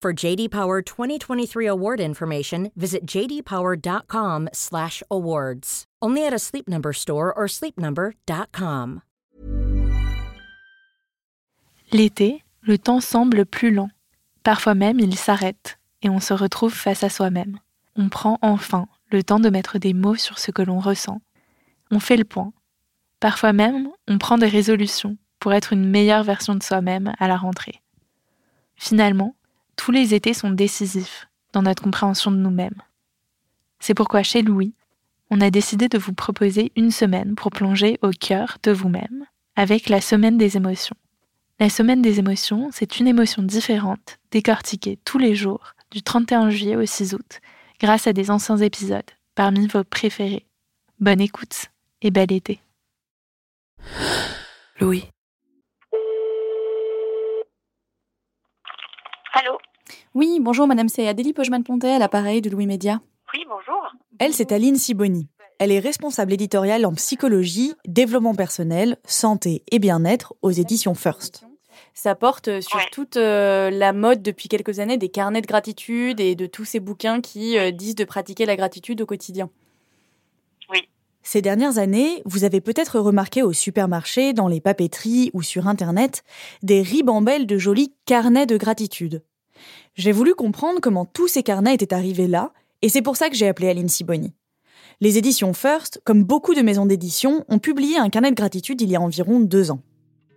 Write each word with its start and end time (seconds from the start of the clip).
For 0.00 0.12
JD 0.12 0.50
Power 0.50 0.80
2023 0.80 1.66
award 1.66 2.00
information, 2.00 2.70
visit 2.76 3.04
jdpower.com/awards. 3.04 5.84
Only 6.00 6.24
at 6.24 6.32
a 6.32 6.38
Sleep 6.38 6.68
Number 6.68 6.92
store 6.92 7.36
or 7.36 7.48
sleepnumber.com. 7.48 9.00
L'été, 11.90 12.44
le 12.60 12.78
temps 12.78 13.00
semble 13.00 13.44
plus 13.44 13.72
lent. 13.72 13.90
Parfois 14.44 14.74
même, 14.74 15.00
il 15.00 15.16
s'arrête 15.16 15.80
et 16.02 16.08
on 16.08 16.20
se 16.20 16.32
retrouve 16.32 16.72
face 16.72 17.02
à 17.02 17.08
soi-même. 17.08 17.58
On 17.96 18.08
prend 18.08 18.38
enfin 18.40 18.86
le 19.10 19.24
temps 19.24 19.40
de 19.40 19.50
mettre 19.50 19.78
des 19.78 19.94
mots 19.94 20.14
sur 20.14 20.38
ce 20.38 20.52
que 20.52 20.62
l'on 20.62 20.78
ressent. 20.78 21.20
On 21.90 21.98
fait 21.98 22.16
le 22.16 22.24
point. 22.24 22.52
Parfois 23.18 23.52
même, 23.52 23.88
on 24.06 24.18
prend 24.18 24.38
des 24.38 24.46
résolutions 24.46 25.16
pour 25.40 25.54
être 25.54 25.72
une 25.72 25.88
meilleure 25.88 26.22
version 26.22 26.54
de 26.54 26.62
soi-même 26.62 27.14
à 27.18 27.26
la 27.26 27.36
rentrée. 27.36 27.82
Finalement, 28.76 29.34
tous 29.78 29.92
les 29.92 30.14
étés 30.14 30.34
sont 30.34 30.50
décisifs 30.50 31.28
dans 31.54 31.62
notre 31.62 31.82
compréhension 31.82 32.30
de 32.30 32.36
nous-mêmes. 32.36 32.82
C'est 33.80 33.94
pourquoi 33.94 34.22
chez 34.22 34.42
Louis, 34.42 34.74
on 35.30 35.40
a 35.40 35.50
décidé 35.50 35.88
de 35.88 35.96
vous 35.96 36.12
proposer 36.12 36.72
une 36.76 36.90
semaine 36.90 37.34
pour 37.34 37.50
plonger 37.50 37.98
au 38.02 38.10
cœur 38.10 38.58
de 38.62 38.72
vous-même 38.72 39.24
avec 39.56 39.88
la 39.88 40.00
semaine 40.00 40.36
des 40.36 40.56
émotions. 40.56 40.96
La 41.60 41.70
semaine 41.70 42.02
des 42.02 42.18
émotions, 42.18 42.70
c'est 42.72 43.00
une 43.00 43.08
émotion 43.08 43.42
différente, 43.42 44.18
décortiquée 44.30 44.98
tous 45.04 45.18
les 45.18 45.34
jours, 45.34 45.74
du 45.90 46.02
31 46.02 46.50
juillet 46.50 46.76
au 46.76 46.84
6 46.84 47.14
août, 47.14 47.40
grâce 47.80 48.06
à 48.06 48.12
des 48.12 48.30
anciens 48.30 48.58
épisodes, 48.58 49.10
parmi 49.34 49.66
vos 49.66 49.84
préférés. 49.84 50.46
Bonne 51.00 51.20
écoute 51.20 51.66
et 52.02 52.10
bel 52.10 52.32
été. 52.32 52.60
Louis. 54.80 55.04
Oui, 60.18 60.38
bonjour 60.40 60.66
madame, 60.66 60.88
c'est 60.88 61.06
Adélie 61.06 61.32
Pojman-Pontet 61.32 61.92
à 61.92 62.00
l'appareil 62.00 62.42
de 62.42 62.50
Louis 62.50 62.66
Média. 62.66 63.00
Oui, 63.32 63.44
bonjour. 63.48 63.94
Elle, 64.18 64.34
c'est 64.34 64.50
Aline 64.50 64.74
Siboni. 64.74 65.28
Elle 65.60 65.70
est 65.70 65.78
responsable 65.78 66.32
éditoriale 66.32 66.84
en 66.86 66.92
psychologie, 66.94 67.74
développement 67.86 68.34
personnel, 68.34 68.96
santé 69.04 69.62
et 69.70 69.78
bien-être 69.78 70.34
aux 70.42 70.50
éditions 70.50 70.96
First. 70.96 71.44
Ça 71.94 72.16
porte 72.16 72.60
sur 72.60 72.78
Ouais. 72.78 72.86
toute 72.90 73.16
euh, 73.16 73.70
la 73.70 73.92
mode 73.92 74.20
depuis 74.20 74.48
quelques 74.48 74.80
années 74.80 74.98
des 74.98 75.08
carnets 75.08 75.40
de 75.40 75.46
gratitude 75.46 76.18
et 76.18 76.34
de 76.34 76.46
tous 76.46 76.64
ces 76.64 76.80
bouquins 76.80 77.20
qui 77.20 77.56
euh, 77.56 77.70
disent 77.70 77.94
de 77.94 78.02
pratiquer 78.02 78.44
la 78.44 78.56
gratitude 78.56 79.00
au 79.00 79.06
quotidien. 79.06 79.50
Ces 81.22 81.42
dernières 81.42 81.78
années, 81.78 82.22
vous 82.24 82.42
avez 82.42 82.60
peut-être 82.60 82.98
remarqué 82.98 83.42
au 83.42 83.52
supermarché, 83.52 84.32
dans 84.32 84.48
les 84.48 84.62
papeteries 84.62 85.30
ou 85.34 85.42
sur 85.42 85.68
Internet, 85.68 86.24
des 86.62 86.80
ribambelles 86.82 87.46
de 87.46 87.58
jolis 87.58 87.94
carnets 88.06 88.46
de 88.46 88.56
gratitude. 88.56 89.22
J'ai 89.98 90.12
voulu 90.12 90.36
comprendre 90.36 90.78
comment 90.80 91.06
tous 91.06 91.26
ces 91.26 91.42
carnets 91.42 91.74
étaient 91.74 91.92
arrivés 91.92 92.28
là, 92.28 92.52
et 92.82 92.88
c'est 92.88 93.02
pour 93.02 93.16
ça 93.16 93.28
que 93.30 93.34
j'ai 93.34 93.48
appelé 93.48 93.68
Aline 93.68 93.88
Siboni. 93.88 94.32
Les 95.00 95.18
éditions 95.18 95.52
First, 95.54 96.00
comme 96.04 96.22
beaucoup 96.22 96.54
de 96.54 96.62
maisons 96.62 96.86
d'édition, 96.86 97.44
ont 97.48 97.58
publié 97.58 97.98
un 97.98 98.08
carnet 98.08 98.30
de 98.30 98.36
gratitude 98.36 98.80
il 98.80 98.90
y 98.90 98.94
a 98.94 99.00
environ 99.00 99.40
deux 99.40 99.72
ans. 99.72 99.80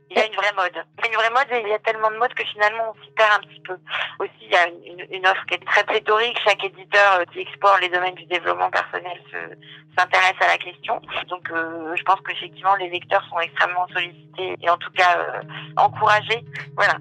Il 0.09 0.17
y 0.17 0.19
a 0.19 0.25
une 0.25 0.33
vraie 0.33 0.51
mode. 0.57 0.73
Il 0.97 1.05
y 1.05 1.07
a 1.07 1.09
une 1.09 1.15
vraie 1.15 1.29
mode 1.29 1.47
et 1.51 1.61
il 1.63 1.69
y 1.69 1.73
a 1.73 1.79
tellement 1.79 2.09
de 2.09 2.17
mode 2.17 2.33
que 2.33 2.43
finalement 2.43 2.85
on 2.89 3.05
s'y 3.05 3.11
perd 3.11 3.29
un 3.37 3.47
petit 3.47 3.61
peu. 3.61 3.77
Aussi, 4.19 4.31
il 4.41 4.49
y 4.51 4.55
a 4.55 4.67
une, 5.15 5.25
offre 5.27 5.45
qui 5.47 5.53
est 5.53 5.65
très 5.65 5.83
pléthorique. 5.83 6.37
Chaque 6.43 6.63
éditeur 6.65 7.19
euh, 7.19 7.23
qui 7.31 7.39
explore 7.39 7.77
les 7.81 7.89
domaines 7.89 8.15
du 8.15 8.25
développement 8.25 8.71
personnel 8.71 9.21
se- 9.31 9.55
s'intéresse 9.95 10.35
à 10.41 10.47
la 10.47 10.57
question. 10.57 10.99
Donc, 11.29 11.47
euh, 11.51 11.95
je 11.95 12.01
pense 12.03 12.19
qu'effectivement, 12.27 12.75
les 12.75 12.89
lecteurs 12.89 13.23
sont 13.29 13.39
extrêmement 13.39 13.87
sollicités 13.93 14.57
et 14.59 14.69
en 14.71 14.77
tout 14.77 14.91
cas 14.97 15.17
euh, 15.19 15.41
encouragés. 15.77 16.43
Voilà. 16.75 16.97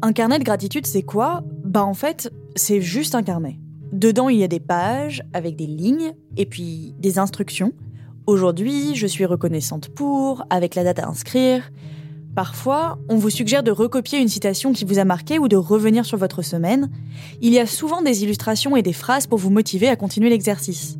Un 0.00 0.12
carnet 0.12 0.38
de 0.38 0.44
gratitude, 0.44 0.86
c'est 0.86 1.02
quoi? 1.02 1.42
Bah 1.64 1.84
en 1.84 1.94
fait, 1.94 2.32
c'est 2.54 2.80
juste 2.80 3.16
un 3.16 3.24
carnet. 3.24 3.58
Dedans, 3.92 4.28
il 4.28 4.38
y 4.38 4.44
a 4.44 4.48
des 4.48 4.60
pages 4.60 5.24
avec 5.32 5.56
des 5.56 5.66
lignes 5.66 6.12
et 6.36 6.46
puis 6.46 6.94
des 7.00 7.18
instructions. 7.18 7.72
Aujourd'hui, 8.26 8.94
je 8.94 9.08
suis 9.08 9.24
reconnaissante 9.24 9.88
pour, 9.88 10.44
avec 10.50 10.76
la 10.76 10.84
date 10.84 11.00
à 11.00 11.08
inscrire. 11.08 11.72
Parfois, 12.36 12.98
on 13.08 13.16
vous 13.16 13.30
suggère 13.30 13.64
de 13.64 13.72
recopier 13.72 14.20
une 14.20 14.28
citation 14.28 14.72
qui 14.72 14.84
vous 14.84 15.00
a 15.00 15.04
marqué 15.04 15.40
ou 15.40 15.48
de 15.48 15.56
revenir 15.56 16.04
sur 16.04 16.16
votre 16.16 16.42
semaine. 16.42 16.90
Il 17.40 17.52
y 17.52 17.58
a 17.58 17.66
souvent 17.66 18.00
des 18.00 18.22
illustrations 18.22 18.76
et 18.76 18.82
des 18.82 18.92
phrases 18.92 19.26
pour 19.26 19.38
vous 19.38 19.50
motiver 19.50 19.88
à 19.88 19.96
continuer 19.96 20.30
l'exercice. 20.30 20.96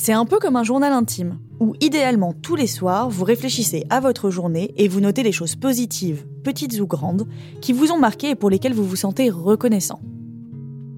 C'est 0.00 0.12
un 0.12 0.24
peu 0.24 0.38
comme 0.38 0.54
un 0.54 0.62
journal 0.62 0.92
intime, 0.92 1.40
où 1.58 1.74
idéalement 1.80 2.32
tous 2.32 2.54
les 2.54 2.68
soirs, 2.68 3.10
vous 3.10 3.24
réfléchissez 3.24 3.84
à 3.90 3.98
votre 3.98 4.30
journée 4.30 4.72
et 4.76 4.86
vous 4.86 5.00
notez 5.00 5.24
les 5.24 5.32
choses 5.32 5.56
positives, 5.56 6.24
petites 6.44 6.78
ou 6.78 6.86
grandes, 6.86 7.26
qui 7.60 7.72
vous 7.72 7.90
ont 7.90 7.98
marqué 7.98 8.30
et 8.30 8.34
pour 8.36 8.48
lesquelles 8.48 8.74
vous 8.74 8.84
vous 8.84 8.94
sentez 8.94 9.28
reconnaissant. 9.28 10.00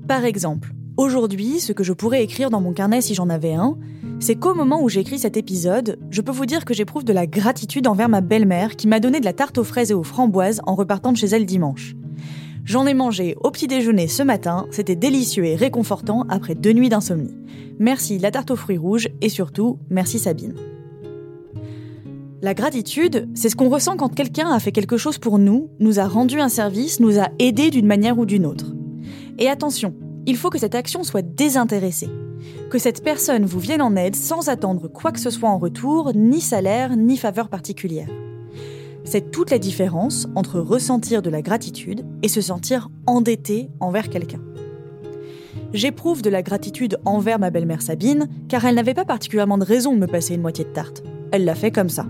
Par 0.06 0.26
exemple, 0.26 0.74
aujourd'hui, 0.98 1.60
ce 1.60 1.72
que 1.72 1.82
je 1.82 1.94
pourrais 1.94 2.22
écrire 2.22 2.50
dans 2.50 2.60
mon 2.60 2.74
carnet 2.74 3.00
si 3.00 3.14
j'en 3.14 3.30
avais 3.30 3.54
un, 3.54 3.78
c'est 4.20 4.34
qu'au 4.34 4.54
moment 4.54 4.82
où 4.82 4.90
j'écris 4.90 5.18
cet 5.18 5.38
épisode, 5.38 5.98
je 6.10 6.20
peux 6.20 6.30
vous 6.30 6.44
dire 6.44 6.66
que 6.66 6.74
j'éprouve 6.74 7.04
de 7.04 7.14
la 7.14 7.26
gratitude 7.26 7.86
envers 7.86 8.10
ma 8.10 8.20
belle-mère 8.20 8.76
qui 8.76 8.86
m'a 8.86 9.00
donné 9.00 9.20
de 9.20 9.24
la 9.24 9.32
tarte 9.32 9.56
aux 9.56 9.64
fraises 9.64 9.92
et 9.92 9.94
aux 9.94 10.02
framboises 10.02 10.60
en 10.66 10.74
repartant 10.74 11.12
de 11.12 11.16
chez 11.16 11.28
elle 11.28 11.46
dimanche. 11.46 11.94
J'en 12.70 12.86
ai 12.86 12.94
mangé 12.94 13.34
au 13.42 13.50
petit 13.50 13.66
déjeuner 13.66 14.06
ce 14.06 14.22
matin, 14.22 14.68
c'était 14.70 14.94
délicieux 14.94 15.44
et 15.44 15.56
réconfortant 15.56 16.24
après 16.28 16.54
deux 16.54 16.70
nuits 16.70 16.88
d'insomnie. 16.88 17.34
Merci 17.80 18.20
la 18.20 18.30
tarte 18.30 18.52
aux 18.52 18.56
fruits 18.56 18.78
rouges 18.78 19.08
et 19.20 19.28
surtout, 19.28 19.80
merci 19.90 20.20
Sabine. 20.20 20.54
La 22.42 22.54
gratitude, 22.54 23.28
c'est 23.34 23.48
ce 23.48 23.56
qu'on 23.56 23.70
ressent 23.70 23.96
quand 23.96 24.14
quelqu'un 24.14 24.52
a 24.52 24.60
fait 24.60 24.70
quelque 24.70 24.98
chose 24.98 25.18
pour 25.18 25.40
nous, 25.40 25.68
nous 25.80 25.98
a 25.98 26.06
rendu 26.06 26.38
un 26.38 26.48
service, 26.48 27.00
nous 27.00 27.18
a 27.18 27.30
aidés 27.40 27.70
d'une 27.70 27.88
manière 27.88 28.20
ou 28.20 28.24
d'une 28.24 28.46
autre. 28.46 28.66
Et 29.40 29.48
attention, 29.48 29.92
il 30.26 30.36
faut 30.36 30.50
que 30.50 30.58
cette 30.60 30.76
action 30.76 31.02
soit 31.02 31.22
désintéressée. 31.22 32.08
Que 32.70 32.78
cette 32.78 33.02
personne 33.02 33.46
vous 33.46 33.58
vienne 33.58 33.82
en 33.82 33.96
aide 33.96 34.14
sans 34.14 34.48
attendre 34.48 34.86
quoi 34.86 35.10
que 35.10 35.18
ce 35.18 35.30
soit 35.30 35.50
en 35.50 35.58
retour, 35.58 36.12
ni 36.14 36.40
salaire, 36.40 36.96
ni 36.96 37.16
faveur 37.16 37.48
particulière. 37.48 38.10
C'est 39.10 39.32
toute 39.32 39.50
la 39.50 39.58
différence 39.58 40.28
entre 40.36 40.60
ressentir 40.60 41.20
de 41.20 41.30
la 41.30 41.42
gratitude 41.42 42.06
et 42.22 42.28
se 42.28 42.40
sentir 42.40 42.90
endetté 43.08 43.68
envers 43.80 44.08
quelqu'un. 44.08 44.38
J'éprouve 45.72 46.22
de 46.22 46.30
la 46.30 46.42
gratitude 46.42 46.96
envers 47.04 47.40
ma 47.40 47.50
belle-mère 47.50 47.82
Sabine, 47.82 48.28
car 48.48 48.64
elle 48.64 48.76
n'avait 48.76 48.94
pas 48.94 49.04
particulièrement 49.04 49.58
de 49.58 49.64
raison 49.64 49.94
de 49.94 49.98
me 49.98 50.06
passer 50.06 50.34
une 50.34 50.42
moitié 50.42 50.62
de 50.64 50.70
tarte. 50.70 51.02
Elle 51.32 51.44
l'a 51.44 51.56
fait 51.56 51.72
comme 51.72 51.88
ça. 51.88 52.06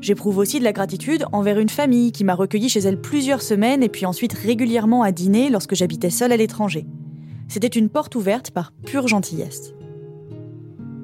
J'éprouve 0.00 0.38
aussi 0.38 0.58
de 0.58 0.64
la 0.64 0.72
gratitude 0.72 1.24
envers 1.30 1.60
une 1.60 1.68
famille 1.68 2.10
qui 2.10 2.24
m'a 2.24 2.34
recueilli 2.34 2.68
chez 2.68 2.80
elle 2.80 3.00
plusieurs 3.00 3.42
semaines 3.42 3.84
et 3.84 3.88
puis 3.88 4.06
ensuite 4.06 4.32
régulièrement 4.32 5.04
à 5.04 5.12
dîner 5.12 5.50
lorsque 5.50 5.76
j'habitais 5.76 6.10
seule 6.10 6.32
à 6.32 6.36
l'étranger. 6.36 6.84
C'était 7.46 7.68
une 7.68 7.90
porte 7.90 8.16
ouverte 8.16 8.50
par 8.50 8.72
pure 8.72 9.06
gentillesse. 9.06 9.72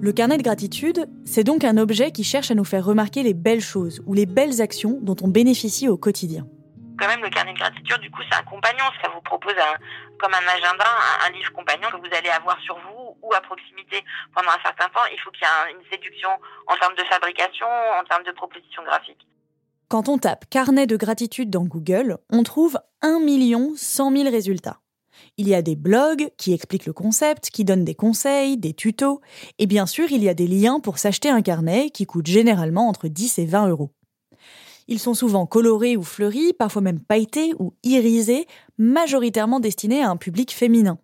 Le 0.02 0.10
carnet 0.12 0.36
de 0.36 0.42
gratitude, 0.42 1.06
c'est 1.24 1.44
donc 1.44 1.62
un 1.62 1.78
objet 1.78 2.10
qui 2.10 2.24
cherche 2.24 2.50
à 2.50 2.56
nous 2.56 2.64
faire 2.64 2.84
remarquer 2.84 3.22
les 3.22 3.34
belles 3.34 3.60
choses 3.60 4.02
ou 4.04 4.14
les 4.14 4.26
belles 4.26 4.60
actions 4.60 4.98
dont 5.00 5.14
on 5.22 5.28
bénéficie 5.28 5.88
au 5.88 5.96
quotidien. 5.96 6.44
Quand 6.98 7.06
même, 7.06 7.22
le 7.22 7.30
carnet 7.30 7.52
de 7.52 7.58
gratitude, 7.58 8.00
du 8.00 8.10
coup, 8.10 8.20
c'est 8.28 8.36
un 8.36 8.42
compagnon. 8.42 8.82
Ça 9.00 9.08
vous 9.14 9.20
propose 9.20 9.54
un, 9.54 9.78
comme 10.18 10.34
un 10.34 10.46
agenda, 10.58 10.84
un, 10.84 11.28
un 11.28 11.30
livre 11.38 11.52
compagnon 11.52 11.86
que 11.92 11.98
vous 11.98 12.12
allez 12.18 12.30
avoir 12.30 12.58
sur 12.62 12.74
vous 12.74 13.16
ou 13.22 13.32
à 13.32 13.40
proximité 13.42 14.02
pendant 14.34 14.50
un 14.50 14.62
certain 14.64 14.88
temps. 14.88 15.06
Il 15.12 15.20
faut 15.20 15.30
qu'il 15.30 15.42
y 15.42 15.46
ait 15.46 15.72
un- 15.72 15.78
une 15.78 15.84
séduction 15.88 16.30
en 16.66 16.76
termes 16.76 16.96
de 16.98 17.04
fabrication, 17.04 17.66
en 18.00 18.02
termes 18.02 18.24
de 18.24 18.32
proposition 18.32 18.82
graphique. 18.82 19.24
Quand 19.88 20.08
on 20.08 20.18
tape 20.18 20.46
carnet 20.50 20.88
de 20.88 20.96
gratitude 20.96 21.48
dans 21.50 21.62
Google, 21.64 22.18
on 22.28 22.42
trouve 22.42 22.76
1 23.02 23.20
100 23.76 24.10
000 24.16 24.30
résultats. 24.30 24.78
Il 25.38 25.48
y 25.48 25.54
a 25.54 25.62
des 25.62 25.76
blogs 25.76 26.28
qui 26.36 26.52
expliquent 26.52 26.84
le 26.84 26.92
concept, 26.92 27.48
qui 27.50 27.64
donnent 27.64 27.86
des 27.86 27.94
conseils, 27.94 28.58
des 28.58 28.74
tutos, 28.74 29.22
et 29.58 29.66
bien 29.66 29.86
sûr, 29.86 30.10
il 30.12 30.22
y 30.22 30.28
a 30.28 30.34
des 30.34 30.46
liens 30.46 30.78
pour 30.78 30.98
s'acheter 30.98 31.30
un 31.30 31.40
carnet 31.40 31.88
qui 31.88 32.04
coûte 32.04 32.26
généralement 32.26 32.88
entre 32.88 33.08
10 33.08 33.38
et 33.38 33.46
20 33.46 33.68
euros. 33.68 33.90
Ils 34.88 34.98
sont 34.98 35.14
souvent 35.14 35.46
colorés 35.46 35.96
ou 35.96 36.02
fleuris, 36.02 36.52
parfois 36.52 36.82
même 36.82 37.00
pailletés 37.00 37.54
ou 37.58 37.72
irisés, 37.82 38.46
majoritairement 38.76 39.58
destinés 39.58 40.02
à 40.02 40.10
un 40.10 40.16
public 40.16 40.52
féminin. 40.52 40.98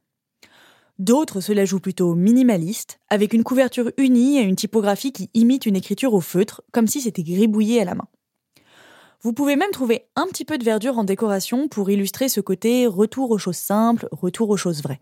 D'autres 0.98 1.40
se 1.40 1.52
la 1.52 1.64
jouent 1.64 1.80
plutôt 1.80 2.14
minimaliste, 2.14 2.98
avec 3.08 3.32
une 3.32 3.44
couverture 3.44 3.92
unie 3.96 4.38
et 4.38 4.42
une 4.42 4.56
typographie 4.56 5.12
qui 5.12 5.30
imite 5.32 5.64
une 5.64 5.76
écriture 5.76 6.12
au 6.12 6.20
feutre, 6.20 6.62
comme 6.72 6.88
si 6.88 7.00
c'était 7.00 7.22
gribouillé 7.22 7.80
à 7.80 7.84
la 7.84 7.94
main. 7.94 8.08
Vous 9.20 9.32
pouvez 9.32 9.56
même 9.56 9.72
trouver 9.72 10.06
un 10.14 10.28
petit 10.28 10.44
peu 10.44 10.58
de 10.58 10.64
verdure 10.64 10.96
en 10.96 11.02
décoration 11.02 11.66
pour 11.66 11.90
illustrer 11.90 12.28
ce 12.28 12.40
côté 12.40 12.86
retour 12.86 13.32
aux 13.32 13.38
choses 13.38 13.56
simples, 13.56 14.06
retour 14.12 14.48
aux 14.48 14.56
choses 14.56 14.80
vraies. 14.80 15.00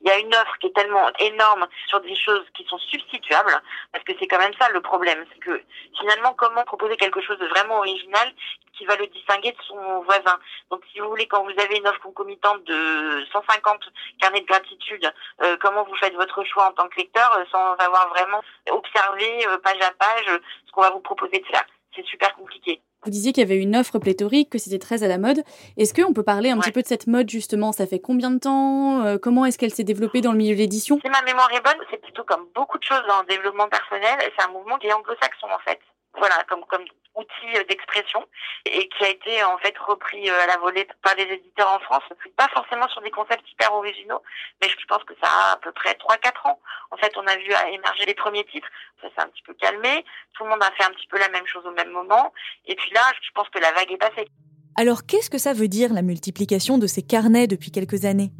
Il 0.00 0.08
y 0.08 0.10
a 0.10 0.18
une 0.18 0.34
offre 0.34 0.58
qui 0.60 0.66
est 0.66 0.74
tellement 0.74 1.08
énorme 1.20 1.66
sur 1.86 2.00
des 2.00 2.16
choses 2.16 2.44
qui 2.54 2.64
sont 2.64 2.76
substituables, 2.76 3.56
parce 3.92 4.04
que 4.04 4.12
c'est 4.18 4.26
quand 4.26 4.40
même 4.40 4.52
ça 4.58 4.68
le 4.68 4.80
problème, 4.80 5.24
c'est 5.32 5.38
que 5.38 5.62
finalement 5.98 6.34
comment 6.34 6.64
proposer 6.64 6.96
quelque 6.96 7.22
chose 7.22 7.38
de 7.38 7.46
vraiment 7.46 7.78
original 7.78 8.34
qui 8.76 8.84
va 8.84 8.96
le 8.96 9.06
distinguer 9.06 9.52
de 9.52 9.62
son 9.62 10.02
voisin? 10.02 10.38
Donc 10.70 10.82
si 10.92 10.98
vous 10.98 11.08
voulez, 11.08 11.28
quand 11.28 11.44
vous 11.44 11.58
avez 11.58 11.76
une 11.76 11.86
offre 11.86 12.00
concomitante 12.02 12.64
de 12.64 13.24
150 13.32 13.80
carnets 14.20 14.40
de 14.40 14.46
gratitude, 14.46 15.10
euh, 15.40 15.56
comment 15.62 15.84
vous 15.84 15.96
faites 15.96 16.14
votre 16.14 16.42
choix 16.44 16.68
en 16.68 16.72
tant 16.72 16.88
que 16.88 16.96
lecteur 16.96 17.32
euh, 17.38 17.44
sans 17.52 17.74
avoir 17.74 18.08
vraiment 18.08 18.42
observé 18.72 19.46
euh, 19.46 19.56
page 19.58 19.80
à 19.80 19.92
page 19.92 20.40
ce 20.66 20.72
qu'on 20.72 20.82
va 20.82 20.90
vous 20.90 21.00
proposer 21.00 21.38
de 21.38 21.46
faire? 21.46 21.64
C'est 21.94 22.04
super 22.04 22.34
compliqué. 22.34 22.82
Vous 23.04 23.10
disiez 23.10 23.32
qu'il 23.32 23.42
y 23.42 23.46
avait 23.46 23.60
une 23.60 23.76
offre 23.76 23.98
pléthorique, 23.98 24.48
que 24.50 24.58
c'était 24.58 24.78
très 24.78 25.02
à 25.02 25.08
la 25.08 25.18
mode. 25.18 25.42
Est-ce 25.76 25.92
qu'on 25.92 26.12
peut 26.12 26.22
parler 26.22 26.50
un 26.50 26.58
petit 26.58 26.72
peu 26.72 26.80
de 26.82 26.86
cette 26.86 27.06
mode 27.06 27.28
justement? 27.28 27.72
Ça 27.72 27.86
fait 27.86 27.98
combien 27.98 28.30
de 28.30 28.38
temps? 28.38 29.04
Euh, 29.04 29.18
Comment 29.18 29.44
est-ce 29.44 29.58
qu'elle 29.58 29.74
s'est 29.74 29.84
développée 29.84 30.20
dans 30.22 30.32
le 30.32 30.38
milieu 30.38 30.54
de 30.54 30.58
l'édition? 30.60 30.98
Si 31.04 31.10
ma 31.10 31.22
mémoire 31.22 31.50
est 31.52 31.60
bonne, 31.62 31.84
c'est 31.90 32.00
plutôt 32.00 32.24
comme 32.24 32.46
beaucoup 32.54 32.78
de 32.78 32.84
choses 32.84 33.02
dans 33.08 33.20
le 33.20 33.26
développement 33.26 33.68
personnel. 33.68 34.16
C'est 34.36 34.44
un 34.44 34.52
mouvement 34.52 34.78
qui 34.78 34.86
est 34.86 34.92
anglo-saxon 34.92 35.46
en 35.54 35.58
fait 35.68 35.78
voilà, 36.16 36.44
comme, 36.48 36.64
comme 36.66 36.84
outil 37.14 37.56
euh, 37.56 37.64
d'expression 37.68 38.24
et 38.66 38.88
qui 38.88 39.04
a 39.04 39.10
été 39.10 39.42
en 39.44 39.58
fait 39.58 39.74
repris 39.78 40.28
euh, 40.28 40.42
à 40.42 40.46
la 40.46 40.56
volée 40.58 40.86
par 41.02 41.14
les 41.16 41.24
éditeurs 41.24 41.72
en 41.72 41.78
France. 41.80 42.02
Pas 42.36 42.48
forcément 42.48 42.88
sur 42.88 43.02
des 43.02 43.10
concepts 43.10 43.48
hyper 43.50 43.72
originaux, 43.74 44.22
mais 44.60 44.68
je 44.68 44.86
pense 44.86 45.04
que 45.04 45.14
ça 45.22 45.28
a 45.28 45.52
à 45.52 45.56
peu 45.56 45.72
près 45.72 45.92
3-4 45.92 46.48
ans. 46.48 46.58
En 46.90 46.96
fait, 46.96 47.12
on 47.16 47.26
a 47.26 47.36
vu 47.36 47.50
émerger 47.72 48.06
les 48.06 48.14
premiers 48.14 48.44
titres, 48.44 48.68
ça 49.00 49.08
s'est 49.08 49.22
un 49.22 49.28
petit 49.28 49.42
peu 49.42 49.54
calmé, 49.54 50.04
tout 50.34 50.44
le 50.44 50.50
monde 50.50 50.62
a 50.62 50.70
fait 50.72 50.84
un 50.84 50.90
petit 50.90 51.06
peu 51.06 51.18
la 51.18 51.28
même 51.28 51.46
chose 51.46 51.64
au 51.66 51.72
même 51.72 51.90
moment, 51.90 52.32
et 52.66 52.74
puis 52.74 52.90
là, 52.90 53.02
je 53.22 53.30
pense 53.34 53.48
que 53.48 53.58
la 53.58 53.72
vague 53.72 53.90
est 53.92 53.96
passée. 53.96 54.28
Alors 54.76 55.06
qu'est-ce 55.06 55.30
que 55.30 55.38
ça 55.38 55.52
veut 55.52 55.68
dire 55.68 55.92
la 55.92 56.02
multiplication 56.02 56.78
de 56.78 56.88
ces 56.88 57.02
carnets 57.02 57.46
depuis 57.46 57.70
quelques 57.70 58.04
années? 58.04 58.32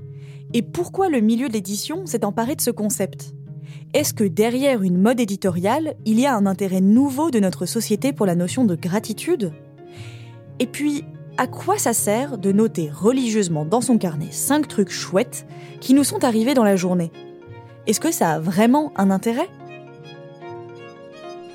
Et 0.53 0.63
pourquoi 0.63 1.09
le 1.09 1.21
milieu 1.21 1.49
de 1.49 1.53
l'édition 1.53 2.07
s'est 2.07 2.25
emparé 2.25 2.57
de 2.57 2.61
ce 2.61 2.71
concept? 2.71 3.35
Est-ce 3.95 4.13
que 4.13 4.25
derrière 4.25 4.83
une 4.83 5.01
mode 5.01 5.21
éditoriale, 5.21 5.95
il 6.05 6.19
y 6.19 6.27
a 6.27 6.35
un 6.35 6.47
intérêt 6.47 6.81
nouveau 6.81 7.31
de 7.31 7.39
notre 7.39 7.65
société 7.65 8.13
pour 8.13 8.27
la 8.27 8.35
notion 8.35 8.65
de 8.65 8.75
gratitude? 8.75 9.53
Et 10.59 10.67
puis, 10.67 11.05
à 11.39 11.47
quoi 11.47 11.79
ça 11.79 11.93
sert 11.93 12.37
de 12.37 12.51
noter 12.51 12.91
religieusement 12.91 13.65
dans 13.65 13.81
son 13.81 13.97
carnet 13.97 14.33
5 14.33 14.67
trucs 14.67 14.91
chouettes 14.91 15.47
qui 15.81 15.95
nous 15.95 16.03
sont 16.03 16.25
arrivés 16.25 16.55
dans 16.55 16.65
la 16.65 16.75
journée? 16.75 17.13
Est-ce 17.87 18.01
que 18.01 18.11
ça 18.11 18.33
a 18.33 18.41
vraiment 18.41 18.93
un 18.97 19.13
intérêt? 19.13 19.49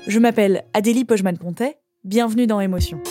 Je 0.06 0.18
m'appelle 0.18 0.64
Adélie 0.72 1.04
Pojman-Pontet, 1.04 1.76
bienvenue 2.04 2.46
dans 2.46 2.60
Émotion. 2.60 3.02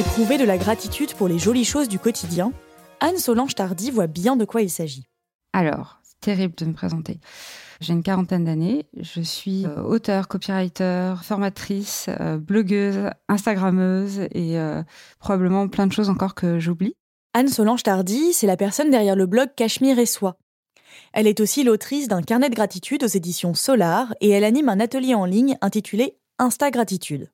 Éprouver 0.00 0.38
de 0.38 0.44
la 0.44 0.56
gratitude 0.56 1.12
pour 1.12 1.28
les 1.28 1.38
jolies 1.38 1.66
choses 1.66 1.86
du 1.86 1.98
quotidien, 1.98 2.54
Anne 3.00 3.18
Solange 3.18 3.54
Tardy 3.54 3.90
voit 3.90 4.06
bien 4.06 4.34
de 4.34 4.46
quoi 4.46 4.62
il 4.62 4.70
s'agit. 4.70 5.04
Alors, 5.52 6.00
c'est 6.02 6.18
terrible 6.20 6.54
de 6.54 6.64
me 6.64 6.72
présenter. 6.72 7.20
J'ai 7.82 7.92
une 7.92 8.02
quarantaine 8.02 8.46
d'années. 8.46 8.86
Je 8.98 9.20
suis 9.20 9.66
euh, 9.66 9.82
auteur, 9.82 10.26
copywriter, 10.26 11.16
formatrice, 11.22 12.06
euh, 12.18 12.38
blogueuse, 12.38 13.10
instagrammeuse 13.28 14.20
et 14.30 14.58
euh, 14.58 14.82
probablement 15.18 15.68
plein 15.68 15.86
de 15.86 15.92
choses 15.92 16.08
encore 16.08 16.34
que 16.34 16.58
j'oublie. 16.58 16.94
Anne 17.34 17.48
Solange 17.48 17.82
Tardy, 17.82 18.32
c'est 18.32 18.46
la 18.46 18.56
personne 18.56 18.90
derrière 18.90 19.16
le 19.16 19.26
blog 19.26 19.50
Cachemire 19.54 19.98
et 19.98 20.06
Soi. 20.06 20.38
Elle 21.12 21.26
est 21.26 21.40
aussi 21.40 21.62
l'autrice 21.62 22.08
d'un 22.08 22.22
carnet 22.22 22.48
de 22.48 22.54
gratitude 22.54 23.04
aux 23.04 23.06
éditions 23.06 23.52
Solar 23.52 24.14
et 24.22 24.30
elle 24.30 24.44
anime 24.44 24.70
un 24.70 24.80
atelier 24.80 25.14
en 25.14 25.26
ligne 25.26 25.58
intitulé 25.60 26.16
Insta 26.38 26.70
Gratitude. 26.70 27.28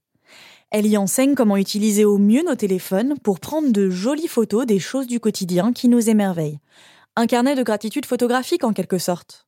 Elle 0.71 0.87
y 0.87 0.97
enseigne 0.97 1.35
comment 1.35 1.57
utiliser 1.57 2.05
au 2.05 2.19
mieux 2.19 2.43
nos 2.43 2.57
téléphones 2.57 3.19
pour 3.23 3.39
prendre 3.39 3.71
de 3.71 3.89
jolies 3.89 4.27
photos 4.27 4.67
des 4.67 4.81
choses 4.81 5.07
du 5.07 5.21
quotidien 5.21 5.73
qui 5.73 5.89
nous 5.89 6.11
émerveillent. 6.11 6.59
Un 7.15 7.27
carnet 7.27 7.55
de 7.55 7.63
gratitude 7.63 8.05
photographique 8.05 8.65
en 8.65 8.73
quelque 8.73 8.99
sorte. 8.99 9.47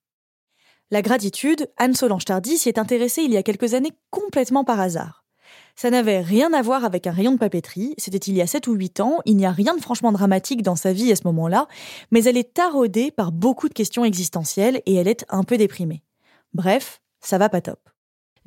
La 0.91 1.03
gratitude, 1.03 1.69
Anne 1.77 1.95
Solange 1.95 2.25
Tardy 2.25 2.57
s'y 2.57 2.69
est 2.69 2.79
intéressée 2.79 3.23
il 3.23 3.33
y 3.33 3.37
a 3.37 3.43
quelques 3.43 3.75
années 3.75 3.93
complètement 4.11 4.65
par 4.65 4.81
hasard. 4.81 5.25
Ça 5.75 5.91
n'avait 5.91 6.21
rien 6.21 6.53
à 6.53 6.63
voir 6.63 6.85
avec 6.85 7.07
un 7.07 7.13
rayon 7.13 7.33
de 7.33 7.39
papeterie, 7.39 7.95
c'était 7.99 8.19
il 8.19 8.35
y 8.35 8.43
a 8.43 8.47
7 8.47 8.67
ou 8.69 8.73
8 8.75 9.01
ans, 9.01 9.19
il 9.27 9.37
n'y 9.37 9.47
a 9.47 9.51
rien 9.51 9.77
de 9.77 9.81
franchement 9.81 10.13
dramatique 10.13 10.63
dans 10.63 10.77
sa 10.77 10.93
vie 10.93 11.13
à 11.13 11.17
ce 11.17 11.25
moment-là, 11.25 11.69
mais 12.11 12.25
elle 12.25 12.37
est 12.37 12.55
taraudée 12.55 13.11
par 13.11 13.33
beaucoup 13.33 13.69
de 13.69 13.75
questions 13.75 14.05
existentielles 14.05 14.83
et 14.87 14.95
elle 14.95 15.09
est 15.09 15.25
un 15.29 15.45
peu 15.45 15.57
déprimée. 15.57 16.03
Bref, 16.55 17.01
ça 17.21 17.39
va 17.39 17.49
pas 17.49 17.61
top. 17.61 17.81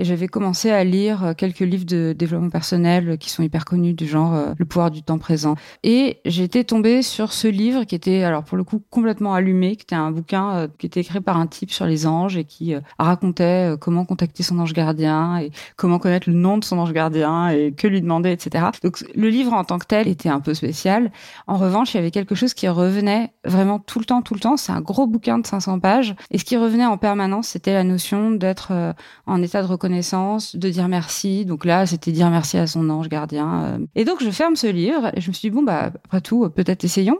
Et 0.02 0.04
j'avais 0.04 0.28
commencé 0.28 0.72
à 0.72 0.84
lire 0.84 1.24
euh, 1.24 1.34
quelques 1.36 1.60
livres 1.60 1.86
de 1.86 2.16
développement 2.18 2.50
personnel 2.50 3.20
qui 3.20 3.30
sont 3.30 3.44
hyper 3.44 3.66
connus, 3.66 3.94
du 3.94 4.08
genre 4.08 4.34
euh, 4.34 4.54
Le 4.58 4.66
pouvoir 4.66 4.90
du 4.90 5.04
temps 5.04 5.20
présent. 5.20 5.54
Et 5.84 6.22
j'étais 6.26 6.64
tombée 6.64 7.04
sur 7.04 7.32
ce 7.32 7.48
livre 7.48 7.84
qui 7.84 7.94
était, 7.94 8.24
alors 8.24 8.44
pour 8.44 8.58
le 8.58 8.64
coup, 8.64 8.82
complètement 8.90 9.36
allumé, 9.36 9.76
qui 9.76 9.84
était 9.84 9.94
un 9.94 10.10
bouquin 10.10 10.56
euh, 10.56 10.68
qui 10.80 10.88
était 10.88 11.02
écrit 11.02 11.22
par 11.22 11.38
un 11.38 11.46
type 11.46 11.70
sur 11.70 11.86
les 11.86 12.08
anges 12.08 12.36
et 12.36 12.46
qui 12.46 12.74
racontait 12.98 13.76
comment 13.80 14.04
contacter 14.04 14.42
son 14.42 14.58
ange 14.58 14.74
gardien 14.74 15.38
et 15.38 15.52
comment 15.76 16.00
connaître 16.00 16.28
le 16.28 16.36
nom 16.36 16.58
de 16.58 16.64
son 16.64 16.80
ange 16.80 16.94
gardien 16.94 17.50
et 17.50 17.72
que 17.72 17.86
lui 17.86 18.02
demander, 18.02 18.32
etc. 18.32 18.70
Donc 18.82 19.06
le 19.14 19.30
livre 19.30 19.54
en 19.54 19.64
tant 19.64 19.78
que 19.78 19.86
tel 19.86 20.08
était 20.08 20.30
un 20.30 20.40
peu 20.40 20.56
spécial. 20.56 21.12
En 21.46 21.58
revanche, 21.58 21.94
il 21.94 21.98
y 21.98 22.00
avait 22.00 22.10
quelque 22.10 22.34
chose 22.34 22.56
qui 22.56 22.68
revenait 22.68 23.34
vraiment 23.46 23.78
tout 23.78 24.00
le 24.00 24.06
temps, 24.06 24.24
tout 24.24 24.34
le 24.34 24.40
temps. 24.40 24.58
C'est 24.58 24.72
un 24.72 24.82
gros 24.82 25.06
bouquin 25.06 25.38
de 25.38 25.46
500 25.46 25.80
pages. 25.80 26.16
Et 26.32 26.40
ce 26.40 26.44
qui 26.44 26.58
revenait 26.58 26.88
en 26.88 26.98
permanence, 26.98 27.50
c'était 27.50 27.74
la 27.74 27.84
notion 27.84 28.32
d'être 28.32 28.96
en 29.28 29.44
état 29.44 29.62
de 29.62 29.68
reconnaissance 29.68 29.91
de 29.92 30.70
dire 30.70 30.88
merci. 30.88 31.46
Donc 31.46 31.66
là, 31.66 31.86
c'était 31.86 32.12
dire 32.12 32.30
merci 32.30 32.58
à 32.58 32.68
son 32.68 32.90
ange 32.90 33.10
gardien. 33.10 33.64
Euh. 33.64 33.78
Et 33.96 34.06
donc, 34.06 34.24
je 34.24 34.30
ferme 34.30 34.56
ce 34.56 34.68
livre 34.68 35.12
et 35.16 35.22
je 35.22 35.30
me 35.30 35.34
suis 35.34 35.50
dit, 35.50 35.56
bon, 35.56 35.64
bah, 35.64 35.92
après 36.06 36.22
tout, 36.22 36.50
peut-être 36.50 36.84
essayons. 36.84 37.20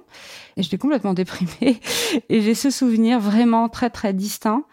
Et 0.58 0.64
j'étais 0.64 0.78
complètement 0.78 1.14
déprimée. 1.14 1.80
Et 2.30 2.42
j'ai 2.42 2.56
ce 2.56 2.70
souvenir 2.70 3.20
vraiment 3.20 3.70
très, 3.70 3.90
très 3.90 4.14
distinct 4.14 4.64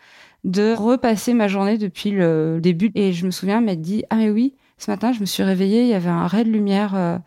de 0.44 0.74
repasser 0.74 1.34
ma 1.34 1.48
journée 1.48 1.78
depuis 1.78 2.10
le 2.10 2.58
début. 2.60 2.90
Et 2.94 3.12
je 3.12 3.26
me 3.26 3.30
souviens 3.30 3.60
m'être 3.60 3.80
dit, 3.80 4.04
ah 4.10 4.16
mais 4.16 4.30
oui, 4.30 4.54
ce 4.78 4.90
matin, 4.90 5.12
je 5.12 5.20
me 5.20 5.26
suis 5.26 5.42
réveillée, 5.42 5.82
il 5.82 5.88
y 5.88 5.94
avait 5.94 6.08
un 6.08 6.26
ray 6.26 6.44
de 6.44 6.50
lumière 6.50 6.94
euh, 6.94 7.18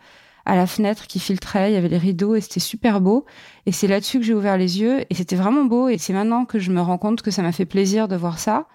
à 0.46 0.56
la 0.56 0.66
fenêtre 0.66 1.08
qui 1.08 1.20
filtrait, 1.20 1.72
il 1.72 1.74
y 1.74 1.78
avait 1.78 1.90
les 1.90 1.98
rideaux 1.98 2.36
et 2.36 2.42
c'était 2.42 2.60
super 2.60 3.02
beau. 3.02 3.26
Et 3.66 3.72
c'est 3.72 3.88
là-dessus 3.88 4.20
que 4.20 4.26
j'ai 4.26 4.34
ouvert 4.34 4.58
les 4.58 4.80
yeux 4.80 5.06
et 5.10 5.14
c'était 5.14 5.36
vraiment 5.36 5.66
beau. 5.66 5.90
Et 5.90 5.98
c'est 5.98 6.14
maintenant 6.14 6.46
que 6.46 6.60
je 6.60 6.72
me 6.72 6.82
rends 6.82 6.98
compte 6.98 7.22
que 7.22 7.32
ça 7.32 7.42
m'a 7.42 7.52
fait 7.52 7.66
plaisir 7.66 8.08
de 8.08 8.16
voir 8.16 8.40
ça. 8.40 8.68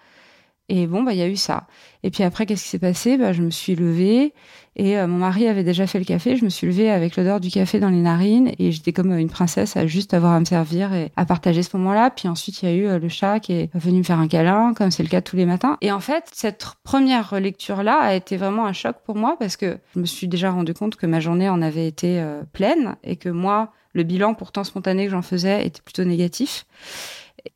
Et 0.69 0.87
bon, 0.87 1.03
bah, 1.03 1.13
il 1.13 1.19
y 1.19 1.23
a 1.23 1.29
eu 1.29 1.37
ça. 1.37 1.67
Et 2.03 2.11
puis 2.11 2.25
après, 2.25 2.45
qu'est-ce 2.45 2.65
qui 2.65 2.69
s'est 2.71 2.79
passé? 2.79 3.17
Bah, 3.17 3.33
Je 3.33 3.43
me 3.43 3.51
suis 3.51 3.77
levée 3.77 4.33
et 4.75 4.99
euh, 4.99 5.07
mon 5.07 5.19
mari 5.19 5.47
avait 5.47 5.63
déjà 5.63 5.87
fait 5.87 5.99
le 5.99 6.05
café. 6.05 6.37
Je 6.37 6.45
me 6.45 6.51
suis 6.51 6.67
levée 6.67 6.91
avec 6.91 7.17
l'odeur 7.17 7.41
du 7.41 7.51
café 7.51 7.79
dans 7.79 7.89
les 7.89 8.01
narines 8.01 8.53
et 8.59 8.73
j'étais 8.73 8.93
comme 8.93 9.17
une 9.17 9.31
princesse 9.31 9.77
à 9.77 9.87
juste 9.87 10.13
avoir 10.13 10.33
à 10.33 10.41
me 10.41 10.45
servir 10.45 10.93
et 10.93 11.13
à 11.17 11.25
partager 11.25 11.63
ce 11.63 11.77
moment-là. 11.77 12.11
Puis 12.11 12.29
ensuite, 12.29 12.63
il 12.63 12.69
y 12.69 12.73
a 12.73 12.75
eu 12.75 12.87
euh, 12.87 12.99
le 12.99 13.09
chat 13.09 13.39
qui 13.41 13.53
est 13.53 13.71
venu 13.75 13.99
me 13.99 14.03
faire 14.03 14.19
un 14.19 14.29
câlin, 14.29 14.75
comme 14.75 14.91
c'est 14.91 15.05
le 15.05 15.09
cas 15.09 15.21
tous 15.21 15.37
les 15.37 15.47
matins. 15.47 15.79
Et 15.83 15.93
en 15.93 16.01
fait, 16.01 16.25
cette 16.33 16.67
première 16.83 17.39
lecture-là 17.39 17.99
a 18.01 18.15
été 18.15 18.37
vraiment 18.37 18.67
un 18.67 18.73
choc 18.73 18.97
pour 19.05 19.15
moi 19.15 19.37
parce 19.39 19.57
que 19.57 19.79
je 19.95 20.01
me 20.01 20.07
suis 20.07 20.27
déjà 20.27 20.51
rendu 20.51 20.75
compte 20.75 20.97
que 20.97 21.07
ma 21.07 21.21
journée 21.21 21.49
en 21.49 21.63
avait 21.63 21.87
été 21.87 22.21
euh, 22.21 22.43
pleine 22.53 22.97
et 23.05 23.17
que 23.17 23.29
moi, 23.29 23.73
le 23.93 24.03
bilan 24.03 24.35
pourtant 24.35 24.65
spontané 24.65 25.07
que 25.07 25.13
j'en 25.13 25.23
faisais 25.23 25.65
était 25.65 25.81
plutôt 25.83 26.05
négatif. 26.05 26.67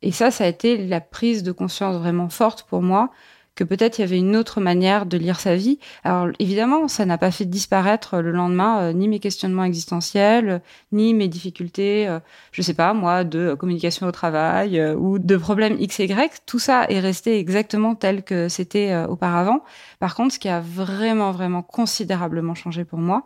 Et 0.01 0.11
ça, 0.11 0.31
ça 0.31 0.45
a 0.45 0.47
été 0.47 0.77
la 0.77 1.01
prise 1.01 1.43
de 1.43 1.51
conscience 1.51 1.95
vraiment 1.97 2.29
forte 2.29 2.63
pour 2.63 2.81
moi 2.81 3.11
que 3.55 3.63
peut-être 3.63 3.99
il 3.99 4.01
y 4.01 4.03
avait 4.05 4.17
une 4.17 4.35
autre 4.35 4.61
manière 4.61 5.05
de 5.05 5.17
lire 5.17 5.39
sa 5.39 5.55
vie. 5.55 5.77
Alors 6.03 6.29
évidemment, 6.39 6.87
ça 6.87 7.05
n'a 7.05 7.17
pas 7.17 7.31
fait 7.31 7.45
disparaître 7.45 8.19
le 8.21 8.31
lendemain 8.31 8.81
euh, 8.81 8.93
ni 8.93 9.07
mes 9.07 9.19
questionnements 9.19 9.65
existentiels, 9.65 10.61
ni 10.91 11.13
mes 11.13 11.27
difficultés, 11.27 12.07
euh, 12.07 12.19
je 12.51 12.61
sais 12.61 12.73
pas 12.73 12.93
moi, 12.93 13.23
de 13.23 13.53
communication 13.53 14.07
au 14.07 14.11
travail 14.11 14.79
euh, 14.79 14.95
ou 14.95 15.19
de 15.19 15.37
problèmes 15.37 15.75
X 15.79 15.99
et 15.99 16.05
Y. 16.05 16.41
Tout 16.45 16.59
ça 16.59 16.85
est 16.89 16.99
resté 16.99 17.37
exactement 17.39 17.95
tel 17.95 18.23
que 18.23 18.47
c'était 18.47 18.95
auparavant. 19.05 19.63
Par 19.99 20.15
contre, 20.15 20.33
ce 20.33 20.39
qui 20.39 20.49
a 20.49 20.61
vraiment 20.61 21.31
vraiment 21.31 21.61
considérablement 21.61 22.55
changé 22.55 22.85
pour 22.85 22.99
moi, 22.99 23.23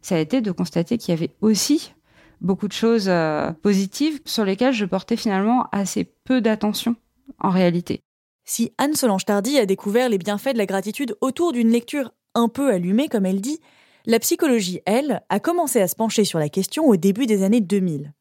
ça 0.00 0.16
a 0.16 0.18
été 0.18 0.40
de 0.40 0.50
constater 0.50 0.98
qu'il 0.98 1.14
y 1.14 1.16
avait 1.16 1.30
aussi 1.40 1.92
beaucoup 2.42 2.68
de 2.68 2.72
choses 2.72 3.08
euh, 3.08 3.52
positives 3.52 4.20
sur 4.24 4.44
lesquelles 4.44 4.74
je 4.74 4.84
portais 4.84 5.16
finalement 5.16 5.66
assez 5.72 6.04
peu 6.04 6.40
d'attention 6.40 6.96
en 7.38 7.50
réalité. 7.50 8.00
Si 8.44 8.72
Anne 8.76 8.94
Solange 8.94 9.24
Tardy 9.24 9.58
a 9.58 9.66
découvert 9.66 10.08
les 10.08 10.18
bienfaits 10.18 10.52
de 10.52 10.58
la 10.58 10.66
gratitude 10.66 11.16
autour 11.20 11.52
d'une 11.52 11.70
lecture 11.70 12.12
un 12.34 12.48
peu 12.48 12.72
allumée, 12.72 13.08
comme 13.08 13.26
elle 13.26 13.40
dit, 13.40 13.60
la 14.04 14.18
psychologie, 14.18 14.80
elle, 14.84 15.22
a 15.28 15.38
commencé 15.38 15.80
à 15.80 15.86
se 15.86 15.94
pencher 15.94 16.24
sur 16.24 16.40
la 16.40 16.48
question 16.48 16.86
au 16.86 16.96
début 16.96 17.26
des 17.26 17.44
années 17.44 17.60
2000. 17.60 18.12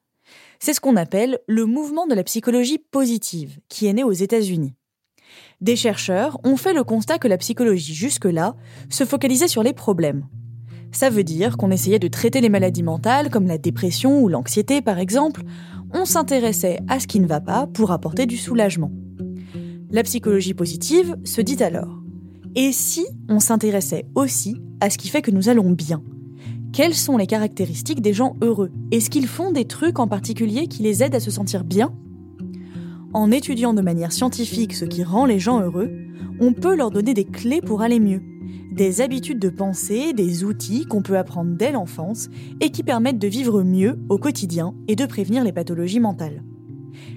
C'est 0.59 0.73
ce 0.73 0.79
qu'on 0.79 0.95
appelle 0.95 1.39
le 1.47 1.65
mouvement 1.65 2.05
de 2.05 2.13
la 2.13 2.23
psychologie 2.23 2.77
positive, 2.77 3.59
qui 3.67 3.87
est 3.87 3.93
né 3.93 4.03
aux 4.03 4.11
États-Unis. 4.11 4.75
Des 5.59 5.75
chercheurs 5.75 6.39
ont 6.43 6.57
fait 6.57 6.73
le 6.73 6.83
constat 6.83 7.17
que 7.17 7.27
la 7.27 7.37
psychologie 7.37 7.95
jusque-là 7.95 8.55
se 8.89 9.05
focalisait 9.05 9.47
sur 9.47 9.63
les 9.63 9.73
problèmes. 9.73 10.27
Ça 10.91 11.09
veut 11.09 11.23
dire 11.23 11.57
qu'on 11.57 11.71
essayait 11.71 11.99
de 11.99 12.07
traiter 12.07 12.41
les 12.41 12.49
maladies 12.49 12.83
mentales 12.83 13.29
comme 13.29 13.47
la 13.47 13.57
dépression 13.57 14.21
ou 14.21 14.27
l'anxiété 14.27 14.81
par 14.81 14.99
exemple, 14.99 15.43
on 15.93 16.05
s'intéressait 16.05 16.79
à 16.87 16.99
ce 16.99 17.07
qui 17.07 17.19
ne 17.19 17.27
va 17.27 17.39
pas 17.39 17.67
pour 17.67 17.91
apporter 17.91 18.25
du 18.25 18.37
soulagement. 18.37 18.91
La 19.89 20.03
psychologie 20.03 20.53
positive 20.53 21.17
se 21.23 21.41
dit 21.41 21.61
alors 21.63 22.01
Et 22.55 22.71
si 22.71 23.05
on 23.29 23.39
s'intéressait 23.39 24.05
aussi 24.15 24.55
à 24.79 24.89
ce 24.89 24.97
qui 24.97 25.09
fait 25.09 25.21
que 25.21 25.31
nous 25.31 25.49
allons 25.49 25.71
bien? 25.71 26.01
Quelles 26.73 26.95
sont 26.95 27.17
les 27.17 27.27
caractéristiques 27.27 28.01
des 28.01 28.13
gens 28.13 28.37
heureux? 28.41 28.71
Est-ce 28.91 29.09
qu'ils 29.09 29.27
font 29.27 29.51
des 29.51 29.65
trucs 29.65 29.99
en 29.99 30.07
particulier 30.07 30.67
qui 30.67 30.83
les 30.83 31.03
aident 31.03 31.15
à 31.15 31.19
se 31.19 31.31
sentir 31.31 31.65
bien 31.65 31.93
En 33.13 33.31
étudiant 33.31 33.73
de 33.73 33.81
manière 33.81 34.13
scientifique 34.13 34.73
ce 34.73 34.85
qui 34.85 35.03
rend 35.03 35.25
les 35.25 35.39
gens 35.39 35.59
heureux, 35.59 35.91
on 36.39 36.53
peut 36.53 36.75
leur 36.75 36.91
donner 36.91 37.13
des 37.13 37.25
clés 37.25 37.59
pour 37.59 37.81
aller 37.81 37.99
mieux, 37.99 38.21
des 38.71 39.01
habitudes 39.01 39.39
de 39.39 39.49
pensée, 39.49 40.13
des 40.13 40.43
outils 40.43 40.85
qu'on 40.85 41.01
peut 41.01 41.17
apprendre 41.17 41.55
dès 41.55 41.71
l'enfance 41.71 42.29
et 42.61 42.71
qui 42.71 42.83
permettent 42.83 43.19
de 43.19 43.27
vivre 43.27 43.63
mieux 43.63 43.99
au 44.09 44.17
quotidien 44.17 44.73
et 44.87 44.95
de 44.95 45.05
prévenir 45.05 45.43
les 45.43 45.51
pathologies 45.51 45.99
mentales. 45.99 46.43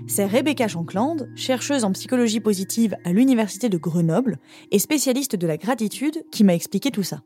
C'est 0.06 0.26
Rebecca 0.26 0.68
Shankland, 0.68 1.28
chercheuse 1.34 1.84
en 1.84 1.92
psychologie 1.92 2.40
positive 2.40 2.96
à 3.04 3.12
l'Université 3.12 3.68
de 3.68 3.78
Grenoble 3.78 4.38
et 4.70 4.78
spécialiste 4.78 5.36
de 5.36 5.46
la 5.46 5.56
gratitude, 5.56 6.24
qui 6.30 6.44
m'a 6.44 6.54
expliqué 6.54 6.90
tout 6.90 7.02
ça 7.02 7.22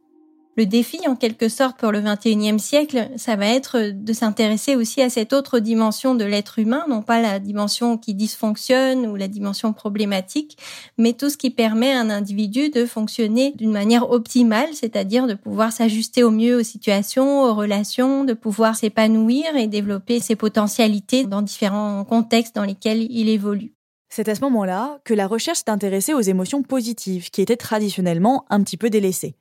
le 0.59 0.67
défi, 0.67 0.99
en 1.07 1.15
quelque 1.15 1.49
sorte, 1.49 1.79
pour 1.79 1.93
le 1.93 2.01
21e 2.01 2.59
siècle, 2.59 3.11
ça 3.15 3.37
va 3.37 3.47
être 3.47 3.93
de 3.93 4.13
s'intéresser 4.13 4.75
aussi 4.75 5.01
à 5.01 5.09
cette 5.09 5.33
autre 5.33 5.61
dimension 5.61 6.17
de 6.17 6.25
l'être 6.25 6.59
humain, 6.59 6.85
non 6.89 7.01
pas 7.01 7.23
la 7.23 7.39
dimension 7.39 7.97
qui 7.97 8.13
dysfonctionne 8.13 9.07
ou 9.07 9.15
la 9.15 9.29
dimension 9.29 9.73
problématique, 9.73 10.59
mais 10.99 11.13
tout 11.13 11.31
ce 11.31 11.37
qui 11.37 11.51
permet 11.51 11.93
à 11.93 12.01
un 12.01 12.11
individu 12.11 12.71
de 12.71 12.87
fonctionner 12.87 13.53
d'une 13.53 13.71
manière 13.71 14.11
optimale, 14.11 14.71
c'est-à-dire 14.73 15.29
de 15.29 15.35
pouvoir 15.35 15.71
s'ajuster 15.71 16.25
au 16.25 16.33
mieux 16.33 16.59
aux 16.59 16.65
situations, 16.65 17.45
aux 17.45 17.55
relations, 17.55 18.25
de 18.25 18.35
pouvoir 18.35 18.75
s'épanouir 18.75 19.55
et 19.55 19.69
développer 19.69 20.19
ses 20.19 20.35
potentialités 20.35 21.23
dans 21.23 21.43
différents 21.43 22.03
contextes 22.03 22.57
dans 22.57 22.65
lesquels 22.65 23.07
il 23.13 23.29
évolue. 23.29 23.75
C'est 24.09 24.29
à 24.29 24.35
ce 24.35 24.41
moment-là 24.41 24.99
que 25.05 25.15
la 25.15 25.29
recherche 25.29 25.59
s'est 25.59 25.71
intéressée 25.71 26.15
aux 26.15 26.21
émotions 26.21 26.65
positives, 26.65 27.31
qui 27.31 27.43
étaient 27.43 27.57
traditionnellement 27.57 28.45
un 28.51 28.65
petit 28.65 28.77
peu 28.77 28.91
délaissées 28.91 29.37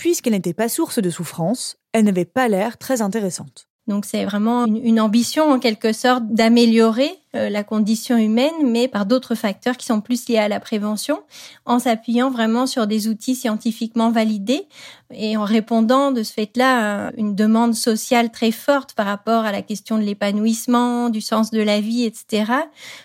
puisqu'elle 0.00 0.32
n'était 0.32 0.54
pas 0.54 0.70
source 0.70 0.98
de 0.98 1.10
souffrance, 1.10 1.76
elle 1.92 2.06
n'avait 2.06 2.24
pas 2.24 2.48
l'air 2.48 2.78
très 2.78 3.02
intéressante. 3.02 3.68
Donc 3.86 4.06
c'est 4.06 4.24
vraiment 4.24 4.64
une, 4.64 4.98
ambition 4.98 5.52
en 5.52 5.58
quelque 5.58 5.92
sorte 5.92 6.24
d'améliorer 6.26 7.10
la 7.32 7.62
condition 7.62 8.16
humaine, 8.16 8.52
mais 8.64 8.88
par 8.88 9.06
d'autres 9.06 9.34
facteurs 9.34 9.76
qui 9.76 9.86
sont 9.86 10.00
plus 10.00 10.28
liés 10.28 10.38
à 10.38 10.48
la 10.48 10.58
prévention, 10.58 11.20
en 11.64 11.78
s'appuyant 11.78 12.30
vraiment 12.30 12.66
sur 12.66 12.86
des 12.86 13.06
outils 13.06 13.36
scientifiquement 13.36 14.10
validés 14.10 14.66
et 15.12 15.36
en 15.36 15.44
répondant 15.44 16.12
de 16.12 16.22
ce 16.22 16.32
fait-là 16.32 17.08
à 17.08 17.10
une 17.16 17.34
demande 17.34 17.74
sociale 17.74 18.30
très 18.30 18.50
forte 18.50 18.94
par 18.94 19.06
rapport 19.06 19.44
à 19.44 19.52
la 19.52 19.62
question 19.62 19.98
de 19.98 20.02
l'épanouissement, 20.02 21.08
du 21.08 21.20
sens 21.20 21.50
de 21.50 21.60
la 21.60 21.80
vie, 21.80 22.04
etc. 22.04 22.52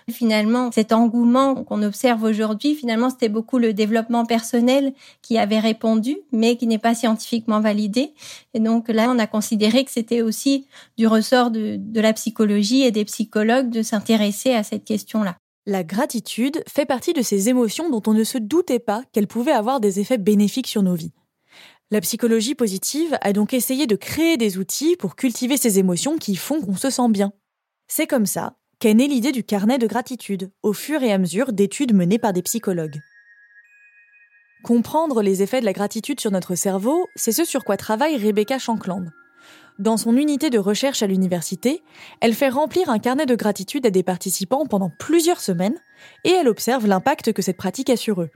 Finalement, 0.10 0.72
cet 0.72 0.92
engouement 0.92 1.56
qu'on 1.64 1.84
observe 1.84 2.24
aujourd'hui, 2.24 2.76
finalement, 2.76 3.10
c'était 3.10 3.30
beaucoup 3.30 3.58
le 3.58 3.74
développement 3.74 4.26
personnel 4.26 4.94
qui 5.22 5.38
avait 5.38 5.60
répondu, 5.60 6.18
mais 6.32 6.58
qui 6.58 6.68
n'est 6.68 6.78
pas 6.78 6.96
scientifiquement 6.96 7.60
validé. 7.60 8.14
Et 8.54 8.60
donc 8.60 8.88
là, 8.88 9.08
on 9.10 9.20
a 9.20 9.28
considéré 9.28 9.84
que 9.84 9.92
c'était 9.92 10.22
aussi 10.22 10.68
du 10.98 11.08
ressort 11.08 11.52
de, 11.52 11.78
de 11.78 12.02
la 12.02 12.14
psychologie 12.14 12.84
et 12.84 12.92
des 12.92 13.06
psychologues 13.06 13.70
de 13.70 13.82
s'intéresser 13.82 14.15
à 14.22 14.64
cette 14.64 14.86
question-là. 14.86 15.38
La 15.66 15.84
gratitude 15.84 16.64
fait 16.68 16.86
partie 16.86 17.14
de 17.14 17.22
ces 17.22 17.50
émotions 17.50 17.90
dont 17.90 18.04
on 18.08 18.14
ne 18.14 18.24
se 18.24 18.38
doutait 18.38 18.80
pas 18.80 19.04
qu'elles 19.12 19.28
pouvaient 19.28 19.52
avoir 19.52 19.80
des 19.80 20.00
effets 20.00 20.18
bénéfiques 20.18 20.68
sur 20.68 20.84
nos 20.84 20.96
vies. 20.96 21.14
La 21.92 22.02
psychologie 22.02 22.56
positive 22.56 23.18
a 23.22 23.34
donc 23.34 23.54
essayé 23.54 23.88
de 23.88 23.96
créer 23.96 24.38
des 24.38 24.58
outils 24.58 24.96
pour 24.96 25.16
cultiver 25.16 25.58
ces 25.58 25.80
émotions 25.80 26.18
qui 26.18 26.36
font 26.36 26.62
qu'on 26.62 26.76
se 26.76 26.90
sent 26.90 27.10
bien. 27.10 27.32
C'est 27.88 28.08
comme 28.08 28.26
ça 28.26 28.58
qu'est 28.80 28.94
née 28.94 29.08
l'idée 29.08 29.32
du 29.32 29.44
carnet 29.44 29.78
de 29.78 29.88
gratitude, 29.88 30.52
au 30.62 30.74
fur 30.74 31.02
et 31.02 31.14
à 31.14 31.18
mesure 31.18 31.54
d'études 31.54 31.94
menées 31.94 32.20
par 32.20 32.34
des 32.34 32.42
psychologues. 32.42 33.00
Comprendre 34.64 35.22
les 35.22 35.42
effets 35.44 35.62
de 35.62 35.66
la 35.66 35.74
gratitude 35.74 36.20
sur 36.20 36.32
notre 36.32 36.56
cerveau, 36.56 37.08
c'est 37.16 37.32
ce 37.32 37.46
sur 37.46 37.64
quoi 37.64 37.78
travaille 37.78 38.18
Rebecca 38.18 38.60
Shankland. 38.60 39.12
Dans 39.78 39.98
son 39.98 40.16
unité 40.16 40.50
de 40.50 40.58
recherche 40.58 41.04
à 41.04 41.08
l'université, 41.08 41.84
elle 42.22 42.34
fait 42.34 42.48
remplir 42.48 42.90
un 42.90 42.98
carnet 42.98 43.26
de 43.26 43.36
gratitude 43.36 43.86
à 43.86 43.90
des 43.90 44.04
participants 44.04 44.66
pendant 44.66 44.90
plusieurs 45.00 45.42
semaines 45.42 45.78
et 46.24 46.30
elle 46.30 46.48
observe 46.48 46.88
l'impact 46.88 47.34
que 47.34 47.42
cette 47.42 47.58
pratique 47.58 47.90
a 47.90 47.98
sur 47.98 48.22
eux. 48.22 48.30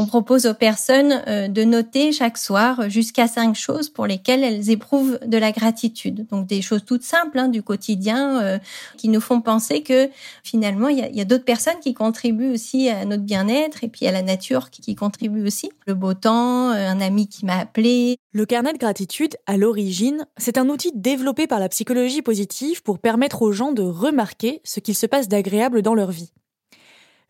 On 0.00 0.06
propose 0.06 0.46
aux 0.46 0.54
personnes 0.54 1.24
euh, 1.26 1.48
de 1.48 1.64
noter 1.64 2.12
chaque 2.12 2.38
soir 2.38 2.88
jusqu'à 2.88 3.26
cinq 3.26 3.56
choses 3.56 3.88
pour 3.88 4.06
lesquelles 4.06 4.44
elles 4.44 4.70
éprouvent 4.70 5.18
de 5.26 5.36
la 5.36 5.50
gratitude. 5.50 6.24
Donc 6.28 6.46
des 6.46 6.62
choses 6.62 6.84
toutes 6.84 7.02
simples 7.02 7.36
hein, 7.36 7.48
du 7.48 7.64
quotidien 7.64 8.40
euh, 8.40 8.58
qui 8.96 9.08
nous 9.08 9.20
font 9.20 9.40
penser 9.40 9.82
que 9.82 10.08
finalement 10.44 10.86
il 10.86 10.98
y 11.00 11.20
a, 11.20 11.24
d'autres 11.24 11.44
personnes 11.44 11.80
qui 11.82 11.94
contribuent 11.94 12.52
aussi 12.52 12.88
à 12.88 13.04
notre 13.06 13.24
bien-être 13.24 13.82
et 13.82 13.88
puis 13.88 14.06
à 14.06 14.12
la 14.12 14.22
nature 14.22 14.70
qui, 14.70 14.82
qui 14.82 14.94
contribue 14.94 15.44
aussi. 15.44 15.68
Le 15.88 15.94
beau 15.94 16.14
temps, 16.14 16.70
euh, 16.70 16.88
un 16.88 17.00
ami 17.00 17.26
qui 17.26 17.44
m'a 17.44 17.58
appelé. 17.58 18.18
Le 18.30 18.46
carnet 18.46 18.72
de 18.72 18.78
gratitude, 18.78 19.34
à 19.46 19.56
l'origine, 19.56 20.28
c'est 20.36 20.58
un 20.58 20.68
outil 20.68 20.92
développé 20.94 21.48
par 21.48 21.58
la 21.58 21.68
psychologie 21.68 22.22
positive 22.22 22.84
pour 22.84 23.00
permettre 23.00 23.42
aux 23.42 23.50
gens 23.50 23.72
de 23.72 23.82
remarquer 23.82 24.60
ce 24.62 24.78
qu'il 24.78 24.94
se 24.94 25.06
passe 25.06 25.26
d'agréable 25.26 25.82
dans 25.82 25.96
leur 25.96 26.12
vie. 26.12 26.30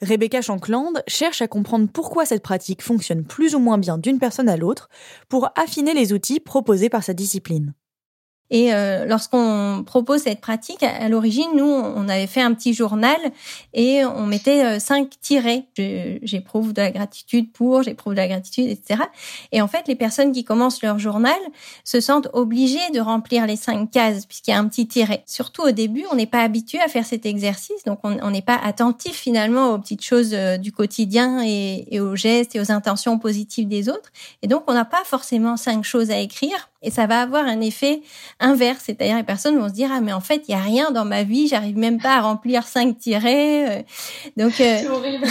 Rebecca 0.00 0.40
Shankland 0.40 1.02
cherche 1.08 1.42
à 1.42 1.48
comprendre 1.48 1.88
pourquoi 1.92 2.24
cette 2.24 2.42
pratique 2.42 2.82
fonctionne 2.82 3.24
plus 3.24 3.56
ou 3.56 3.58
moins 3.58 3.78
bien 3.78 3.98
d'une 3.98 4.20
personne 4.20 4.48
à 4.48 4.56
l'autre 4.56 4.88
pour 5.28 5.50
affiner 5.56 5.92
les 5.92 6.12
outils 6.12 6.38
proposés 6.38 6.88
par 6.88 7.02
sa 7.02 7.14
discipline. 7.14 7.74
Et 8.50 8.72
euh, 8.72 9.04
lorsqu'on 9.04 9.82
propose 9.84 10.22
cette 10.22 10.40
pratique, 10.40 10.82
à, 10.82 11.08
l'origine, 11.08 11.50
nous, 11.54 11.64
on 11.64 12.08
avait 12.08 12.26
fait 12.26 12.40
un 12.40 12.54
petit 12.54 12.72
journal 12.72 13.16
et 13.74 14.04
on 14.04 14.26
mettait 14.26 14.64
euh, 14.64 14.78
cinq 14.78 15.10
tirets. 15.20 15.66
J'éprouve 16.22 16.72
de 16.72 16.80
la 16.80 16.90
gratitude 16.90 17.52
pour, 17.52 17.82
j'éprouve 17.82 18.14
de 18.14 18.18
la 18.18 18.28
gratitude, 18.28 18.68
etc. 18.68 19.02
Et 19.52 19.60
en 19.60 19.68
fait, 19.68 19.86
les 19.86 19.96
personnes 19.96 20.32
qui 20.32 20.44
commencent 20.44 20.82
leur 20.82 20.98
journal 20.98 21.38
se 21.84 22.00
sentent 22.00 22.28
obligées 22.32 22.90
de 22.94 23.00
remplir 23.00 23.46
les 23.46 23.56
cinq 23.56 23.90
cases 23.90 24.26
puisqu'il 24.26 24.52
y 24.52 24.54
a 24.54 24.58
un 24.58 24.68
petit 24.68 24.86
tiret. 24.86 25.22
Surtout 25.26 25.62
au 25.62 25.70
début, 25.70 26.04
on 26.10 26.14
n'est 26.14 26.26
pas 26.26 26.42
habitué 26.42 26.80
à 26.80 26.88
faire 26.88 27.04
cet 27.04 27.26
exercice, 27.26 27.84
donc 27.84 28.00
on 28.02 28.30
n'est 28.30 28.42
pas 28.42 28.56
attentif 28.56 29.16
finalement 29.16 29.72
aux 29.72 29.78
petites 29.78 30.04
choses 30.04 30.30
euh, 30.32 30.56
du 30.56 30.72
quotidien 30.72 31.42
et, 31.44 31.86
et 31.90 32.00
aux 32.00 32.16
gestes 32.16 32.56
et 32.56 32.60
aux 32.60 32.72
intentions 32.72 33.18
positives 33.18 33.68
des 33.68 33.88
autres. 33.88 34.10
Et 34.42 34.48
donc, 34.48 34.64
on 34.66 34.74
n'a 34.74 34.84
pas 34.84 35.02
forcément 35.04 35.56
cinq 35.56 35.84
choses 35.84 36.10
à 36.10 36.18
écrire 36.18 36.68
et 36.82 36.90
ça 36.90 37.06
va 37.06 37.20
avoir 37.22 37.44
un 37.44 37.60
effet 37.60 38.02
inverse, 38.40 38.85
c'est-à-dire 38.87 39.16
les 39.16 39.23
personnes 39.25 39.59
vont 39.59 39.68
se 39.68 39.75
dire 39.75 39.90
ah 39.92 40.00
mais 40.00 40.12
en 40.12 40.21
fait 40.21 40.45
il 40.49 40.52
y 40.52 40.54
a 40.54 40.61
rien 40.61 40.90
dans 40.90 41.04
ma 41.04 41.25
vie, 41.25 41.49
j'arrive 41.49 41.76
même 41.76 42.00
pas 42.00 42.16
à 42.16 42.21
remplir 42.21 42.64
cinq 42.64 42.99
tirets. 42.99 43.78
Euh. 43.78 43.83
Donc 44.37 44.61
euh, 44.61 44.88
horrible. 44.90 45.26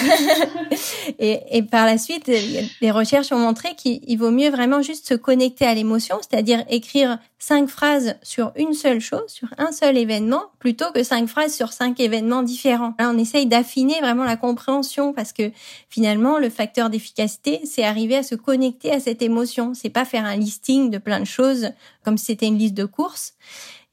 et, 1.19 1.39
et, 1.51 1.63
par 1.63 1.85
la 1.85 1.97
suite, 1.97 2.27
les 2.27 2.91
recherches 2.91 3.31
ont 3.31 3.39
montré 3.39 3.75
qu'il 3.75 4.17
vaut 4.17 4.31
mieux 4.31 4.49
vraiment 4.49 4.81
juste 4.81 5.07
se 5.07 5.13
connecter 5.13 5.65
à 5.65 5.73
l'émotion, 5.73 6.17
c'est-à-dire 6.21 6.63
écrire 6.69 7.17
cinq 7.39 7.69
phrases 7.69 8.15
sur 8.23 8.51
une 8.55 8.73
seule 8.73 8.99
chose, 8.99 9.27
sur 9.27 9.47
un 9.57 9.71
seul 9.71 9.97
événement, 9.97 10.43
plutôt 10.59 10.91
que 10.93 11.03
cinq 11.03 11.27
phrases 11.27 11.53
sur 11.53 11.71
cinq 11.71 11.99
événements 11.99 12.43
différents. 12.43 12.93
Là, 12.99 13.11
on 13.13 13.17
essaye 13.17 13.45
d'affiner 13.45 13.99
vraiment 14.01 14.23
la 14.23 14.37
compréhension 14.37 15.13
parce 15.13 15.33
que 15.33 15.51
finalement, 15.89 16.39
le 16.39 16.49
facteur 16.49 16.89
d'efficacité, 16.89 17.61
c'est 17.63 17.83
arriver 17.83 18.17
à 18.17 18.23
se 18.23 18.35
connecter 18.35 18.91
à 18.91 18.99
cette 18.99 19.21
émotion. 19.21 19.73
C'est 19.73 19.89
pas 19.89 20.05
faire 20.05 20.25
un 20.25 20.35
listing 20.35 20.89
de 20.89 20.97
plein 20.97 21.19
de 21.19 21.25
choses 21.25 21.69
comme 22.03 22.17
si 22.17 22.25
c'était 22.25 22.47
une 22.47 22.57
liste 22.57 22.73
de 22.73 22.85
courses. 22.85 23.33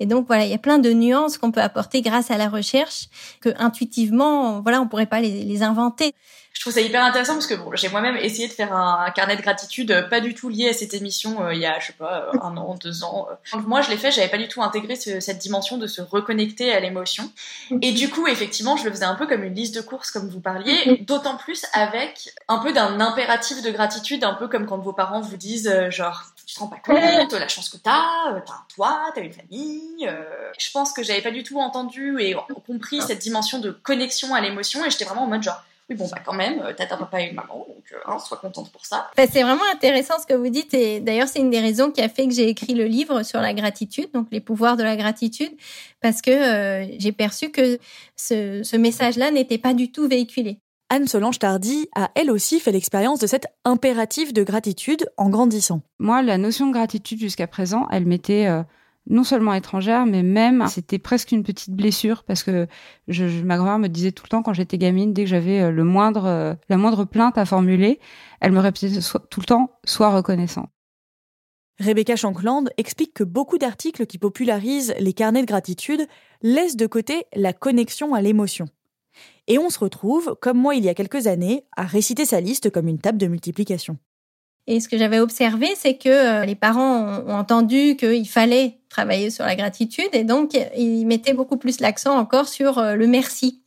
Et 0.01 0.07
donc 0.07 0.27
voilà, 0.27 0.45
il 0.45 0.51
y 0.51 0.55
a 0.55 0.59
plein 0.59 0.79
de 0.79 0.93
nuances 0.93 1.39
qu'on 1.39 1.53
peut 1.53 1.61
apporter 1.61 2.03
grâce 2.03 2.31
à 2.31 2.37
la 2.37 2.49
recherche 2.49 3.09
que 3.41 3.51
intuitivement, 3.59 4.61
voilà, 4.61 4.81
on 4.81 4.89
pourrait 4.89 5.07
pas 5.07 5.21
les, 5.21 5.45
les 5.45 5.63
inventer 5.63 6.15
je 6.55 6.61
trouve 6.61 6.73
ça 6.73 6.81
hyper 6.81 7.05
intéressant 7.05 7.35
parce 7.35 7.49
que 7.49 7.55
bon, 7.55 7.71
j'ai 7.75 7.89
moi-même 7.89 8.17
essayé 8.17 8.47
de 8.47 8.53
faire 8.53 8.73
un, 8.73 9.11
carnet 9.11 9.37
de 9.37 9.43
gratitude 9.43 9.91
euh, 9.91 10.03
pas 10.03 10.21
du 10.21 10.35
tout 10.35 10.49
lié 10.49 10.69
à 10.69 10.73
cette 10.73 10.95
émission 10.95 11.45
euh, 11.45 11.53
il 11.53 11.61
y 11.61 11.67
a 11.67 11.81
je 11.81 11.89
sais 11.89 11.93
pas 11.93 12.29
euh, 12.33 12.39
un 12.41 12.57
an 12.57 12.77
deux 12.77 13.03
ans 13.03 13.27
moi 13.67 13.83
je 13.83 13.91
l'ai 13.91 13.97
fait 13.97 14.13
j'avais 14.13 14.29
pas 14.29 14.39
du 14.39 14.47
tout 14.49 14.63
intégré 14.63 14.95
cette 14.95 15.39
dimension 15.39 15.79
de 15.79 15.87
se 15.87 16.01
reconnecter 16.01 16.73
à 16.73 16.81
l'émotion. 16.81 17.31
Et 17.83 17.93
du 17.93 18.09
coup 18.09 18.29
effectivement 18.29 18.77
je 18.77 18.85
le 18.85 18.93
faisais 18.93 19.05
un 19.05 19.17
peu 19.17 19.27
comme 19.27 19.43
une 19.43 19.55
liste 19.55 19.75
de 19.75 19.81
courses 19.81 20.13
comme 20.13 20.29
vous 20.29 20.41
parliez 20.41 20.99
d'autant 21.07 21.37
plus 21.37 21.67
avec 21.73 22.31
un 22.49 22.59
peu 22.59 22.73
d'un 22.73 23.01
impératif 23.01 23.61
de 23.61 23.71
gratitude 23.71 24.23
un 24.23 24.35
peu 24.35 24.47
comme 24.47 24.67
quand 24.67 24.79
vos 24.79 24.93
parents 24.93 25.21
vous 25.21 25.37
disent 25.37 25.73
genre 25.91 26.23
tu 26.47 26.55
te 26.55 26.61
rends 26.61 26.69
pas 26.69 26.77
compte 26.77 27.33
la 27.33 27.49
chance 27.49 27.69
que 27.69 27.79
t'as, 27.79 28.41
t'as 28.47 28.53
un 28.53 28.65
toit, 28.73 29.13
t'as 29.15 29.23
une 29.23 29.33
famille. 29.33 30.09
Je 30.59 30.71
pense 30.73 30.93
que 30.93 31.03
j'avais 31.03 31.23
pas 31.23 31.31
du 31.31 31.43
tout 31.43 31.59
entendu 31.59 32.21
et 32.21 32.37
compris 32.67 33.03
cette 33.03 33.19
dimension 33.19 33.59
de 33.59 33.71
connexion 33.71 34.35
à 34.35 34.41
l'émotion 34.41 34.85
et 34.85 34.91
j'étais 34.91 35.05
vraiment 35.05 35.25
en 35.25 35.27
mode 35.27 35.43
genre 35.43 35.63
oui, 35.89 35.97
bon, 35.97 36.09
bah 36.11 36.19
quand 36.25 36.35
même, 36.35 36.61
euh, 36.61 36.73
t'as 36.77 36.85
un 36.95 36.99
papa 36.99 37.21
et 37.21 37.29
une 37.29 37.35
maman, 37.35 37.67
donc 37.69 37.85
hein, 38.07 38.19
sois 38.19 38.39
contente 38.39 38.71
pour 38.73 38.87
ça. 38.87 39.11
Bah, 39.17 39.25
c'est 39.31 39.43
vraiment 39.43 39.65
intéressant 39.73 40.15
ce 40.21 40.27
que 40.27 40.35
vous 40.35 40.49
dites, 40.49 40.75
et 40.75 41.01
d'ailleurs, 41.01 41.29
c'est 41.29 41.41
une 41.41 41.51
des 41.51 41.61
raisons 41.61 41.91
qui 41.91 42.01
a 42.01 42.09
fait 42.09 42.27
que 42.27 42.33
j'ai 42.33 42.49
écrit 42.49 42.75
le 42.75 42.85
livre 42.85 43.23
sur 43.23 43.41
la 43.41 43.55
gratitude, 43.55 44.11
donc 44.13 44.29
les 44.31 44.41
pouvoirs 44.41 44.77
de 44.77 44.83
la 44.83 44.97
gratitude, 44.97 45.53
parce 46.01 46.23
que 46.23 46.87
j'ai 46.99 47.13
perçu 47.13 47.51
que 47.51 47.79
ce, 48.17 48.63
ce 48.63 48.77
message-là 48.77 49.31
n'était 49.31 49.59
pas 49.59 49.75
du 49.75 49.93
tout 49.93 50.09
véhiculé. 50.09 50.59
Anne-Solange 50.91 51.39
Tardy 51.39 51.89
a 51.97 52.11
elle 52.15 52.31
aussi 52.31 52.61
fait 52.61 52.71
l'expérience 52.71 53.19
de 53.19 53.27
cet 53.27 53.47
impératif 53.65 54.33
de 54.33 54.43
gratitude 54.43 55.09
en 55.17 55.29
grandissant. 55.29 55.81
Moi, 55.99 56.23
la 56.23 56.39
notion 56.39 56.67
de 56.69 56.73
gratitude 56.73 57.19
jusqu'à 57.19 57.47
présent, 57.47 57.89
elle 57.91 58.07
m'était 58.07 58.47
euh, 58.47 58.63
non 59.07 59.25
seulement 59.25 59.53
étrangère, 59.53 60.07
mais 60.07 60.23
même 60.23 60.67
c'était 60.69 60.99
presque 60.99 61.33
une 61.33 61.43
petite 61.43 61.75
blessure 61.75 62.25
parce 62.25 62.43
que 62.43 62.67
je, 63.09 63.43
ma 63.43 63.57
grand-mère 63.57 63.79
me 63.79 63.89
disait 63.89 64.13
tout 64.13 64.25
le 64.25 64.31
temps 64.31 64.43
quand 64.43 64.55
j'étais 64.55 64.79
gamine, 64.79 65.13
dès 65.13 65.25
que 65.25 65.31
j'avais 65.31 65.61
euh, 65.61 65.71
le 65.71 65.85
moindre, 65.85 66.25
euh, 66.25 66.55
la 66.69 66.77
moindre 66.77 67.05
plainte 67.05 67.37
à 67.37 67.45
formuler, 67.45 68.01
elle 68.41 68.53
me 68.53 68.61
répétait 68.61 69.01
tout 69.31 69.41
le 69.41 69.47
temps 69.47 69.73
sois 69.85 70.11
reconnaissant. 70.11 70.69
Rebecca 71.81 72.15
Shankland 72.15 72.67
explique 72.77 73.15
que 73.15 73.25
beaucoup 73.25 73.59
d'articles 73.59 74.07
qui 74.07 74.19
popularisent 74.19 74.95
les 75.01 75.13
carnets 75.13 75.43
de 75.43 75.47
gratitude 75.47 76.07
laissent 76.41 76.77
de 76.77 76.87
côté 76.87 77.25
la 77.35 77.53
connexion 77.53 78.15
à 78.15 78.23
l'émotion. 78.23 78.67
Et 79.49 79.59
on 79.59 79.71
se 79.71 79.79
retrouve, 79.79 80.37
comme 80.41 80.59
moi 80.59 80.77
il 80.77 80.85
y 80.85 80.89
a 80.89 80.95
quelques 80.95 81.27
années, 81.27 81.65
à 81.77 81.83
réciter 81.83 82.25
sa 82.25 82.41
liste 82.41 82.71
comme 82.71 82.89
une 82.89 83.01
table 83.01 83.19
de 83.19 83.27
multiplication. 83.27 83.99
Et 84.67 84.81
ce 84.81 84.89
que 84.89 84.97
j'avais 84.97 85.21
observé, 85.21 85.69
c'est 85.77 85.95
que 85.95 86.09
euh, 86.09 86.45
les 86.45 86.55
parents 86.55 87.23
ont 87.27 87.35
entendu 87.35 87.97
qu'il 87.97 88.29
fallait 88.29 88.79
travailler 88.89 89.31
sur 89.31 89.45
la 89.45 89.57
gratitude 89.57 90.09
et 90.13 90.25
donc 90.25 90.53
ils 90.77 91.05
mettaient 91.07 91.35
beaucoup 91.35 91.59
plus 91.59 91.81
l'accent 91.81 92.17
encore 92.17 92.49
sur 92.49 92.79
euh, 92.79 92.95
le 92.95 93.07
merci. 93.07 93.61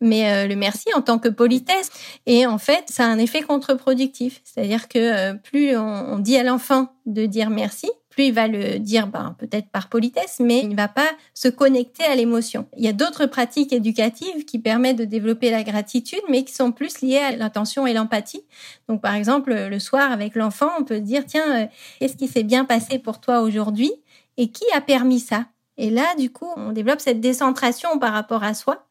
Mais 0.00 0.32
euh, 0.32 0.46
le 0.46 0.56
merci 0.56 0.86
en 0.94 1.02
tant 1.02 1.18
que 1.18 1.28
politesse. 1.28 1.90
Et 2.24 2.46
en 2.46 2.56
fait, 2.56 2.84
ça 2.88 3.04
a 3.04 3.08
un 3.08 3.18
effet 3.18 3.42
contre-productif. 3.42 4.40
C'est-à-dire 4.44 4.88
que 4.88 5.34
plus 5.34 5.76
on 5.76 6.18
dit 6.18 6.38
à 6.38 6.42
l'enfant 6.42 6.88
de 7.04 7.26
dire 7.26 7.50
merci, 7.50 7.90
il 8.26 8.34
va 8.34 8.48
le 8.48 8.78
dire 8.78 9.06
ben, 9.06 9.36
peut-être 9.38 9.68
par 9.68 9.88
politesse, 9.88 10.40
mais 10.40 10.60
il 10.60 10.68
ne 10.68 10.76
va 10.76 10.88
pas 10.88 11.08
se 11.34 11.48
connecter 11.48 12.04
à 12.04 12.14
l'émotion. 12.14 12.66
Il 12.76 12.84
y 12.84 12.88
a 12.88 12.92
d'autres 12.92 13.26
pratiques 13.26 13.72
éducatives 13.72 14.44
qui 14.44 14.58
permettent 14.58 14.98
de 14.98 15.04
développer 15.04 15.50
la 15.50 15.62
gratitude, 15.62 16.20
mais 16.28 16.44
qui 16.44 16.52
sont 16.54 16.72
plus 16.72 17.00
liées 17.00 17.18
à 17.18 17.36
l'intention 17.36 17.86
et 17.86 17.92
l'empathie. 17.92 18.42
Donc 18.88 19.00
par 19.02 19.14
exemple, 19.14 19.54
le 19.54 19.78
soir 19.78 20.12
avec 20.12 20.34
l'enfant, 20.34 20.70
on 20.78 20.84
peut 20.84 21.00
dire, 21.00 21.24
tiens, 21.26 21.62
euh, 21.62 21.66
qu'est-ce 22.00 22.16
qui 22.16 22.28
s'est 22.28 22.42
bien 22.42 22.64
passé 22.64 22.98
pour 22.98 23.20
toi 23.20 23.40
aujourd'hui? 23.40 23.92
Et 24.36 24.50
qui 24.50 24.64
a 24.74 24.80
permis 24.80 25.20
ça? 25.20 25.46
Et 25.80 25.90
là, 25.90 26.16
du 26.18 26.30
coup, 26.30 26.50
on 26.56 26.72
développe 26.72 27.00
cette 27.00 27.20
décentration 27.20 28.00
par 28.00 28.12
rapport 28.12 28.42
à 28.42 28.52
soi. 28.52 28.84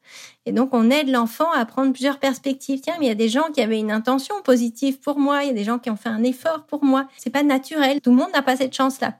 Et 0.46 0.52
donc, 0.52 0.70
on 0.72 0.90
aide 0.90 1.10
l'enfant 1.10 1.52
à 1.52 1.66
prendre 1.66 1.92
plusieurs 1.92 2.18
perspectives. 2.18 2.80
Tiens, 2.80 2.94
mais 2.98 3.04
il 3.04 3.08
y 3.08 3.12
a 3.12 3.14
des 3.14 3.28
gens 3.28 3.50
qui 3.52 3.60
avaient 3.60 3.78
une 3.78 3.92
intention 3.92 4.34
positive 4.42 4.98
pour 4.98 5.18
moi. 5.18 5.44
Il 5.44 5.48
y 5.48 5.50
a 5.50 5.54
des 5.54 5.64
gens 5.64 5.78
qui 5.78 5.90
ont 5.90 5.96
fait 5.96 6.08
un 6.08 6.24
effort 6.24 6.64
pour 6.64 6.82
moi. 6.82 7.06
C'est 7.18 7.28
pas 7.28 7.42
naturel. 7.42 8.00
Tout 8.00 8.08
le 8.08 8.16
monde 8.16 8.30
n'a 8.32 8.40
pas 8.40 8.56
cette 8.56 8.74
chance-là. 8.74 9.14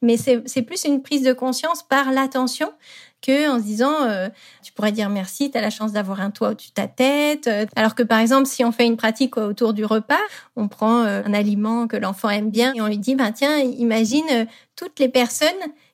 Mais 0.00 0.16
c'est 0.16 0.62
plus 0.62 0.84
une 0.84 1.02
prise 1.02 1.22
de 1.22 1.34
conscience 1.34 1.82
par 1.82 2.10
l'attention 2.10 2.72
que 3.20 3.50
en 3.50 3.58
se 3.58 3.64
disant 3.64 4.04
euh, 4.04 4.30
tu 4.62 4.72
pourrais 4.72 4.92
dire 4.92 5.10
merci, 5.10 5.50
tu 5.50 5.58
as 5.58 5.60
la 5.60 5.68
chance 5.68 5.92
d'avoir 5.92 6.22
un 6.22 6.30
toit 6.30 6.48
au-dessus 6.48 6.70
de 6.70 6.74
ta 6.74 6.88
tête. 6.88 7.48
Euh, 7.48 7.66
alors 7.76 7.94
que 7.94 8.02
par 8.02 8.18
exemple, 8.18 8.46
si 8.46 8.64
on 8.64 8.72
fait 8.72 8.86
une 8.86 8.96
pratique 8.96 9.36
autour 9.36 9.74
du 9.74 9.84
repas, 9.84 10.16
on 10.56 10.68
prend 10.68 11.02
euh, 11.02 11.20
un 11.26 11.34
aliment 11.34 11.86
que 11.86 11.98
l'enfant 11.98 12.30
aime 12.30 12.48
bien 12.48 12.72
et 12.72 12.80
on 12.80 12.86
lui 12.86 12.96
dit 12.96 13.14
ben 13.14 13.30
tiens, 13.32 13.58
imagine 13.58 14.46
toutes 14.74 14.98
les 14.98 15.10
personnes 15.10 15.48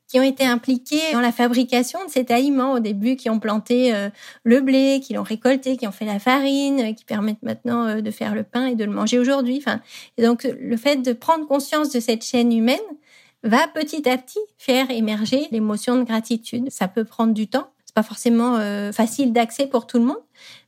qui 0.09 0.21
ont 0.21 0.23
été 0.23 0.45
impliqués 0.45 1.13
dans 1.13 1.21
la 1.21 1.33
fabrication 1.33 2.05
de 2.05 2.11
cet 2.11 2.31
aliment 2.31 2.73
au 2.73 2.79
début, 2.79 3.17
qui 3.17 3.29
ont 3.29 3.41
planté 3.41 3.95
euh, 3.95 4.09
le 4.45 4.61
blé, 4.61 5.01
qui 5.03 5.15
l'ont 5.15 5.23
récolté, 5.23 5.77
qui 5.77 5.87
ont 5.87 5.93
fait 5.93 6.05
la 6.05 6.19
farine, 6.19 6.81
euh, 6.81 6.93
qui 6.93 7.05
permettent 7.05 7.43
maintenant 7.43 7.87
euh, 7.87 8.01
de 8.01 8.11
faire 8.11 8.35
le 8.35 8.45
pain 8.45 8.67
et 8.67 8.75
de 8.75 8.85
le 8.85 8.93
manger 8.93 9.19
aujourd'hui. 9.19 9.59
Enfin, 9.59 9.81
et 10.17 10.23
donc 10.23 10.45
le 10.45 10.77
fait 10.77 10.97
de 10.97 11.13
prendre 11.13 11.47
conscience 11.47 11.91
de 11.91 12.01
cette 12.01 12.25
chaîne 12.25 12.53
humaine 12.53 12.77
va 13.43 13.67
petit 13.75 14.09
à 14.09 14.17
petit 14.17 14.39
faire 14.59 14.91
émerger 14.91 15.49
l'émotion 15.51 15.97
de 15.97 16.05
gratitude. 16.05 16.71
Ça 16.71 16.89
peut 16.89 17.05
prendre 17.05 17.35
du 17.35 17.49
temps, 17.49 17.69
c'est 17.85 17.95
pas 17.95 18.03
forcément 18.03 18.59
facile 18.93 19.33
d'accès 19.33 19.67
pour 19.67 19.87
tout 19.87 19.99
le 19.99 20.05
monde, 20.05 20.23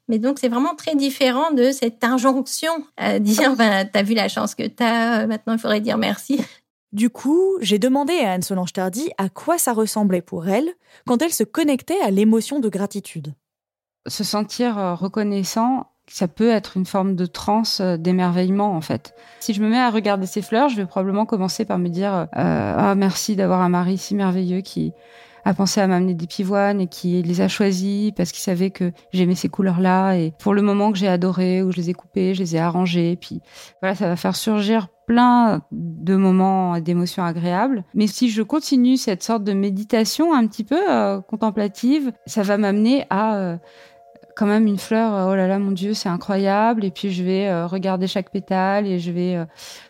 mais 0.09 0.19
donc, 0.19 0.39
c'est 0.39 0.49
vraiment 0.49 0.75
très 0.75 0.95
différent 0.95 1.53
de 1.53 1.71
cette 1.71 2.03
injonction 2.03 2.73
à 2.97 3.19
dire, 3.19 3.57
ben, 3.57 3.89
t'as 3.91 4.03
vu 4.03 4.15
la 4.15 4.29
chance 4.29 4.55
que 4.55 4.67
t'as, 4.67 5.27
maintenant 5.27 5.53
il 5.55 5.59
faudrait 5.59 5.81
dire 5.81 5.99
merci. 5.99 6.41
Du 6.93 7.11
coup, 7.11 7.59
j'ai 7.61 7.79
demandé 7.79 8.15
à 8.21 8.33
Anne-Solange 8.33 8.73
Tardy 8.73 9.11
à 9.19 9.29
quoi 9.29 9.59
ça 9.59 9.73
ressemblait 9.73 10.23
pour 10.23 10.49
elle 10.49 10.71
quand 11.07 11.21
elle 11.21 11.33
se 11.33 11.45
connectait 11.45 12.01
à 12.01 12.11
l'émotion 12.11 12.61
de 12.61 12.69
gratitude. 12.69 13.35
Se 14.07 14.25
sentir 14.25 14.79
euh, 14.79 14.95
reconnaissant, 14.95 15.89
ça 16.07 16.29
peut 16.29 16.49
être 16.49 16.79
une 16.79 16.87
forme 16.87 17.15
de 17.15 17.27
transe, 17.27 17.81
euh, 17.81 17.99
d'émerveillement 17.99 18.75
en 18.75 18.81
fait. 18.81 19.15
Si 19.41 19.53
je 19.53 19.63
me 19.63 19.69
mets 19.69 19.79
à 19.79 19.91
regarder 19.91 20.27
ces 20.27 20.41
fleurs, 20.41 20.71
je 20.71 20.77
vais 20.77 20.87
probablement 20.87 21.27
commencer 21.27 21.67
par 21.67 21.79
me 21.79 21.89
dire 21.89 22.15
euh, 22.15 22.27
ah 22.35 22.95
merci 22.95 23.37
d'avoir 23.37 23.61
un 23.61 23.69
mari 23.69 23.99
si 23.99 24.15
merveilleux 24.15 24.63
qui 24.63 24.93
a 25.45 25.55
pensé 25.55 25.81
à 25.81 25.87
m'amener 25.87 26.15
des 26.15 26.27
pivoines 26.27 26.81
et 26.81 26.87
qui 26.87 27.23
les 27.23 27.41
a 27.41 27.49
choisis 27.49 28.13
parce 28.17 28.33
qu'il 28.33 28.43
savait 28.43 28.71
que 28.71 28.93
j'aimais 29.13 29.35
ces 29.35 29.49
couleurs-là. 29.49 30.15
Et 30.15 30.33
pour 30.39 30.55
le 30.55 30.63
moment 30.63 30.93
que 30.93 30.99
j'ai 30.99 31.09
adoré, 31.09 31.63
où 31.63 31.73
je 31.73 31.77
les 31.77 31.91
ai 31.91 31.95
coupées, 31.95 32.35
je 32.35 32.41
les 32.41 32.57
ai 32.57 32.59
arrangées. 32.59 33.17
Puis 33.21 33.41
voilà, 33.81 33.95
ça 33.95 34.09
va 34.09 34.17
faire 34.17 34.37
surgir 34.37 34.89
plein 35.09 35.63
de 35.73 36.17
moments 36.17 36.79
d'émotions 36.81 37.25
agréables. 37.25 37.83
Mais 37.95 38.07
si 38.07 38.29
je 38.29 38.43
continue 38.43 38.99
cette 38.99 39.23
sorte 39.23 39.43
de 39.43 39.55
méditation 39.55 40.35
un 40.35 40.47
petit 40.47 40.65
peu 40.65 40.79
euh, 40.91 41.21
contemplative, 41.23 42.13
ça 42.27 42.43
va 42.43 42.59
m'amener 42.59 43.07
à 43.09 43.37
euh, 43.37 43.57
quand 44.39 44.47
même 44.47 44.69
une 44.69 44.79
fleur, 44.79 45.15
euh, 45.15 45.33
oh 45.33 45.35
là 45.35 45.49
là, 45.49 45.59
mon 45.59 45.73
Dieu, 45.73 45.95
c'est 45.95 46.09
incroyable. 46.09 46.85
Et 46.85 46.93
puis 46.93 47.11
je 47.11 47.25
vais 47.25 47.49
euh, 47.49 47.67
regarder 47.67 48.07
chaque 48.07 48.31
pétale 48.31 48.87
et 48.87 49.01
je 49.01 49.11
vais 49.11 49.35
euh, 49.35 49.45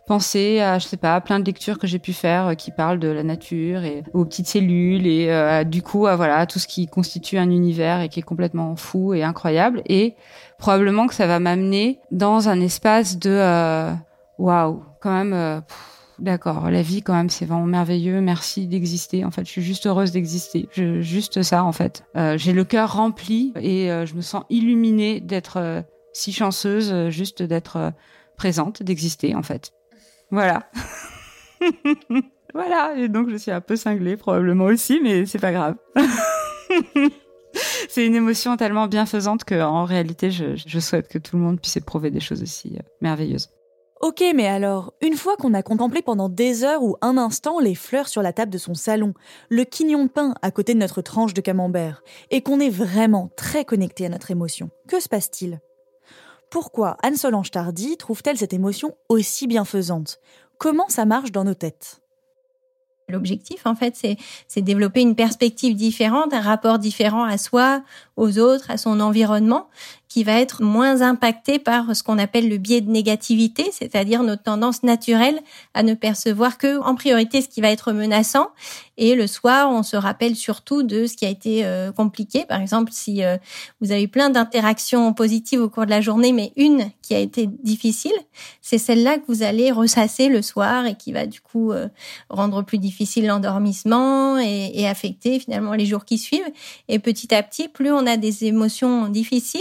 penser 0.07 0.61
à, 0.61 0.79
je 0.79 0.87
sais 0.87 0.97
pas, 0.97 1.21
plein 1.21 1.39
de 1.39 1.45
lectures 1.45 1.79
que 1.79 1.87
j'ai 1.87 1.99
pu 1.99 2.15
faire 2.15 2.57
qui 2.57 2.71
parlent 2.71 2.99
de 2.99 3.09
la 3.09 3.23
nature 3.23 3.85
et 3.85 4.05
aux 4.15 4.25
petites 4.25 4.47
cellules 4.47 5.07
et 5.07 5.65
du 5.67 5.83
coup, 5.83 6.07
à, 6.07 6.17
voilà, 6.17 6.47
tout 6.47 6.59
ce 6.59 6.67
qui 6.67 6.87
constitue 6.87 7.37
un 7.37 7.51
univers 7.51 8.01
et 8.01 8.09
qui 8.09 8.21
est 8.21 8.23
complètement 8.23 8.75
fou 8.75 9.13
et 9.13 9.23
incroyable. 9.23 9.83
Et 9.85 10.15
probablement 10.57 11.07
que 11.09 11.15
ça 11.15 11.27
va 11.27 11.41
m'amener 11.41 11.99
dans 12.11 12.49
un 12.49 12.59
espace 12.63 13.19
de 13.19 13.93
waouh, 14.39 14.83
quand 15.03 15.13
même. 15.13 15.63
D'accord, 16.19 16.69
la 16.69 16.83
vie 16.83 17.03
quand 17.03 17.15
même 17.15 17.31
c'est 17.31 17.45
vraiment 17.45 17.67
merveilleux, 17.67 18.21
merci 18.21 18.67
d'exister. 18.67 19.25
En 19.25 19.31
fait, 19.31 19.45
je 19.45 19.51
suis 19.51 19.63
juste 19.63 19.87
heureuse 19.87 20.11
d'exister, 20.11 20.69
juste 20.73 21.43
ça 21.43 21.63
en 21.63 21.73
fait. 21.73 22.05
Euh, 22.17 22.37
j'ai 22.37 22.53
le 22.53 22.65
cœur 22.65 22.95
rempli 22.95 23.53
et 23.61 23.91
euh, 23.91 24.05
je 24.05 24.15
me 24.15 24.21
sens 24.21 24.43
illuminée 24.51 25.21
d'être 25.21 25.59
euh, 25.59 25.81
si 26.13 26.33
chanceuse, 26.33 27.09
juste 27.11 27.43
d'être 27.43 27.93
présente, 28.37 28.83
d'exister 28.83 29.37
en 29.37 29.45
fait. 29.45 29.71
Voilà. 30.33 30.69
voilà, 32.53 32.95
et 32.97 33.09
donc 33.09 33.31
je 33.31 33.37
suis 33.37 33.53
un 33.53 33.61
peu 33.61 33.77
cinglée 33.77 34.17
probablement 34.17 34.65
aussi, 34.65 35.01
mais 35.01 35.25
c'est 35.25 35.39
pas 35.39 35.53
grave. 35.53 35.77
c'est 37.89 38.05
une 38.05 38.17
émotion 38.17 38.57
tellement 38.57 38.89
bienfaisante 38.89 39.45
que 39.45 39.63
en 39.63 39.85
réalité, 39.85 40.33
je, 40.33 40.57
je, 40.57 40.79
souhaite 40.81 41.07
que 41.07 41.19
tout 41.19 41.37
le 41.37 41.43
monde 41.43 41.61
puisse 41.61 41.77
éprouver 41.77 42.11
des 42.11 42.21
choses 42.21 42.43
aussi 42.43 42.77
merveilleuses. 43.01 43.51
Ok, 44.01 44.23
mais 44.33 44.47
alors, 44.47 44.93
une 45.01 45.17
fois 45.17 45.37
qu'on 45.37 45.55
a 45.55 45.63
contemplé 45.65 46.03
pendant 46.03 46.29
des 46.29 46.63
heures 46.63 46.85
ou 46.85 46.97
un 47.01 47.19
instant 47.19 47.59
les 47.59 47.75
fleurs 47.75 48.07
sur 48.07 48.23
la 48.23 48.33
table 48.33 48.53
de 48.53 48.59
son 48.59 48.75
salon, 48.75 49.13
le 49.49 49.65
quignon 49.65 50.05
de 50.05 50.09
pain 50.09 50.35
à 50.41 50.53
côté 50.53 50.73
de 50.73 50.79
notre 50.79 51.03
tranche 51.03 51.35
de 51.35 51.41
camembert, 51.41 52.03
et 52.31 52.41
qu'on 52.41 52.61
est 52.61 52.71
vraiment 52.71 53.31
très 53.37 53.65
connecté 53.65 54.07
à 54.07 54.09
notre 54.09 54.31
émotion, 54.31 54.71
que 54.87 55.01
se 55.01 55.09
passe-t-il? 55.09 55.61
Pourquoi 56.49 56.97
Anne-Solange 57.03 57.51
Tardy 57.51 57.97
trouve-t-elle 57.97 58.39
cette 58.39 58.53
émotion 58.53 58.95
aussi 59.09 59.49
bienfaisante? 59.49 60.21
Comment 60.59 60.89
ça 60.89 61.05
marche 61.05 61.33
dans 61.33 61.45
nos 61.45 61.55
têtes? 61.55 62.01
L'objectif, 63.11 63.67
en 63.67 63.75
fait, 63.75 63.97
c'est 63.97 64.63
développer 64.63 65.01
une 65.01 65.15
perspective 65.15 65.75
différente, 65.75 66.35
un 66.35 66.43
rapport 66.43 66.79
différent 66.79 67.25
à 67.25 67.39
soi, 67.39 67.83
aux 68.19 68.39
autres, 68.39 68.71
à 68.71 68.77
son 68.77 69.01
environnement, 69.01 69.69
qui 70.09 70.25
va 70.25 70.41
être 70.41 70.63
moins 70.63 71.03
impacté 71.03 71.59
par 71.59 71.95
ce 71.95 72.03
qu'on 72.03 72.19
appelle 72.19 72.49
le 72.49 72.57
biais 72.57 72.81
de 72.81 72.91
négativité, 72.91 73.71
c'est-à-dire 73.73 74.23
notre 74.23 74.43
tendance 74.43 74.83
naturelle 74.83 75.41
à 75.75 75.83
ne 75.83 75.95
percevoir 75.95 76.59
que 76.59 76.81
en 76.81 76.95
priorité 76.95 77.43
ce 77.43 77.49
qui 77.49 77.61
va 77.61 77.71
être 77.71 77.93
menaçant 77.93 78.49
et 78.97 79.15
le 79.15 79.27
soir 79.27 79.71
on 79.71 79.83
se 79.83 79.97
rappelle 79.97 80.35
surtout 80.35 80.83
de 80.83 81.07
ce 81.07 81.15
qui 81.15 81.27
a 81.27 81.29
été 81.29 81.65
euh, 81.65 81.93
compliqué. 81.93 82.47
Par 82.47 82.61
exemple, 82.61 82.91
si 82.93 83.23
euh, 83.23 83.37
vous 83.81 83.93
avez 83.93 84.09
plein 84.09 84.31
d'interactions 84.31 85.13
positives 85.13 85.61
au 85.61 85.69
cours 85.69 85.85
de 85.85 85.91
la 85.91 86.01
journée, 86.01 86.33
mais 86.33 86.53
une 86.57 86.91
qui 87.03 87.15
a 87.15 87.19
été 87.19 87.47
difficile, 87.47 88.13
c'est 88.63 88.79
celle-là 88.79 89.19
que 89.19 89.25
vous 89.29 89.43
allez 89.43 89.71
ressasser 89.71 90.29
le 90.29 90.43
soir 90.43 90.87
et 90.87 90.95
qui 90.95 91.13
va 91.13 91.27
du 91.27 91.41
coup 91.41 91.71
euh, 91.71 91.89
rendre 92.31 92.63
plus 92.63 92.79
difficile 92.79 93.27
l'endormissement 93.27 94.39
et, 94.39 94.73
et 94.75 94.89
affecter 94.89 95.39
finalement 95.39 95.75
les 95.75 95.87
jours 95.87 96.05
qui 96.05 96.19
suivent. 96.19 96.51
Et 96.89 96.99
petit 96.99 97.33
à 97.35 97.43
petit, 97.43 97.69
plus 97.69 97.93
on 97.93 98.07
a 98.09 98.17
des 98.17 98.45
émotions 98.45 99.09
difficiles, 99.09 99.61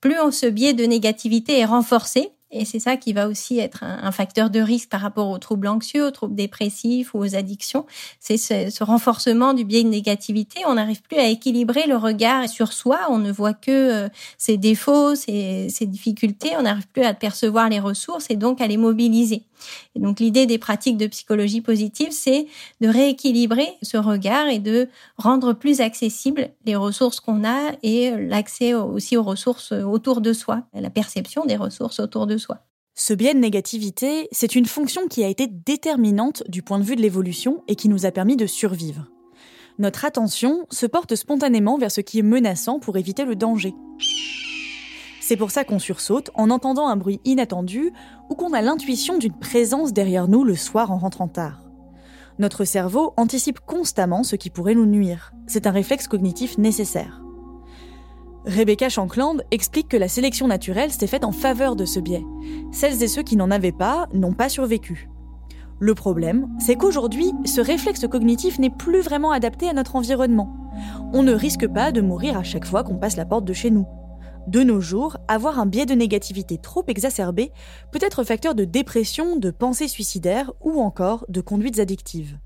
plus 0.00 0.18
on 0.20 0.30
ce 0.30 0.46
biais 0.46 0.72
de 0.72 0.84
négativité 0.84 1.58
est 1.58 1.64
renforcé 1.64 2.30
Et 2.50 2.64
c'est 2.64 2.78
ça 2.78 2.96
qui 2.96 3.12
va 3.12 3.28
aussi 3.28 3.58
être 3.58 3.84
un, 3.84 4.10
facteur 4.12 4.50
de 4.50 4.60
risque 4.60 4.88
par 4.88 5.00
rapport 5.00 5.28
aux 5.28 5.38
troubles 5.38 5.68
anxieux, 5.68 6.06
aux 6.06 6.10
troubles 6.10 6.34
dépressifs 6.34 7.14
ou 7.14 7.18
aux 7.18 7.34
addictions. 7.34 7.86
C'est 8.18 8.38
ce, 8.38 8.82
renforcement 8.82 9.54
du 9.54 9.64
biais 9.64 9.84
de 9.84 9.88
négativité. 9.88 10.60
On 10.66 10.74
n'arrive 10.74 11.02
plus 11.02 11.18
à 11.18 11.28
équilibrer 11.28 11.86
le 11.86 11.96
regard 11.96 12.48
sur 12.48 12.72
soi. 12.72 13.00
On 13.10 13.18
ne 13.18 13.30
voit 13.30 13.54
que 13.54 13.70
euh, 13.70 14.08
ses 14.38 14.56
défauts, 14.56 15.14
ses, 15.14 15.68
ses 15.68 15.86
difficultés. 15.86 16.52
On 16.58 16.62
n'arrive 16.62 16.88
plus 16.88 17.04
à 17.04 17.14
percevoir 17.14 17.68
les 17.68 17.80
ressources 17.80 18.26
et 18.30 18.36
donc 18.36 18.60
à 18.60 18.66
les 18.66 18.78
mobiliser. 18.78 19.44
Et 19.94 20.00
donc 20.00 20.20
l'idée 20.20 20.46
des 20.46 20.58
pratiques 20.58 20.96
de 20.96 21.06
psychologie 21.06 21.60
positive, 21.60 22.10
c'est 22.10 22.46
de 22.80 22.88
rééquilibrer 22.88 23.68
ce 23.82 23.96
regard 23.96 24.48
et 24.48 24.58
de 24.58 24.88
rendre 25.16 25.52
plus 25.52 25.80
accessibles 25.80 26.50
les 26.64 26.76
ressources 26.76 27.20
qu'on 27.20 27.44
a 27.44 27.72
et 27.82 28.10
l'accès 28.10 28.74
aussi 28.74 29.16
aux 29.16 29.22
ressources 29.22 29.72
autour 29.72 30.20
de 30.20 30.32
soi, 30.32 30.64
la 30.74 30.90
perception 30.90 31.44
des 31.44 31.56
ressources 31.56 32.00
autour 32.00 32.26
de 32.26 32.36
soi. 32.36 32.58
Ce 32.94 33.14
biais 33.14 33.34
de 33.34 33.38
négativité, 33.38 34.28
c'est 34.32 34.54
une 34.54 34.66
fonction 34.66 35.08
qui 35.08 35.24
a 35.24 35.28
été 35.28 35.46
déterminante 35.46 36.42
du 36.48 36.62
point 36.62 36.78
de 36.78 36.84
vue 36.84 36.96
de 36.96 37.00
l'évolution 37.00 37.62
et 37.66 37.76
qui 37.76 37.88
nous 37.88 38.04
a 38.04 38.10
permis 38.10 38.36
de 38.36 38.46
survivre. 38.46 39.06
Notre 39.78 40.04
attention 40.04 40.66
se 40.70 40.84
porte 40.84 41.14
spontanément 41.14 41.78
vers 41.78 41.90
ce 41.90 42.02
qui 42.02 42.18
est 42.18 42.22
menaçant 42.22 42.78
pour 42.78 42.98
éviter 42.98 43.24
le 43.24 43.36
danger. 43.36 43.72
C'est 45.30 45.36
pour 45.36 45.52
ça 45.52 45.62
qu'on 45.62 45.78
sursaute 45.78 46.32
en 46.34 46.50
entendant 46.50 46.88
un 46.88 46.96
bruit 46.96 47.20
inattendu 47.24 47.92
ou 48.28 48.34
qu'on 48.34 48.52
a 48.52 48.62
l'intuition 48.62 49.16
d'une 49.16 49.38
présence 49.38 49.92
derrière 49.92 50.26
nous 50.26 50.42
le 50.42 50.56
soir 50.56 50.90
en 50.90 50.98
rentrant 50.98 51.28
tard. 51.28 51.70
Notre 52.40 52.64
cerveau 52.64 53.14
anticipe 53.16 53.60
constamment 53.60 54.24
ce 54.24 54.34
qui 54.34 54.50
pourrait 54.50 54.74
nous 54.74 54.86
nuire. 54.86 55.32
C'est 55.46 55.68
un 55.68 55.70
réflexe 55.70 56.08
cognitif 56.08 56.58
nécessaire. 56.58 57.22
Rebecca 58.44 58.88
Shankland 58.88 59.44
explique 59.52 59.86
que 59.86 59.96
la 59.96 60.08
sélection 60.08 60.48
naturelle 60.48 60.90
s'est 60.90 61.06
faite 61.06 61.24
en 61.24 61.30
faveur 61.30 61.76
de 61.76 61.84
ce 61.84 62.00
biais. 62.00 62.24
Celles 62.72 63.00
et 63.00 63.06
ceux 63.06 63.22
qui 63.22 63.36
n'en 63.36 63.52
avaient 63.52 63.70
pas 63.70 64.08
n'ont 64.12 64.34
pas 64.34 64.48
survécu. 64.48 65.10
Le 65.78 65.94
problème, 65.94 66.48
c'est 66.58 66.74
qu'aujourd'hui, 66.74 67.30
ce 67.44 67.60
réflexe 67.60 68.04
cognitif 68.08 68.58
n'est 68.58 68.68
plus 68.68 69.00
vraiment 69.00 69.30
adapté 69.30 69.68
à 69.68 69.74
notre 69.74 69.94
environnement. 69.94 70.52
On 71.12 71.22
ne 71.22 71.34
risque 71.34 71.68
pas 71.68 71.92
de 71.92 72.00
mourir 72.00 72.36
à 72.36 72.42
chaque 72.42 72.66
fois 72.66 72.82
qu'on 72.82 72.98
passe 72.98 73.16
la 73.16 73.26
porte 73.26 73.44
de 73.44 73.52
chez 73.52 73.70
nous. 73.70 73.86
De 74.50 74.64
nos 74.64 74.80
jours, 74.80 75.16
avoir 75.28 75.60
un 75.60 75.66
biais 75.66 75.86
de 75.86 75.94
négativité 75.94 76.58
trop 76.58 76.82
exacerbé 76.88 77.52
peut 77.92 78.00
être 78.02 78.24
facteur 78.24 78.56
de 78.56 78.64
dépression, 78.64 79.36
de 79.36 79.52
pensées 79.52 79.86
suicidaires 79.86 80.52
ou 80.60 80.80
encore 80.80 81.24
de 81.28 81.40
conduites 81.40 81.78
addictives 81.78 82.36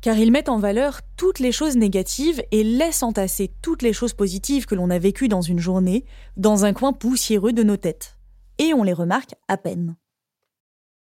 car 0.00 0.16
ils 0.16 0.30
mettent 0.30 0.48
en 0.48 0.58
valeur 0.58 1.00
toutes 1.16 1.40
les 1.40 1.50
choses 1.50 1.76
négatives 1.76 2.40
et 2.52 2.62
laissent 2.62 3.02
entasser 3.02 3.50
toutes 3.62 3.82
les 3.82 3.92
choses 3.92 4.14
positives 4.14 4.66
que 4.66 4.76
l'on 4.76 4.90
a 4.90 4.98
vécues 4.98 5.26
dans 5.26 5.42
une 5.42 5.58
journée 5.58 6.04
dans 6.36 6.64
un 6.64 6.72
coin 6.72 6.92
poussiéreux 6.92 7.52
de 7.52 7.64
nos 7.64 7.76
têtes. 7.76 8.16
Et 8.58 8.74
on 8.74 8.84
les 8.84 8.92
remarque 8.92 9.34
à 9.48 9.56
peine. 9.56 9.96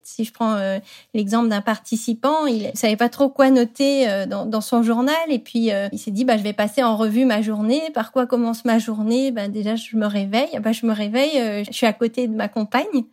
Si 0.04 0.26
je 0.26 0.34
prends 0.34 0.56
euh, 0.56 0.80
l'exemple 1.14 1.48
d'un 1.48 1.62
participant, 1.62 2.46
il 2.46 2.72
savait 2.74 2.98
pas 2.98 3.10
trop 3.10 3.30
quoi 3.30 3.50
noter 3.50 4.10
euh, 4.10 4.26
dans, 4.26 4.62
son 4.62 4.84
journal 4.84 5.16
et 5.30 5.40
puis 5.40 5.72
euh, 5.72 5.88
il 5.92 6.00
s'est 6.00 6.12
dit 6.12 6.26
bah 6.26 6.38
je 6.38 6.44
vais 6.44 6.54
passer 6.54 6.84
en 6.84 6.98
revue 6.98 7.26
ma 7.26 7.42
journée. 7.42 7.82
Par 7.94 8.12
quoi 8.12 8.28
commence 8.28 8.66
ma 8.66 8.80
journée? 8.80 9.32
Bah 9.32 9.48
déjà 9.48 9.76
je 9.76 9.96
me 9.96 10.06
réveille. 10.06 10.60
Bah 10.62 10.74
je 10.74 10.86
me 10.86 10.94
réveille, 10.94 11.64
je 11.66 11.72
suis 11.72 11.86
à 11.86 11.94
côté 11.94 12.28
de 12.28 12.36
ma 12.36 12.48
compagne 12.48 13.06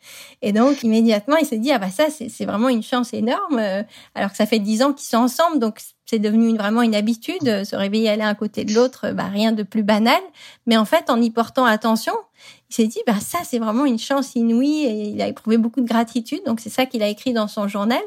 et 0.42 0.52
donc 0.52 0.82
immédiatement 0.82 1.36
il 1.36 1.46
s'est 1.46 1.58
dit 1.58 1.70
ah 1.72 1.78
bah 1.78 1.90
ça 1.90 2.06
c'est 2.10 2.44
vraiment 2.44 2.68
une 2.68 2.82
chance 2.82 3.14
énorme 3.14 3.60
alors 4.14 4.30
que 4.30 4.36
ça 4.36 4.46
fait 4.46 4.58
dix 4.58 4.82
ans 4.82 4.92
qu'ils 4.92 5.08
sont 5.08 5.18
ensemble 5.18 5.58
donc 5.58 5.80
c'est 6.06 6.18
devenu 6.18 6.56
vraiment 6.56 6.82
une 6.82 6.94
habitude 6.94 7.64
se 7.64 7.76
réveiller 7.76 8.08
aller 8.08 8.22
un 8.22 8.34
côté 8.34 8.64
de 8.64 8.74
l'autre 8.74 9.12
bah 9.12 9.28
rien 9.32 9.52
de 9.52 9.62
plus 9.62 9.82
banal 9.82 10.20
mais 10.66 10.76
en 10.76 10.84
fait 10.84 11.10
en 11.10 11.20
y 11.20 11.30
portant 11.30 11.64
attention 11.64 12.14
il 12.70 12.74
s'est 12.74 12.86
dit, 12.86 13.00
bah, 13.06 13.20
ça, 13.20 13.38
c'est 13.44 13.58
vraiment 13.58 13.84
une 13.84 13.98
chance 13.98 14.34
inouïe 14.36 14.84
et 14.84 15.08
il 15.10 15.20
a 15.20 15.28
éprouvé 15.28 15.58
beaucoup 15.58 15.80
de 15.80 15.88
gratitude. 15.88 16.40
Donc, 16.46 16.60
c'est 16.60 16.70
ça 16.70 16.86
qu'il 16.86 17.02
a 17.02 17.08
écrit 17.08 17.32
dans 17.32 17.48
son 17.48 17.68
journal. 17.68 18.00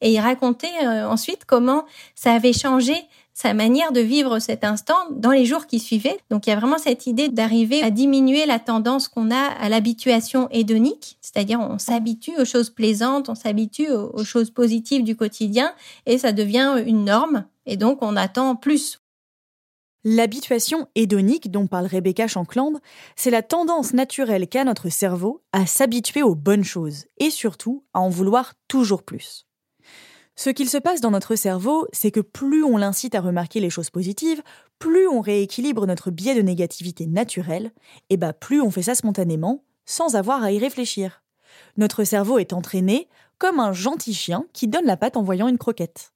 Et 0.00 0.12
il 0.12 0.20
racontait 0.20 0.68
euh, 0.84 1.08
ensuite 1.08 1.44
comment 1.46 1.84
ça 2.14 2.32
avait 2.32 2.52
changé 2.52 2.94
sa 3.34 3.52
manière 3.52 3.90
de 3.90 4.00
vivre 4.00 4.38
cet 4.38 4.62
instant 4.62 4.94
dans 5.10 5.32
les 5.32 5.44
jours 5.44 5.66
qui 5.66 5.80
suivaient. 5.80 6.16
Donc 6.30 6.46
il 6.46 6.50
y 6.50 6.52
a 6.52 6.56
vraiment 6.56 6.78
cette 6.78 7.08
idée 7.08 7.28
d'arriver 7.28 7.82
à 7.82 7.90
diminuer 7.90 8.46
la 8.46 8.60
tendance 8.60 9.08
qu'on 9.08 9.32
a 9.32 9.46
à 9.60 9.68
l'habituation 9.68 10.48
hédonique, 10.52 11.18
c'est-à-dire 11.20 11.58
on 11.60 11.78
s'habitue 11.78 12.40
aux 12.40 12.44
choses 12.44 12.70
plaisantes, 12.70 13.28
on 13.28 13.34
s'habitue 13.34 13.90
aux, 13.90 14.24
choses 14.24 14.50
positives 14.50 15.02
du 15.02 15.16
quotidien 15.16 15.72
et 16.06 16.16
ça 16.16 16.30
devient 16.30 16.82
une 16.86 17.04
norme 17.04 17.44
et 17.66 17.76
donc 17.76 17.98
on 18.02 18.16
attend 18.16 18.54
plus, 18.54 19.00
L'habituation 20.06 20.86
hédonique 20.94 21.50
dont 21.50 21.66
parle 21.66 21.86
Rebecca 21.86 22.28
Shankland, 22.28 22.74
c'est 23.16 23.30
la 23.30 23.42
tendance 23.42 23.94
naturelle 23.94 24.48
qu'a 24.48 24.64
notre 24.64 24.90
cerveau 24.90 25.42
à 25.52 25.64
s'habituer 25.64 26.22
aux 26.22 26.34
bonnes 26.34 26.62
choses 26.62 27.06
et 27.16 27.30
surtout 27.30 27.84
à 27.94 28.00
en 28.00 28.10
vouloir 28.10 28.52
toujours 28.68 29.02
plus. 29.02 29.46
Ce 30.36 30.50
qu'il 30.50 30.68
se 30.68 30.76
passe 30.76 31.00
dans 31.00 31.12
notre 31.12 31.36
cerveau, 31.36 31.86
c'est 31.92 32.10
que 32.10 32.20
plus 32.20 32.64
on 32.64 32.76
l'incite 32.76 33.14
à 33.14 33.20
remarquer 33.22 33.60
les 33.60 33.70
choses 33.70 33.88
positives, 33.88 34.42
plus 34.78 35.08
on 35.08 35.22
rééquilibre 35.22 35.86
notre 35.86 36.10
biais 36.10 36.34
de 36.34 36.42
négativité 36.42 37.06
naturelle, 37.06 37.72
et 38.10 38.18
bah 38.18 38.34
plus 38.34 38.60
on 38.60 38.70
fait 38.70 38.82
ça 38.82 38.94
spontanément, 38.94 39.64
sans 39.86 40.16
avoir 40.16 40.42
à 40.42 40.52
y 40.52 40.58
réfléchir. 40.58 41.22
Notre 41.78 42.04
cerveau 42.04 42.38
est 42.38 42.52
entraîné 42.52 43.08
comme 43.38 43.58
un 43.58 43.72
gentil 43.72 44.12
chien 44.12 44.44
qui 44.52 44.68
donne 44.68 44.86
la 44.86 44.96
patte 44.96 45.16
en 45.16 45.22
voyant 45.22 45.48
une 45.48 45.58
croquette. 45.58 46.13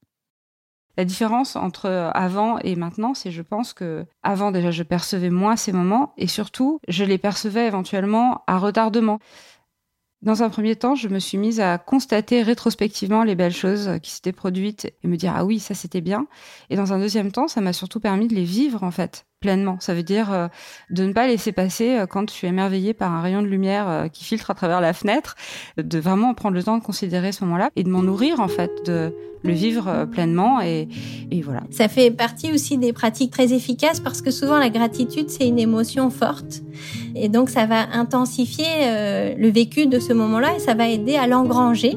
La 0.98 1.04
différence 1.04 1.54
entre 1.54 2.11
avant 2.12 2.58
et 2.58 2.74
maintenant, 2.74 3.14
c'est 3.14 3.30
je 3.30 3.42
pense 3.42 3.72
que 3.72 4.04
avant 4.24 4.50
déjà 4.50 4.72
je 4.72 4.82
percevais 4.82 5.30
moins 5.30 5.54
ces 5.54 5.70
moments 5.70 6.12
et 6.16 6.26
surtout 6.26 6.80
je 6.88 7.04
les 7.04 7.18
percevais 7.18 7.68
éventuellement 7.68 8.42
à 8.48 8.58
retardement. 8.58 9.20
Dans 10.22 10.42
un 10.42 10.48
premier 10.48 10.74
temps, 10.74 10.96
je 10.96 11.06
me 11.06 11.20
suis 11.20 11.38
mise 11.38 11.61
à 11.61 11.78
constater 11.78 12.42
rétrospectivement 12.42 13.22
les 13.22 13.37
belles 13.37 13.54
choses 13.54 14.00
qui 14.02 14.11
s'étaient 14.11 14.32
produites 14.32 14.92
et 15.04 15.06
me 15.06 15.16
dire 15.16 15.34
ah 15.37 15.44
oui, 15.44 15.61
ça 15.61 15.76
c'était 15.76 16.00
bien. 16.00 16.26
Et 16.68 16.74
dans 16.74 16.92
un 16.92 16.98
deuxième 16.98 17.30
temps, 17.30 17.46
ça 17.46 17.61
m'a 17.61 17.72
surtout 17.72 18.00
permis 18.00 18.26
de 18.26 18.34
les 18.34 18.42
vivre 18.42 18.82
en 18.82 18.90
fait 18.90 19.28
pleinement. 19.40 19.79
Ça 19.81 19.94
veut 19.94 20.03
dire 20.03 20.33
euh, 20.33 20.48
de 20.90 21.05
ne 21.05 21.12
pas 21.12 21.27
laisser 21.27 21.53
passer 21.53 21.98
euh, 21.98 22.07
quand 22.07 22.29
je 22.29 22.35
suis 22.35 22.46
émerveillée 22.46 22.94
par 22.94 23.12
un 23.12 23.20
rayon 23.20 23.42
de 23.42 23.46
lumière 23.46 24.09
qui 24.12 24.24
filtre 24.24 24.51
à 24.51 24.55
travers 24.55 24.81
la 24.81 24.92
fenêtre, 24.92 25.37
de 25.77 25.98
vraiment 25.98 26.35
prendre 26.35 26.57
le 26.57 26.62
temps 26.62 26.79
de 26.79 26.83
considérer 26.83 27.33
ce 27.33 27.44
moment-là 27.44 27.70
et 27.77 27.85
de 27.85 27.88
m'en 27.88 28.03
nourrir 28.03 28.40
en 28.40 28.48
fait, 28.48 28.70
de 28.87 29.12
le 29.42 29.53
vivre 29.53 29.88
euh, 29.88 30.07
pleinement 30.07 30.61
et, 30.61 30.88
et, 31.31 31.42
voilà. 31.42 31.62
Ça 31.70 31.88
fait 31.88 32.11
partie 32.11 32.53
aussi 32.53 32.79
des 32.79 32.92
pratiques 32.92 33.31
très 33.31 33.53
efficaces 33.53 34.01
parce 34.01 34.22
que 34.22 34.31
souvent 34.31 34.59
la 34.59 34.70
gratitude 34.70 35.31
c'est 35.31 35.46
une 35.46 35.59
émotion 35.59 36.11
forte 36.11 36.62
et 37.14 37.29
donc 37.29 37.48
ça 37.48 37.66
va 37.66 37.88
intensifier 37.92 38.66
euh, 38.83 39.35
le 39.37 39.48
vécu 39.48 39.87
de 39.87 39.98
ce 39.98 40.12
moment-là 40.12 40.57
et 40.57 40.59
ça 40.59 40.74
va 40.74 40.88
aider 40.88 41.16
à 41.16 41.27
l'engranger, 41.27 41.96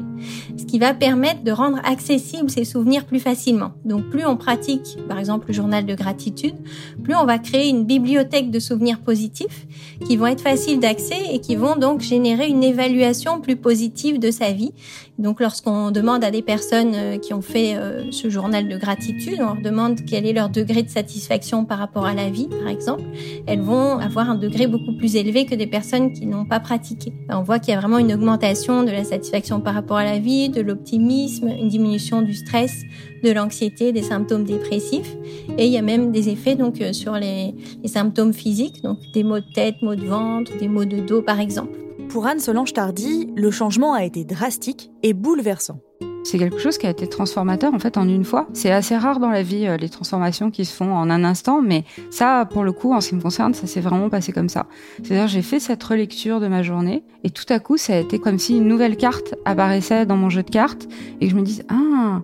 ce 0.56 0.64
qui 0.64 0.78
va 0.78 0.94
permettre 0.94 1.42
de 1.42 1.52
rendre 1.52 1.78
accessibles 1.84 2.50
ces 2.50 2.64
souvenirs 2.64 3.04
plus 3.04 3.20
facilement. 3.20 3.72
Donc 3.84 4.08
plus 4.10 4.24
on 4.24 4.36
pratique 4.36 4.98
par 5.08 5.18
exemple 5.18 5.48
le 5.48 5.54
journal 5.54 5.86
de 5.86 5.94
gratitude, 5.94 6.54
plus 7.02 7.14
on 7.14 7.24
va 7.24 7.31
créer 7.38 7.68
une 7.68 7.84
bibliothèque 7.84 8.50
de 8.50 8.58
souvenirs 8.58 9.00
positifs 9.00 9.66
qui 10.06 10.16
vont 10.16 10.26
être 10.26 10.40
faciles 10.40 10.80
d'accès 10.80 11.18
et 11.32 11.40
qui 11.40 11.56
vont 11.56 11.76
donc 11.76 12.00
générer 12.00 12.48
une 12.48 12.62
évaluation 12.62 13.40
plus 13.40 13.56
positive 13.56 14.18
de 14.18 14.30
sa 14.30 14.52
vie. 14.52 14.72
Donc 15.18 15.40
lorsqu'on 15.40 15.90
demande 15.90 16.24
à 16.24 16.30
des 16.30 16.42
personnes 16.42 16.92
euh, 16.94 17.18
qui 17.18 17.32
ont 17.34 17.42
fait 17.42 17.76
euh, 17.76 18.10
ce 18.10 18.28
journal 18.30 18.68
de 18.68 18.76
gratitude, 18.76 19.36
on 19.40 19.54
leur 19.54 19.62
demande 19.62 20.00
quel 20.08 20.26
est 20.26 20.32
leur 20.32 20.48
degré 20.48 20.82
de 20.82 20.88
satisfaction 20.88 21.64
par 21.64 21.78
rapport 21.78 22.06
à 22.06 22.14
la 22.14 22.30
vie, 22.30 22.48
par 22.48 22.68
exemple, 22.68 23.04
elles 23.46 23.60
vont 23.60 23.98
avoir 23.98 24.30
un 24.30 24.34
degré 24.34 24.66
beaucoup 24.66 24.96
plus 24.96 25.16
élevé 25.16 25.44
que 25.44 25.54
des 25.54 25.66
personnes 25.66 26.12
qui 26.12 26.26
n'ont 26.26 26.46
pas 26.46 26.60
pratiqué. 26.60 27.12
On 27.28 27.42
voit 27.42 27.58
qu'il 27.58 27.72
y 27.72 27.76
a 27.76 27.80
vraiment 27.80 27.98
une 27.98 28.12
augmentation 28.12 28.82
de 28.82 28.90
la 28.90 29.04
satisfaction 29.04 29.60
par 29.60 29.74
rapport 29.74 29.98
à 29.98 30.04
la 30.04 30.18
vie, 30.18 30.48
de 30.48 30.60
l'optimisme, 30.60 31.48
une 31.48 31.68
diminution 31.68 32.22
du 32.22 32.34
stress, 32.34 32.82
de 33.22 33.30
l'anxiété, 33.30 33.92
des 33.92 34.02
symptômes 34.02 34.44
dépressifs, 34.44 35.16
et 35.58 35.66
il 35.66 35.72
y 35.72 35.78
a 35.78 35.82
même 35.82 36.12
des 36.12 36.28
effets 36.28 36.56
donc 36.56 36.80
euh, 36.80 36.92
sur 36.92 37.14
les, 37.14 37.54
les 37.82 37.88
symptômes 37.88 38.32
physiques, 38.32 38.82
donc 38.82 38.98
des 39.12 39.24
maux 39.24 39.40
de 39.40 39.52
tête, 39.54 39.76
maux 39.82 39.94
de 39.94 40.06
ventre, 40.06 40.52
des 40.58 40.68
maux 40.68 40.84
de 40.84 41.00
dos, 41.00 41.22
par 41.22 41.40
exemple. 41.40 41.78
Pour 42.08 42.26
Anne 42.26 42.40
Solange 42.40 42.72
Tardy, 42.72 43.28
le 43.34 43.50
changement 43.50 43.94
a 43.94 44.04
été 44.04 44.24
drastique 44.24 44.90
et 45.02 45.14
bouleversant. 45.14 45.80
C'est 46.24 46.38
quelque 46.38 46.58
chose 46.58 46.78
qui 46.78 46.86
a 46.86 46.90
été 46.90 47.08
transformateur 47.08 47.74
en 47.74 47.78
fait 47.78 47.96
en 47.96 48.08
une 48.08 48.24
fois. 48.24 48.46
C'est 48.52 48.70
assez 48.70 48.96
rare 48.96 49.18
dans 49.18 49.30
la 49.30 49.42
vie 49.42 49.66
euh, 49.66 49.76
les 49.76 49.88
transformations 49.88 50.50
qui 50.50 50.64
se 50.64 50.74
font 50.74 50.94
en 50.94 51.10
un 51.10 51.24
instant, 51.24 51.60
mais 51.62 51.84
ça, 52.10 52.46
pour 52.50 52.62
le 52.62 52.72
coup, 52.72 52.92
en 52.92 53.00
ce 53.00 53.08
qui 53.08 53.14
me 53.16 53.20
concerne, 53.20 53.54
ça 53.54 53.66
s'est 53.66 53.80
vraiment 53.80 54.08
passé 54.08 54.32
comme 54.32 54.48
ça. 54.48 54.66
C'est-à-dire 55.02 55.26
j'ai 55.26 55.42
fait 55.42 55.58
cette 55.58 55.82
relecture 55.82 56.38
de 56.38 56.46
ma 56.46 56.62
journée 56.62 57.02
et 57.24 57.30
tout 57.30 57.44
à 57.48 57.58
coup, 57.58 57.76
ça 57.76 57.94
a 57.94 57.96
été 57.96 58.18
comme 58.18 58.38
si 58.38 58.56
une 58.56 58.68
nouvelle 58.68 58.96
carte 58.96 59.34
apparaissait 59.44 60.06
dans 60.06 60.16
mon 60.16 60.30
jeu 60.30 60.42
de 60.42 60.50
cartes 60.50 60.86
et 61.20 61.26
que 61.26 61.30
je 61.30 61.36
me 61.36 61.42
dise 61.42 61.64
ah 61.68 62.22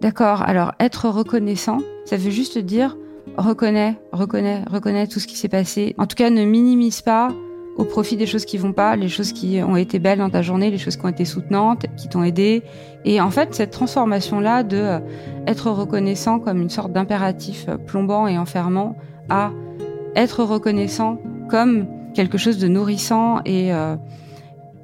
d'accord. 0.00 0.42
Alors 0.42 0.72
être 0.80 1.08
reconnaissant, 1.08 1.78
ça 2.04 2.16
veut 2.16 2.30
juste 2.30 2.58
dire 2.58 2.96
reconnais, 3.36 3.96
reconnais, 4.12 4.64
reconnais 4.70 5.06
tout 5.06 5.20
ce 5.20 5.26
qui 5.26 5.36
s'est 5.36 5.48
passé. 5.48 5.94
En 5.98 6.06
tout 6.06 6.16
cas, 6.16 6.30
ne 6.30 6.44
minimise 6.44 7.02
pas 7.02 7.28
au 7.76 7.84
profit 7.84 8.16
des 8.16 8.26
choses 8.26 8.44
qui 8.44 8.58
vont 8.58 8.72
pas, 8.72 8.96
les 8.96 9.08
choses 9.08 9.32
qui 9.32 9.60
ont 9.62 9.76
été 9.76 9.98
belles 9.98 10.18
dans 10.18 10.28
ta 10.30 10.42
journée, 10.42 10.70
les 10.70 10.78
choses 10.78 10.96
qui 10.96 11.04
ont 11.04 11.08
été 11.08 11.24
soutenantes, 11.24 11.86
qui 11.96 12.08
t'ont 12.08 12.22
aidé. 12.22 12.62
Et 13.04 13.20
en 13.20 13.30
fait, 13.30 13.54
cette 13.54 13.70
transformation-là 13.70 14.62
de 14.64 14.76
euh, 14.76 14.98
être 15.46 15.70
reconnaissant 15.70 16.40
comme 16.40 16.60
une 16.60 16.68
sorte 16.68 16.92
d'impératif 16.92 17.66
euh, 17.68 17.76
plombant 17.78 18.26
et 18.26 18.36
enfermant 18.36 18.96
à 19.28 19.52
être 20.14 20.42
reconnaissant 20.44 21.18
comme 21.48 21.86
quelque 22.14 22.38
chose 22.38 22.58
de 22.58 22.68
nourrissant 22.68 23.40
et 23.44 23.72
euh, 23.72 23.96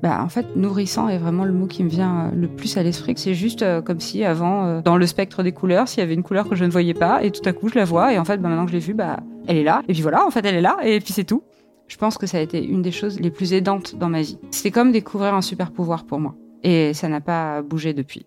bah, 0.07 0.23
en 0.23 0.29
fait, 0.29 0.55
nourrissant 0.55 1.09
est 1.09 1.19
vraiment 1.19 1.45
le 1.45 1.53
mot 1.53 1.66
qui 1.66 1.83
me 1.83 1.88
vient 1.88 2.31
le 2.33 2.47
plus 2.47 2.77
à 2.77 2.85
l'esprit. 2.85 3.14
C'est 3.16 3.35
juste 3.35 3.64
comme 3.83 3.99
si 3.99 4.23
avant, 4.23 4.81
dans 4.81 4.97
le 4.97 5.05
spectre 5.05 5.42
des 5.42 5.51
couleurs, 5.51 5.88
s'il 5.88 5.99
y 5.99 6.03
avait 6.03 6.14
une 6.14 6.23
couleur 6.23 6.49
que 6.49 6.55
je 6.55 6.64
ne 6.64 6.71
voyais 6.71 6.95
pas, 6.95 7.25
et 7.25 7.33
tout 7.33 7.42
à 7.45 7.53
coup 7.53 7.69
je 7.69 7.75
la 7.75 7.85
vois, 7.85 8.12
et 8.12 8.19
en 8.19 8.25
fait, 8.25 8.37
bah, 8.37 8.49
maintenant 8.49 8.66
que 8.66 8.71
je 8.71 8.77
l'ai 8.77 8.83
vue, 8.83 8.95
bah, 8.95 9.19
elle 9.49 9.57
est 9.57 9.64
là. 9.64 9.83
Et 9.88 9.95
puis 9.95 10.03
voilà, 10.03 10.25
en 10.25 10.31
fait, 10.31 10.45
elle 10.45 10.55
est 10.55 10.61
là, 10.61 10.77
et 10.85 11.01
puis 11.01 11.12
c'est 11.12 11.25
tout. 11.25 11.42
Je 11.88 11.97
pense 11.97 12.19
que 12.19 12.27
ça 12.27 12.38
a 12.38 12.40
été 12.40 12.64
une 12.64 12.83
des 12.83 12.92
choses 12.92 13.19
les 13.19 13.31
plus 13.33 13.53
aidantes 13.53 13.97
dans 13.97 14.09
ma 14.09 14.21
vie. 14.21 14.38
C'est 14.53 14.71
comme 14.71 14.92
découvrir 14.92 15.35
un 15.35 15.42
super 15.42 15.73
pouvoir 15.73 16.05
pour 16.05 16.21
moi. 16.21 16.37
Et 16.62 16.95
ça 16.95 17.09
n'a 17.09 17.21
pas 17.21 17.62
bougé 17.62 17.92
depuis. 17.92 18.27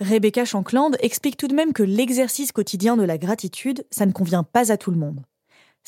Rebecca 0.00 0.44
Shankland 0.44 0.92
explique 1.00 1.36
tout 1.36 1.48
de 1.48 1.54
même 1.54 1.72
que 1.72 1.82
l'exercice 1.82 2.52
quotidien 2.52 2.96
de 2.96 3.02
la 3.02 3.18
gratitude, 3.18 3.84
ça 3.90 4.06
ne 4.06 4.12
convient 4.12 4.44
pas 4.44 4.70
à 4.70 4.76
tout 4.76 4.92
le 4.92 4.98
monde. 4.98 5.22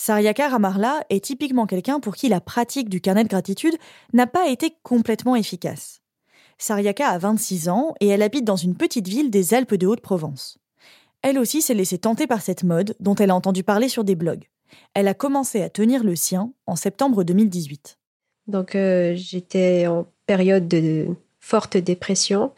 Sariaka 0.03 0.49
Ramarla 0.49 1.05
est 1.11 1.23
typiquement 1.23 1.67
quelqu'un 1.67 2.01
pour 2.01 2.17
qui 2.17 2.31
la 2.31 2.41
pratique 2.41 2.89
du 2.89 3.03
carnet 3.03 3.23
de 3.23 3.29
gratitude 3.29 3.75
n'a 4.15 4.27
pas 4.27 4.49
été 4.49 4.73
complètement 4.83 5.37
efficace. 5.37 6.01
Sariaka 6.57 7.07
a 7.07 7.19
26 7.19 7.69
ans 7.69 7.95
et 8.01 8.09
elle 8.09 8.23
habite 8.23 8.47
dans 8.47 8.57
une 8.57 8.77
petite 8.77 9.07
ville 9.07 9.29
des 9.29 9.53
Alpes 9.53 9.75
de 9.75 9.87
Haute-Provence. 9.87 10.57
Elle 11.21 11.39
aussi 11.39 11.61
s'est 11.61 11.75
laissée 11.75 11.99
tenter 11.99 12.27
par 12.27 12.41
cette 12.41 12.65
mode 12.65 12.97
dont 12.99 13.15
elle 13.15 13.29
a 13.29 13.35
entendu 13.35 13.63
parler 13.63 13.91
sur 13.91 14.03
des 14.03 14.15
blogs. 14.15 14.45
Elle 14.95 15.07
a 15.07 15.13
commencé 15.13 15.61
à 15.61 15.69
tenir 15.69 16.03
le 16.03 16.17
sien 16.17 16.51
en 16.67 16.77
septembre 16.77 17.23
2018. 17.23 17.99
Donc 18.47 18.77
euh, 18.77 19.13
j'étais 19.17 19.87
en 19.87 20.07
période 20.25 20.67
de 20.67 21.09
forte 21.41 21.77
dépression 21.77 22.53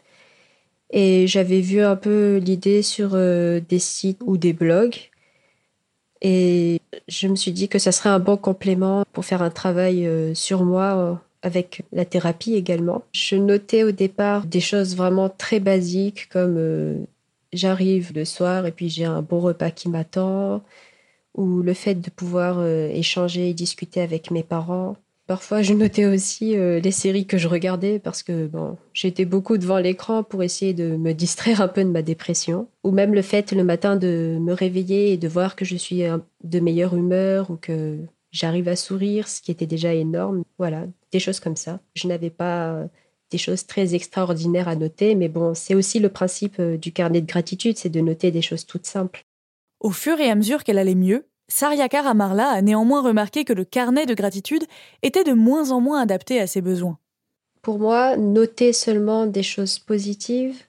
et 0.91 1.27
j'avais 1.27 1.59
vu 1.59 1.81
un 1.81 1.97
peu 1.97 2.37
l'idée 2.37 2.83
sur 2.83 3.15
euh, 3.15 3.59
des 3.59 3.79
sites 3.79 4.21
ou 4.25 4.37
des 4.37 4.53
blogs. 4.53 5.09
Et 6.23 6.79
je 7.07 7.27
me 7.27 7.35
suis 7.35 7.51
dit 7.51 7.69
que 7.69 7.79
ça 7.79 7.91
serait 7.91 8.09
un 8.09 8.19
bon 8.19 8.37
complément 8.37 9.03
pour 9.13 9.25
faire 9.25 9.41
un 9.41 9.49
travail 9.49 10.07
euh, 10.07 10.33
sur 10.33 10.63
moi 10.63 10.95
euh, 10.97 11.15
avec 11.41 11.83
la 11.91 12.05
thérapie 12.05 12.55
également. 12.55 13.03
Je 13.13 13.35
notais 13.35 13.83
au 13.83 13.91
départ 13.91 14.45
des 14.45 14.61
choses 14.61 14.95
vraiment 14.95 15.29
très 15.29 15.59
basiques 15.59 16.29
comme 16.29 17.05
j'arrive 17.51 18.13
le 18.15 18.25
soir 18.25 18.65
et 18.65 18.71
puis 18.71 18.89
j'ai 18.89 19.05
un 19.05 19.21
bon 19.21 19.39
repas 19.41 19.69
qui 19.71 19.89
m'attend, 19.89 20.63
ou 21.35 21.61
le 21.61 21.73
fait 21.73 21.95
de 21.95 22.09
pouvoir 22.09 22.65
échanger 22.65 23.49
et 23.49 23.53
discuter 23.53 24.01
avec 24.01 24.31
mes 24.31 24.43
parents. 24.43 24.95
Parfois, 25.25 25.61
je 25.61 25.73
notais 25.73 26.05
aussi 26.05 26.57
euh, 26.57 26.79
les 26.79 26.91
séries 26.91 27.25
que 27.25 27.37
je 27.37 27.47
regardais 27.47 27.99
parce 27.99 28.23
que 28.23 28.47
bon, 28.47 28.77
j'étais 28.93 29.25
beaucoup 29.25 29.57
devant 29.57 29.77
l'écran 29.77 30.23
pour 30.23 30.43
essayer 30.43 30.73
de 30.73 30.97
me 30.97 31.13
distraire 31.13 31.61
un 31.61 31.69
peu 31.69 31.83
de 31.83 31.89
ma 31.89 32.01
dépression. 32.01 32.67
Ou 32.83 32.91
même 32.91 33.13
le 33.13 33.21
fait 33.21 33.51
le 33.53 33.63
matin 33.63 33.95
de 33.95 34.37
me 34.41 34.53
réveiller 34.53 35.13
et 35.13 35.17
de 35.17 35.27
voir 35.27 35.55
que 35.55 35.63
je 35.63 35.77
suis 35.77 36.01
de 36.43 36.59
meilleure 36.59 36.95
humeur 36.95 37.51
ou 37.51 37.55
que 37.55 37.99
j'arrive 38.31 38.67
à 38.67 38.75
sourire, 38.75 39.27
ce 39.29 39.41
qui 39.41 39.51
était 39.51 39.65
déjà 39.65 39.93
énorme. 39.93 40.43
Voilà, 40.57 40.87
des 41.11 41.19
choses 41.19 41.39
comme 41.39 41.55
ça. 41.55 41.79
Je 41.95 42.07
n'avais 42.07 42.29
pas 42.29 42.85
des 43.33 43.37
choses 43.39 43.65
très 43.65 43.95
extraordinaires 43.95 44.67
à 44.67 44.75
noter, 44.75 45.15
mais 45.15 45.27
bon, 45.27 45.55
c'est 45.55 45.73
aussi 45.73 45.99
le 45.99 46.09
principe 46.09 46.57
euh, 46.59 46.77
du 46.77 46.93
carnet 46.93 47.19
de 47.19 47.25
gratitude, 47.25 47.77
c'est 47.77 47.89
de 47.89 47.99
noter 47.99 48.29
des 48.29 48.43
choses 48.43 48.65
toutes 48.65 48.85
simples. 48.85 49.25
Au 49.79 49.89
fur 49.89 50.19
et 50.19 50.29
à 50.29 50.35
mesure 50.35 50.63
qu'elle 50.63 50.77
allait 50.77 50.95
mieux, 50.95 51.25
Sariakar 51.47 52.07
Amarla 52.07 52.49
a 52.49 52.61
néanmoins 52.61 53.01
remarqué 53.01 53.43
que 53.43 53.53
le 53.53 53.65
carnet 53.65 54.05
de 54.05 54.13
gratitude 54.13 54.63
était 55.01 55.23
de 55.23 55.33
moins 55.33 55.71
en 55.71 55.81
moins 55.81 56.01
adapté 56.01 56.39
à 56.39 56.47
ses 56.47 56.61
besoins. 56.61 56.97
Pour 57.61 57.79
moi, 57.79 58.17
noter 58.17 58.73
seulement 58.73 59.25
des 59.25 59.43
choses 59.43 59.79
positives, 59.79 60.63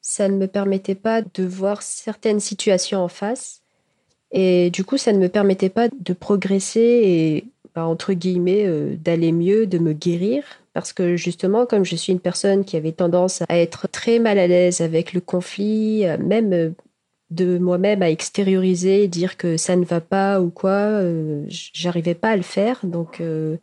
ça 0.00 0.28
ne 0.28 0.36
me 0.36 0.46
permettait 0.46 0.94
pas 0.94 1.22
de 1.22 1.44
voir 1.44 1.82
certaines 1.82 2.40
situations 2.40 3.02
en 3.02 3.08
face. 3.08 3.62
Et 4.30 4.70
du 4.70 4.84
coup, 4.84 4.98
ça 4.98 5.12
ne 5.12 5.18
me 5.18 5.28
permettait 5.28 5.70
pas 5.70 5.88
de 5.88 6.12
progresser 6.12 6.80
et, 6.80 7.44
bah, 7.74 7.86
entre 7.86 8.12
guillemets, 8.12 8.66
euh, 8.66 8.96
d'aller 8.96 9.32
mieux, 9.32 9.66
de 9.66 9.78
me 9.78 9.92
guérir. 9.92 10.44
Parce 10.72 10.92
que 10.92 11.16
justement, 11.16 11.66
comme 11.66 11.84
je 11.84 11.96
suis 11.96 12.12
une 12.12 12.20
personne 12.20 12.64
qui 12.64 12.76
avait 12.76 12.92
tendance 12.92 13.42
à 13.48 13.58
être 13.58 13.88
très 13.88 14.18
mal 14.18 14.38
à 14.38 14.46
l'aise 14.46 14.80
avec 14.80 15.12
le 15.12 15.20
conflit, 15.20 16.04
même 16.18 16.52
euh, 16.52 16.70
de 17.34 17.58
moi-même 17.58 18.02
à 18.02 18.10
extérioriser, 18.10 19.08
dire 19.08 19.36
que 19.36 19.56
ça 19.56 19.76
ne 19.76 19.84
va 19.84 20.00
pas 20.00 20.40
ou 20.40 20.50
quoi, 20.50 20.70
euh, 20.70 21.44
j'arrivais 21.48 22.14
pas 22.14 22.30
à 22.30 22.36
le 22.36 22.42
faire. 22.42 22.80
Donc 22.84 23.20
euh, 23.20 23.56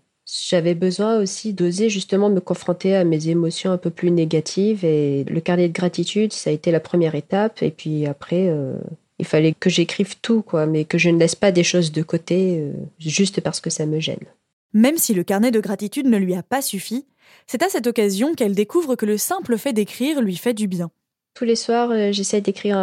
j'avais 0.50 0.76
besoin 0.76 1.20
aussi 1.20 1.54
d'oser 1.54 1.90
justement 1.90 2.30
me 2.30 2.40
confronter 2.40 2.96
à 2.96 3.04
mes 3.04 3.30
émotions 3.30 3.72
un 3.72 3.78
peu 3.78 3.90
plus 3.90 4.12
négatives 4.12 4.86
et 4.86 5.24
le 5.26 5.42
carnet 5.42 5.68
de 5.68 5.74
gratitude, 5.74 6.34
ça 6.34 6.50
a 6.50 6.54
été 6.54 6.72
la 6.72 6.80
première 6.80 7.16
étape. 7.16 7.64
Et 7.64 7.72
puis 7.72 8.06
après, 8.06 8.48
euh, 8.50 8.76
il 9.20 9.26
fallait 9.26 9.54
que 9.54 9.70
j'écrive 9.70 10.18
tout, 10.22 10.42
quoi, 10.42 10.66
mais 10.66 10.86
que 10.86 10.98
je 10.98 11.10
ne 11.10 11.20
laisse 11.20 11.36
pas 11.36 11.52
des 11.52 11.64
choses 11.64 11.92
de 11.92 12.02
côté 12.02 12.72
juste 13.00 13.42
parce 13.42 13.60
que 13.60 13.70
ça 13.70 13.86
me 13.86 14.00
gêne. 14.00 14.26
Même 14.74 14.98
si 14.98 15.14
le 15.14 15.24
carnet 15.24 15.52
de 15.52 15.60
gratitude 15.60 16.08
ne 16.08 16.18
lui 16.18 16.34
a 16.34 16.44
pas 16.44 16.62
suffi, 16.62 17.06
c'est 17.46 17.62
à 17.62 17.70
cette 17.70 17.88
occasion 17.88 18.34
qu'elle 18.34 18.56
découvre 18.56 18.96
que 18.96 19.06
le 19.06 19.18
simple 19.18 19.58
fait 19.58 19.74
d'écrire 19.74 20.22
lui 20.22 20.38
fait 20.38 20.54
du 20.54 20.68
bien. 20.68 20.90
Tous 21.34 21.46
les 21.46 21.56
soirs, 21.56 21.92
euh, 21.92 22.12
j'essaie 22.12 22.42
d'écrire 22.42 22.78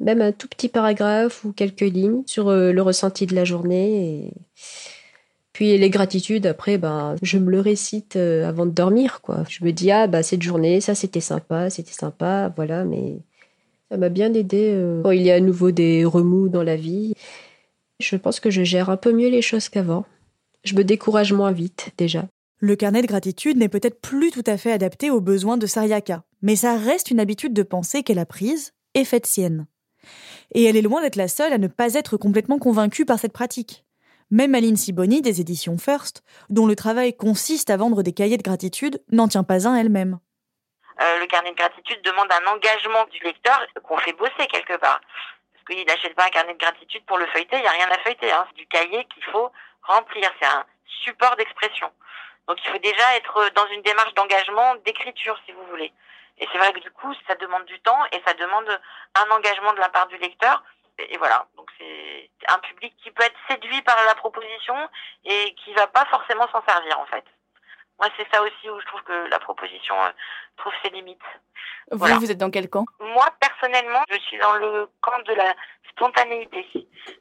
même 0.00 0.22
un 0.22 0.32
tout 0.32 0.48
petit 0.48 0.68
paragraphe 0.68 1.44
ou 1.44 1.52
quelques 1.52 1.80
lignes 1.80 2.22
sur 2.26 2.48
euh, 2.48 2.72
le 2.72 2.82
ressenti 2.82 3.26
de 3.26 3.34
la 3.34 3.44
journée. 3.44 4.24
Et... 4.26 4.32
Puis 5.52 5.76
les 5.76 5.90
gratitudes, 5.90 6.46
après, 6.46 6.78
ben, 6.78 7.16
je 7.22 7.38
me 7.38 7.50
le 7.50 7.60
récite 7.60 8.16
euh, 8.16 8.48
avant 8.48 8.64
de 8.64 8.70
dormir. 8.70 9.20
quoi. 9.20 9.44
Je 9.48 9.64
me 9.64 9.72
dis, 9.72 9.90
ah, 9.90 10.06
bah, 10.06 10.22
cette 10.22 10.42
journée, 10.42 10.80
ça 10.80 10.94
c'était 10.94 11.20
sympa, 11.20 11.68
c'était 11.68 11.92
sympa, 11.92 12.52
voilà, 12.56 12.84
mais 12.84 13.18
ça 13.90 13.98
m'a 13.98 14.08
bien 14.08 14.32
aidé 14.32 14.74
quand 15.02 15.10
il 15.10 15.22
y 15.22 15.30
a 15.30 15.34
à 15.34 15.40
nouveau 15.40 15.70
des 15.70 16.04
remous 16.04 16.48
dans 16.48 16.62
la 16.62 16.76
vie. 16.76 17.14
Je 17.98 18.16
pense 18.16 18.40
que 18.40 18.50
je 18.50 18.62
gère 18.62 18.88
un 18.88 18.96
peu 18.96 19.12
mieux 19.12 19.28
les 19.28 19.42
choses 19.42 19.68
qu'avant. 19.68 20.06
Je 20.64 20.74
me 20.74 20.84
décourage 20.84 21.32
moins 21.32 21.52
vite 21.52 21.90
déjà. 21.98 22.24
Le 22.62 22.76
carnet 22.76 23.00
de 23.00 23.06
gratitude 23.06 23.56
n'est 23.56 23.70
peut-être 23.70 24.02
plus 24.02 24.30
tout 24.30 24.44
à 24.44 24.58
fait 24.58 24.70
adapté 24.70 25.10
aux 25.10 25.22
besoins 25.22 25.56
de 25.56 25.66
Sariaka, 25.66 26.24
mais 26.42 26.56
ça 26.56 26.76
reste 26.76 27.10
une 27.10 27.18
habitude 27.18 27.54
de 27.54 27.62
pensée 27.62 28.02
qu'elle 28.02 28.18
a 28.18 28.26
prise 28.26 28.74
et 28.92 29.06
faite 29.06 29.24
sienne. 29.24 29.66
Et 30.54 30.64
elle 30.64 30.76
est 30.76 30.82
loin 30.82 31.00
d'être 31.00 31.16
la 31.16 31.28
seule 31.28 31.54
à 31.54 31.58
ne 31.58 31.68
pas 31.68 31.94
être 31.94 32.18
complètement 32.18 32.58
convaincue 32.58 33.06
par 33.06 33.18
cette 33.18 33.32
pratique. 33.32 33.86
Même 34.30 34.54
Aline 34.54 34.76
Siboni 34.76 35.22
des 35.22 35.40
éditions 35.40 35.78
First, 35.78 36.22
dont 36.50 36.66
le 36.66 36.76
travail 36.76 37.16
consiste 37.16 37.70
à 37.70 37.78
vendre 37.78 38.02
des 38.02 38.12
cahiers 38.12 38.36
de 38.36 38.42
gratitude, 38.42 39.02
n'en 39.10 39.26
tient 39.26 39.42
pas 39.42 39.66
un 39.66 39.74
elle-même. 39.74 40.18
Euh, 41.00 41.18
le 41.18 41.26
carnet 41.28 41.52
de 41.52 41.56
gratitude 41.56 42.02
demande 42.02 42.28
un 42.30 42.52
engagement 42.52 43.06
du 43.10 43.24
lecteur 43.24 43.58
qu'on 43.84 43.96
fait 43.96 44.12
bosser 44.12 44.46
quelque 44.52 44.76
part. 44.76 45.00
Parce 45.54 45.64
qu'il 45.64 45.86
n'achète 45.86 46.14
pas 46.14 46.26
un 46.26 46.30
carnet 46.30 46.52
de 46.52 46.58
gratitude 46.58 47.06
pour 47.06 47.16
le 47.16 47.26
feuilleter, 47.28 47.56
il 47.56 47.62
n'y 47.62 47.68
a 47.68 47.70
rien 47.70 47.88
à 47.90 47.98
feuilleter. 48.00 48.30
Hein. 48.30 48.44
C'est 48.50 48.58
du 48.58 48.66
cahier 48.66 49.06
qu'il 49.14 49.24
faut 49.24 49.50
remplir, 49.82 50.30
c'est 50.38 50.46
un 50.46 50.66
support 51.04 51.36
d'expression. 51.36 51.90
Donc 52.48 52.58
il 52.64 52.70
faut 52.70 52.78
déjà 52.78 53.16
être 53.16 53.50
dans 53.54 53.66
une 53.68 53.82
démarche 53.82 54.14
d'engagement, 54.14 54.74
d'écriture, 54.86 55.38
si 55.46 55.52
vous 55.52 55.64
voulez. 55.66 55.92
Et 56.38 56.48
c'est 56.50 56.58
vrai 56.58 56.72
que 56.72 56.80
du 56.80 56.90
coup, 56.90 57.12
ça 57.26 57.34
demande 57.36 57.64
du 57.66 57.78
temps 57.80 58.04
et 58.12 58.20
ça 58.26 58.34
demande 58.34 58.80
un 59.14 59.30
engagement 59.30 59.72
de 59.74 59.80
la 59.80 59.88
part 59.88 60.06
du 60.08 60.16
lecteur. 60.16 60.62
Et 60.98 61.16
voilà, 61.18 61.46
donc 61.56 61.70
c'est 61.78 62.30
un 62.48 62.58
public 62.58 62.94
qui 63.02 63.10
peut 63.10 63.22
être 63.22 63.38
séduit 63.48 63.80
par 63.82 63.96
la 64.06 64.14
proposition 64.14 64.76
et 65.24 65.54
qui 65.64 65.72
va 65.74 65.86
pas 65.86 66.04
forcément 66.06 66.46
s'en 66.48 66.62
servir 66.66 66.98
en 66.98 67.06
fait. 67.06 67.24
Moi, 68.00 68.08
c'est 68.16 68.26
ça 68.32 68.42
aussi 68.42 68.70
où 68.70 68.80
je 68.80 68.86
trouve 68.86 69.02
que 69.02 69.28
la 69.28 69.38
proposition 69.38 69.94
euh, 70.02 70.10
trouve 70.56 70.72
ses 70.82 70.88
limites. 70.88 71.20
Vous, 71.90 72.06
vous 72.06 72.30
êtes 72.30 72.38
dans 72.38 72.50
quel 72.50 72.70
camp? 72.70 72.86
Moi, 72.98 73.26
personnellement, 73.38 74.02
je 74.08 74.18
suis 74.20 74.38
dans 74.38 74.54
le 74.54 74.88
camp 75.02 75.18
de 75.26 75.34
la 75.34 75.54
spontanéité. 75.90 76.66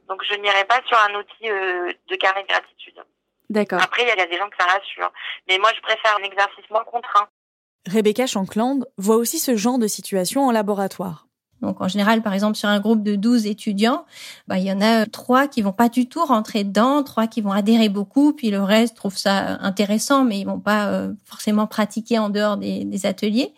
Donc, 0.08 0.24
je 0.24 0.36
n'irai 0.36 0.64
pas 0.64 0.80
sur 0.86 0.98
un 0.98 1.16
outil 1.16 1.50
euh, 1.50 1.92
de 2.08 2.16
carnet 2.16 2.44
de 2.44 2.48
gratitude. 2.48 3.04
D'accord. 3.50 3.82
Après, 3.82 4.04
il 4.04 4.08
y 4.08 4.12
a 4.12 4.26
des 4.26 4.38
gens 4.38 4.50
que 4.50 4.56
ça 4.60 4.66
rassure. 4.66 5.12
Mais 5.48 5.58
moi, 5.58 5.72
je 5.76 5.82
préfère 5.82 6.18
un 6.20 6.24
exercice 6.24 6.70
moins 6.70 6.84
contraint. 6.84 7.28
Rebecca 7.88 8.28
Shankland 8.28 8.86
voit 8.98 9.16
aussi 9.16 9.40
ce 9.40 9.56
genre 9.56 9.80
de 9.80 9.88
situation 9.88 10.46
en 10.46 10.52
laboratoire. 10.52 11.29
Donc 11.62 11.82
en 11.82 11.88
général, 11.88 12.22
par 12.22 12.34
exemple, 12.34 12.58
sur 12.58 12.70
un 12.70 12.80
groupe 12.80 13.04
de 13.04 13.16
12 13.16 13.46
étudiants, 13.46 14.06
bah, 14.48 14.58
il 14.58 14.66
y 14.66 14.72
en 14.72 14.82
a 14.82 15.06
trois 15.06 15.48
qui 15.48 15.62
vont 15.62 15.74
pas 15.74 15.90
du 15.90 16.08
tout 16.08 16.24
rentrer 16.24 16.64
dedans, 16.64 17.04
trois 17.04 17.28
qui 17.28 17.42
vont 17.42 17.52
adhérer 17.52 17.90
beaucoup, 17.90 18.34
puis 18.34 18.50
le 18.50 18.62
reste 18.62 18.96
trouve 18.96 19.18
ça 19.18 19.58
intéressant, 19.62 20.24
mais 20.24 20.40
ils 20.40 20.46
vont 20.46 20.60
pas 20.60 20.88
euh, 20.88 21.12
forcément 21.26 21.68
pratiquer 21.68 22.20
en 22.20 22.30
dehors 22.30 22.58
des, 22.58 23.06
ateliers. 23.06 23.54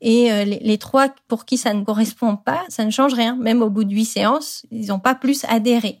Et 0.00 0.32
euh, 0.32 0.44
les, 0.44 0.60
les, 0.60 0.78
trois 0.78 1.08
pour 1.26 1.44
qui 1.44 1.58
ça 1.58 1.74
ne 1.74 1.84
correspond 1.84 2.36
pas, 2.36 2.64
ça 2.68 2.84
ne 2.84 2.90
change 2.90 3.14
rien. 3.14 3.36
Même 3.36 3.62
au 3.62 3.70
bout 3.70 3.84
de 3.84 3.92
huit 3.92 4.04
séances, 4.04 4.64
ils 4.70 4.86
n'ont 4.86 5.00
pas 5.00 5.14
plus 5.14 5.44
adhéré. 5.48 6.00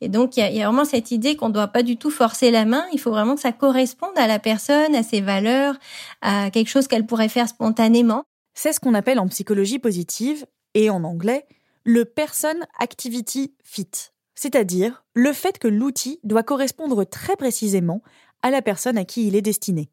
Et 0.00 0.08
donc 0.08 0.36
il 0.36 0.40
y 0.40 0.42
a, 0.42 0.50
y 0.50 0.62
a, 0.62 0.66
vraiment 0.66 0.84
cette 0.84 1.10
idée 1.10 1.36
qu'on 1.36 1.48
ne 1.48 1.54
doit 1.54 1.68
pas 1.68 1.82
du 1.82 1.96
tout 1.96 2.10
forcer 2.10 2.50
la 2.50 2.64
main. 2.64 2.84
Il 2.92 3.00
faut 3.00 3.10
vraiment 3.10 3.34
que 3.34 3.40
ça 3.40 3.52
corresponde 3.52 4.16
à 4.16 4.26
la 4.26 4.38
personne, 4.38 4.94
à 4.94 5.02
ses 5.02 5.20
valeurs, 5.20 5.76
à 6.22 6.50
quelque 6.50 6.68
chose 6.68 6.88
qu'elle 6.88 7.06
pourrait 7.06 7.28
faire 7.28 7.48
spontanément. 7.48 8.24
C'est 8.54 8.72
ce 8.72 8.80
qu'on 8.80 8.94
appelle 8.94 9.18
en 9.18 9.28
psychologie 9.28 9.78
positive 9.78 10.46
et 10.76 10.90
en 10.90 11.02
anglais 11.02 11.46
le 11.84 12.04
Person 12.04 12.54
Activity 12.78 13.54
Fit, 13.64 14.12
c'est-à-dire 14.34 15.04
le 15.14 15.32
fait 15.32 15.58
que 15.58 15.68
l'outil 15.68 16.20
doit 16.22 16.42
correspondre 16.42 17.04
très 17.04 17.36
précisément 17.36 18.02
à 18.42 18.50
la 18.50 18.60
personne 18.60 18.98
à 18.98 19.04
qui 19.04 19.26
il 19.26 19.34
est 19.34 19.42
destiné. 19.42 19.90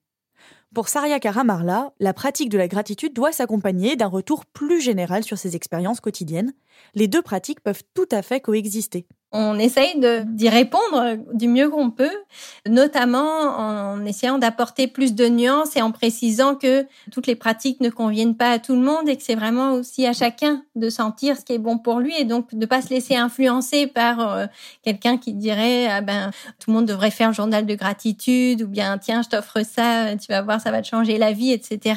Pour 0.74 0.90
Saria 0.90 1.20
Karamarla, 1.20 1.94
la 2.00 2.14
pratique 2.14 2.50
de 2.50 2.58
la 2.58 2.68
gratitude 2.68 3.14
doit 3.14 3.32
s'accompagner 3.32 3.96
d'un 3.96 4.08
retour 4.08 4.46
plus 4.46 4.82
général 4.82 5.24
sur 5.24 5.38
ses 5.38 5.56
expériences 5.56 6.02
quotidiennes. 6.02 6.54
Les 6.96 7.08
deux 7.08 7.22
pratiques 7.22 7.62
peuvent 7.62 7.84
tout 7.94 8.10
à 8.12 8.24
fait 8.24 8.42
coexister. 8.42 9.06
On 9.34 9.60
essaye 9.60 10.00
d'y 10.26 10.48
répondre 10.48 11.18
du 11.34 11.48
mieux 11.48 11.70
qu'on 11.70 11.92
peut, 11.92 12.16
notamment 12.68 13.58
en 13.58 14.06
essayant 14.06 14.38
d'apporter 14.38 14.88
plus 14.88 15.16
de 15.16 15.28
nuances 15.28 15.76
et 15.76 15.82
en 15.82 15.92
précisant 15.92 16.56
que 16.56 16.86
toutes 17.12 17.28
les 17.28 17.36
pratiques 17.36 17.82
ne 17.82 17.90
conviennent 17.90 18.38
pas 18.38 18.52
à 18.52 18.60
tout 18.60 18.76
le 18.76 18.82
monde 18.82 19.10
et 19.10 19.18
que 19.18 19.24
c'est 19.24 19.36
vraiment 19.36 19.74
aussi 19.74 20.06
à 20.06 20.14
chacun 20.14 20.64
de 20.76 20.90
sentir 20.90 21.38
ce 21.38 21.44
qui 21.44 21.54
est 21.54 21.58
bon 21.58 21.78
pour 21.78 22.00
lui 22.00 22.14
et 22.18 22.26
donc 22.26 22.54
de 22.54 22.66
pas 22.66 22.82
se 22.82 22.90
laisser 22.90 23.16
influencer 23.16 23.88
par 23.88 24.20
euh, 24.20 24.46
quelqu'un 24.84 25.18
qui 25.18 25.34
dirait 25.34 25.88
ah 25.88 26.02
ben 26.02 26.32
tout 26.60 26.70
le 26.70 26.76
monde 26.76 26.86
devrait 26.86 27.12
faire 27.12 27.30
un 27.30 27.34
journal 27.34 27.66
de 27.66 27.76
gratitude 27.76 28.62
ou 28.62 28.68
bien 28.68 28.98
tiens 28.98 29.22
je 29.22 29.30
t'offre 29.30 29.62
ça 29.66 30.16
tu 30.16 30.28
vas 30.30 30.42
voir 30.42 30.62
ça 30.62 30.72
va 30.72 30.82
te 30.82 30.88
changer 30.88 31.18
la 31.18 31.32
vie 31.32 31.52
etc 31.52 31.96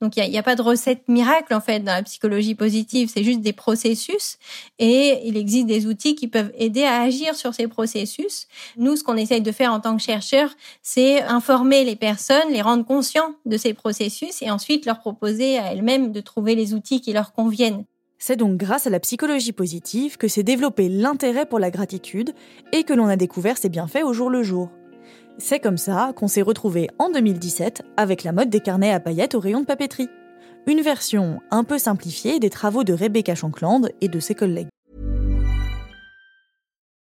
donc 0.00 0.16
il 0.16 0.28
n'y 0.30 0.36
a, 0.36 0.40
a 0.40 0.42
pas 0.42 0.54
de 0.54 0.62
recette 0.62 1.08
miracle 1.08 1.54
en 1.54 1.60
fait 1.60 1.80
dans 1.80 1.92
la 1.92 2.02
psychologie 2.02 2.54
positive. 2.54 3.10
C'est 3.12 3.24
juste 3.24 3.40
des 3.40 3.52
processus 3.52 4.38
et 4.78 5.20
il 5.24 5.36
existe 5.36 5.66
des 5.66 5.86
outils 5.86 6.14
qui 6.14 6.28
peuvent 6.28 6.52
aider 6.56 6.67
à 6.84 7.02
agir 7.02 7.34
sur 7.34 7.54
ces 7.54 7.68
processus. 7.68 8.46
Nous, 8.76 8.96
ce 8.96 9.04
qu'on 9.04 9.16
essaye 9.16 9.42
de 9.42 9.52
faire 9.52 9.72
en 9.72 9.80
tant 9.80 9.96
que 9.96 10.02
chercheurs, 10.02 10.50
c'est 10.82 11.22
informer 11.22 11.84
les 11.84 11.96
personnes, 11.96 12.50
les 12.50 12.62
rendre 12.62 12.84
conscients 12.84 13.34
de 13.46 13.56
ces 13.56 13.74
processus 13.74 14.42
et 14.42 14.50
ensuite 14.50 14.86
leur 14.86 15.00
proposer 15.00 15.58
à 15.58 15.72
elles-mêmes 15.72 16.12
de 16.12 16.20
trouver 16.20 16.54
les 16.54 16.74
outils 16.74 17.00
qui 17.00 17.12
leur 17.12 17.32
conviennent. 17.32 17.84
C'est 18.18 18.36
donc 18.36 18.56
grâce 18.56 18.86
à 18.86 18.90
la 18.90 19.00
psychologie 19.00 19.52
positive 19.52 20.16
que 20.16 20.26
s'est 20.26 20.42
développé 20.42 20.88
l'intérêt 20.88 21.46
pour 21.46 21.60
la 21.60 21.70
gratitude 21.70 22.34
et 22.72 22.82
que 22.82 22.92
l'on 22.92 23.06
a 23.06 23.16
découvert 23.16 23.56
ses 23.56 23.68
bienfaits 23.68 24.02
au 24.04 24.12
jour 24.12 24.28
le 24.28 24.42
jour. 24.42 24.70
C'est 25.38 25.60
comme 25.60 25.78
ça 25.78 26.12
qu'on 26.16 26.26
s'est 26.26 26.42
retrouvé 26.42 26.88
en 26.98 27.10
2017 27.10 27.82
avec 27.96 28.24
la 28.24 28.32
mode 28.32 28.50
des 28.50 28.60
carnets 28.60 28.92
à 28.92 28.98
paillettes 28.98 29.36
au 29.36 29.40
rayon 29.40 29.60
de 29.60 29.66
papeterie. 29.66 30.08
Une 30.66 30.80
version 30.80 31.40
un 31.52 31.62
peu 31.62 31.78
simplifiée 31.78 32.40
des 32.40 32.50
travaux 32.50 32.82
de 32.82 32.92
Rebecca 32.92 33.36
Shankland 33.36 33.88
et 34.00 34.08
de 34.08 34.18
ses 34.18 34.34
collègues. 34.34 34.68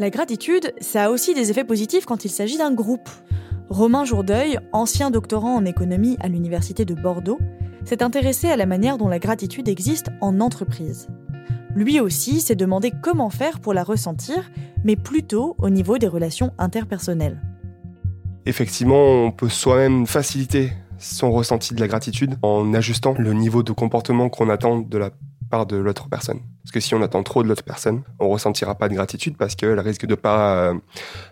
La 0.00 0.08
gratitude, 0.08 0.72
ça 0.80 1.04
a 1.04 1.10
aussi 1.10 1.34
des 1.34 1.50
effets 1.50 1.62
positifs 1.62 2.06
quand 2.06 2.24
il 2.24 2.30
s'agit 2.30 2.56
d'un 2.56 2.72
groupe. 2.72 3.10
Romain 3.68 4.06
Jourdeuil, 4.06 4.58
ancien 4.72 5.10
doctorant 5.10 5.54
en 5.54 5.66
économie 5.66 6.16
à 6.20 6.28
l'université 6.28 6.86
de 6.86 6.94
Bordeaux, 6.94 7.38
s'est 7.84 8.02
intéressé 8.02 8.48
à 8.48 8.56
la 8.56 8.64
manière 8.64 8.96
dont 8.96 9.08
la 9.08 9.18
gratitude 9.18 9.68
existe 9.68 10.08
en 10.22 10.40
entreprise. 10.40 11.08
Lui 11.74 12.00
aussi 12.00 12.40
s'est 12.40 12.56
demandé 12.56 12.92
comment 13.02 13.28
faire 13.28 13.60
pour 13.60 13.74
la 13.74 13.84
ressentir, 13.84 14.50
mais 14.84 14.96
plutôt 14.96 15.54
au 15.58 15.68
niveau 15.68 15.98
des 15.98 16.08
relations 16.08 16.54
interpersonnelles. 16.56 17.38
Effectivement, 18.46 19.26
on 19.26 19.32
peut 19.32 19.50
soi-même 19.50 20.06
faciliter 20.06 20.72
son 20.96 21.30
ressenti 21.30 21.74
de 21.74 21.80
la 21.80 21.88
gratitude 21.88 22.36
en 22.40 22.72
ajustant 22.72 23.14
le 23.18 23.34
niveau 23.34 23.62
de 23.62 23.72
comportement 23.72 24.30
qu'on 24.30 24.48
attend 24.48 24.78
de 24.78 24.96
la 24.96 25.10
de 25.50 25.76
l'autre 25.76 26.08
personne. 26.08 26.40
Parce 26.62 26.72
que 26.72 26.80
si 26.80 26.94
on 26.94 27.02
attend 27.02 27.22
trop 27.22 27.42
de 27.42 27.48
l'autre 27.48 27.64
personne, 27.64 28.02
on 28.18 28.28
ressentira 28.28 28.74
pas 28.76 28.88
de 28.88 28.94
gratitude 28.94 29.36
parce 29.36 29.54
qu'elle 29.56 29.80
risque 29.80 30.06
de 30.06 30.14
pas 30.14 30.54
euh, 30.54 30.74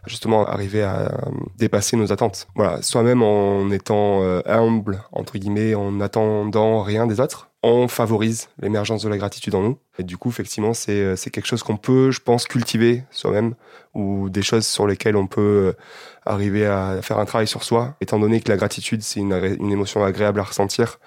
justement 0.07 0.47
arriver 0.47 0.83
à 0.83 1.01
euh, 1.01 1.09
dépasser 1.57 1.97
nos 1.97 2.13
attentes. 2.13 2.49
Voilà, 2.57 2.83
soi-même 2.83 3.23
en 3.23 3.71
étant 3.71 4.23
euh, 4.23 4.41
humble 4.47 5.03
entre 5.13 5.39
guillemets, 5.39 5.75
en 5.75 6.01
attendant 6.01 6.83
rien 6.83 7.07
des 7.07 7.21
autres, 7.21 7.51
on 7.63 7.89
favorise 7.89 8.49
l'émergence 8.61 9.03
de 9.03 9.09
la 9.09 9.19
gratitude 9.19 9.55
en 9.55 9.63
nous. 9.63 9.79
Et 9.99 10.03
du 10.03 10.17
coup, 10.17 10.29
effectivement, 10.29 10.75
c'est 10.75 11.17
quelque 11.31 11.47
chose 11.47 11.63
qu'on 11.63 11.77
peut, 11.77 12.11
je 12.11 12.21
pense, 12.21 12.47
cultiver 12.47 13.03
soi-même 13.11 13.55
ou 13.95 14.31
des 14.31 14.43
choses 14.43 14.67
sur 14.67 14.87
lesquelles 14.87 15.17
on 15.17 15.27
peut 15.27 15.75
arriver 16.25 16.67
à 16.67 17.01
faire 17.03 17.19
un 17.19 17.25
travail 17.25 17.49
sur 17.49 17.65
soi. 17.65 17.97
Étant 18.01 18.21
donné 18.21 18.41
que 18.41 18.49
la 18.49 18.57
gratitude, 18.57 19.03
c'est 19.03 19.19
une 19.19 19.73
émotion 19.73 20.05
agréable 20.05 20.39
à 20.39 20.45
ressentir 20.45 21.01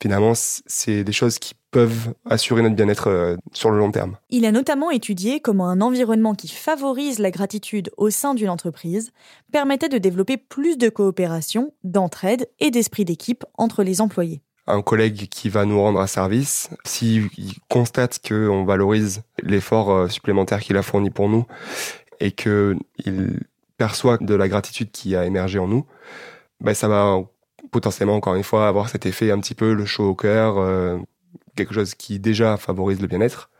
finalement, 0.00 0.32
c'est 0.34 1.04
des 1.04 1.12
choses 1.12 1.38
qui 1.38 1.54
peuvent 1.70 2.14
assurer 2.28 2.62
notre 2.62 2.74
bien-être 2.74 3.08
euh, 3.08 3.36
sur 3.52 3.70
le 3.70 3.78
long 3.78 3.92
terme. 3.92 4.16
Il 4.28 4.44
a 4.44 4.52
notamment 4.52 4.90
étudié 4.90 5.40
comment 5.40 5.68
un 5.68 5.80
environnement 5.80 6.34
qui 6.34 6.48
favorise 6.48 7.18
la 7.18 7.30
gratitude 7.30 7.90
au 7.96 8.10
sein 8.10 8.34
d'une 8.34 8.48
entreprise 8.48 9.12
permettait 9.52 9.88
de 9.88 9.98
développer 9.98 10.36
plus 10.36 10.76
de 10.78 10.88
coopération, 10.88 11.72
d'entraide 11.84 12.48
et 12.58 12.70
d'esprit 12.70 13.04
d'équipe 13.04 13.44
entre 13.56 13.82
les 13.82 14.00
employés. 14.00 14.40
Un 14.66 14.82
collègue 14.82 15.28
qui 15.28 15.48
va 15.48 15.64
nous 15.64 15.80
rendre 15.80 16.00
un 16.00 16.06
service, 16.06 16.70
s'il 16.84 17.28
constate 17.68 18.20
qu'on 18.26 18.64
valorise 18.64 19.22
l'effort 19.42 19.90
euh, 19.90 20.08
supplémentaire 20.08 20.60
qu'il 20.60 20.76
a 20.76 20.82
fourni 20.82 21.10
pour 21.10 21.28
nous 21.28 21.44
et 22.20 22.32
qu'il 22.32 22.78
perçoit 23.76 24.18
de 24.18 24.34
la 24.34 24.48
gratitude 24.48 24.90
qui 24.90 25.16
a 25.16 25.24
émergé 25.24 25.58
en 25.58 25.66
nous, 25.66 25.86
ben 26.60 26.74
ça 26.74 26.88
va 26.88 27.18
potentiellement, 27.70 28.16
encore 28.16 28.34
une 28.34 28.42
fois, 28.42 28.68
avoir 28.68 28.88
cet 28.88 29.06
effet 29.06 29.30
un 29.30 29.38
petit 29.38 29.54
peu 29.54 29.74
le 29.74 29.84
chaud 29.84 30.08
au 30.08 30.14
cœur, 30.14 30.58
euh, 30.58 30.98
quelque 31.56 31.74
chose 31.74 31.94
qui 31.94 32.18
déjà 32.18 32.56
favorise 32.56 33.00
le 33.00 33.06
bien-être. 33.06 33.50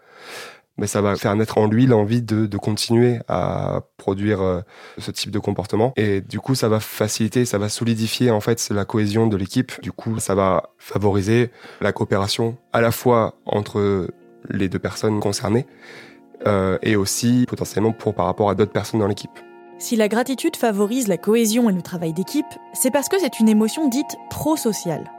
Mais 0.79 0.87
ça 0.87 1.03
va 1.03 1.15
faire 1.17 1.37
naître 1.37 1.59
en 1.59 1.67
lui 1.67 1.87
l'envie 1.87 2.23
de, 2.23 2.47
de, 2.47 2.57
continuer 2.57 3.19
à 3.29 3.83
produire 3.99 4.41
euh, 4.41 4.61
ce 4.99 5.11
type 5.11 5.31
de 5.31 5.39
comportement. 5.39 5.93
Et 5.97 6.23
du 6.23 6.41
coup, 6.41 6.55
ça 6.55 6.69
va 6.69 6.81
faciliter, 6.81 7.45
ça 7.45 7.59
va 7.59 7.69
solidifier 7.69 8.31
en 8.31 8.41
fait 8.41 8.67
la 8.71 8.87
cohésion 8.87 9.27
de 9.27 9.37
l'équipe. 9.37 9.73
Du 9.83 9.93
coup, 9.93 10.19
ça 10.21 10.35
va 10.35 10.71
favoriser 10.79 11.51
la 11.83 11.93
coopération 11.93 12.57
à 12.73 12.81
la 12.81 12.93
fois 12.93 13.35
entre 13.45 14.09
les 14.49 14.69
deux 14.71 14.79
personnes 14.79 15.21
concernées 15.21 15.67
euh, 16.47 16.79
et 16.83 16.97
aussi 16.97 17.45
potentiellement 17.47 17.93
pour 17.93 18.15
par 18.15 18.27
rapport 18.27 18.49
à 18.49 18.55
d'autres 18.55 18.73
personnes 18.73 19.01
dans 19.01 19.07
l'équipe. 19.07 19.39
Si 19.81 19.97
la 19.97 20.09
gratitude 20.09 20.57
favorise 20.57 21.09
la 21.09 21.17
cohésion 21.17 21.71
et 21.71 21.73
le 21.73 21.81
travail 21.81 22.13
d'équipe, 22.13 22.45
c'est 22.75 22.91
parce 22.91 23.09
que 23.09 23.19
c'est 23.19 23.41
une 23.41 23.49
émotion 23.49 23.89
dite 23.89 24.19
prosociale. 24.29 25.11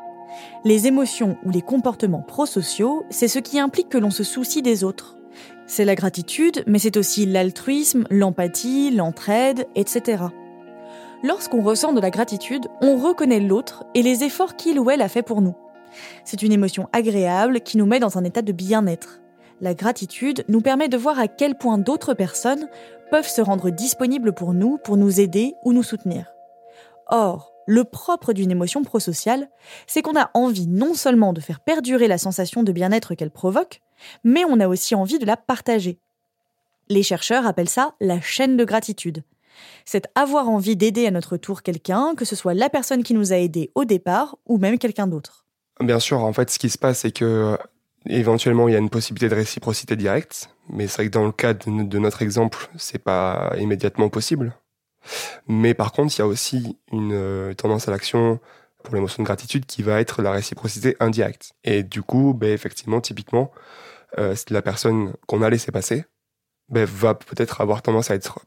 Les 0.63 0.85
émotions 0.85 1.35
ou 1.43 1.49
les 1.49 1.63
comportements 1.63 2.21
prosociaux, 2.21 3.03
c'est 3.09 3.27
ce 3.27 3.39
qui 3.39 3.59
implique 3.59 3.89
que 3.89 3.97
l'on 3.97 4.11
se 4.11 4.23
soucie 4.23 4.61
des 4.61 4.83
autres. 4.83 5.17
C'est 5.65 5.83
la 5.83 5.95
gratitude, 5.95 6.63
mais 6.67 6.77
c'est 6.77 6.95
aussi 6.95 7.25
l'altruisme, 7.25 8.05
l'empathie, 8.11 8.91
l'entraide, 8.91 9.67
etc. 9.73 10.25
Lorsqu'on 11.23 11.63
ressent 11.63 11.91
de 11.91 11.99
la 11.99 12.11
gratitude, 12.11 12.67
on 12.81 12.97
reconnaît 12.97 13.39
l'autre 13.39 13.85
et 13.95 14.03
les 14.03 14.23
efforts 14.23 14.57
qu'il 14.57 14.79
ou 14.79 14.91
elle 14.91 15.01
a 15.01 15.09
fait 15.09 15.23
pour 15.23 15.41
nous. 15.41 15.55
C'est 16.23 16.43
une 16.43 16.53
émotion 16.53 16.87
agréable 16.93 17.61
qui 17.61 17.77
nous 17.77 17.87
met 17.87 17.99
dans 17.99 18.19
un 18.19 18.23
état 18.23 18.43
de 18.43 18.51
bien-être. 18.51 19.21
La 19.59 19.75
gratitude 19.75 20.43
nous 20.49 20.61
permet 20.61 20.87
de 20.87 20.97
voir 20.97 21.19
à 21.19 21.27
quel 21.27 21.55
point 21.55 21.77
d'autres 21.77 22.15
personnes 22.15 22.67
peuvent 23.11 23.27
se 23.27 23.41
rendre 23.41 23.69
disponibles 23.69 24.33
pour 24.33 24.53
nous, 24.53 24.77
pour 24.77 24.97
nous 24.97 25.19
aider 25.19 25.53
ou 25.63 25.73
nous 25.73 25.83
soutenir. 25.83 26.31
Or, 27.07 27.51
le 27.67 27.83
propre 27.83 28.33
d'une 28.33 28.51
émotion 28.51 28.83
prosociale, 28.83 29.49
c'est 29.85 30.01
qu'on 30.01 30.19
a 30.19 30.31
envie 30.33 30.67
non 30.67 30.93
seulement 30.93 31.33
de 31.33 31.41
faire 31.41 31.59
perdurer 31.59 32.07
la 32.07 32.17
sensation 32.17 32.63
de 32.63 32.71
bien-être 32.71 33.13
qu'elle 33.13 33.31
provoque, 33.31 33.81
mais 34.23 34.43
on 34.45 34.59
a 34.59 34.67
aussi 34.67 34.95
envie 34.95 35.19
de 35.19 35.25
la 35.25 35.37
partager. 35.37 35.99
Les 36.89 37.03
chercheurs 37.03 37.45
appellent 37.45 37.69
ça 37.69 37.93
la 37.99 38.19
chaîne 38.19 38.57
de 38.57 38.65
gratitude. 38.65 39.23
C'est 39.85 40.07
avoir 40.15 40.49
envie 40.49 40.75
d'aider 40.75 41.05
à 41.05 41.11
notre 41.11 41.37
tour 41.37 41.61
quelqu'un, 41.61 42.15
que 42.15 42.25
ce 42.25 42.35
soit 42.35 42.53
la 42.53 42.69
personne 42.69 43.03
qui 43.03 43.13
nous 43.13 43.33
a 43.33 43.37
aidés 43.37 43.71
au 43.75 43.85
départ 43.85 44.37
ou 44.45 44.57
même 44.57 44.79
quelqu'un 44.79 45.07
d'autre. 45.07 45.45
Bien 45.79 45.99
sûr, 45.99 46.23
en 46.23 46.33
fait, 46.33 46.49
ce 46.49 46.59
qui 46.59 46.69
se 46.69 46.77
passe, 46.77 46.99
c'est 46.99 47.11
que 47.11 47.57
éventuellement 48.07 48.67
il 48.67 48.73
y 48.73 48.75
a 48.75 48.79
une 48.79 48.89
possibilité 48.89 49.29
de 49.29 49.35
réciprocité 49.35 49.95
directe, 49.95 50.49
mais 50.69 50.87
c'est 50.87 50.97
vrai 50.97 51.05
que 51.07 51.11
dans 51.11 51.25
le 51.25 51.31
cas 51.31 51.53
de, 51.53 51.99
notre 51.99 52.21
exemple, 52.21 52.69
c'est 52.77 53.03
pas 53.03 53.53
immédiatement 53.59 54.09
possible. 54.09 54.55
Mais 55.47 55.73
par 55.73 55.91
contre, 55.91 56.13
il 56.15 56.19
y 56.19 56.21
a 56.21 56.27
aussi 56.27 56.77
une 56.91 57.13
euh, 57.13 57.53
tendance 57.53 57.87
à 57.87 57.91
l'action 57.91 58.39
pour 58.83 58.95
l'émotion 58.95 59.23
de 59.23 59.25
gratitude 59.25 59.65
qui 59.65 59.83
va 59.83 59.99
être 59.99 60.21
la 60.21 60.31
réciprocité 60.31 60.95
indirecte. 60.99 61.53
Et 61.63 61.83
du 61.83 62.01
coup, 62.01 62.33
ben, 62.33 62.51
effectivement, 62.51 63.01
typiquement, 63.01 63.51
euh, 64.19 64.35
la 64.49 64.61
personne 64.61 65.13
qu'on 65.27 65.41
a 65.41 65.49
laissé 65.49 65.71
passer 65.71 66.05
ben, 66.69 66.85
va 66.85 67.15
peut-être 67.15 67.61
avoir 67.61 67.81
tendance 67.81 68.11
à 68.11 68.15
être 68.15 68.39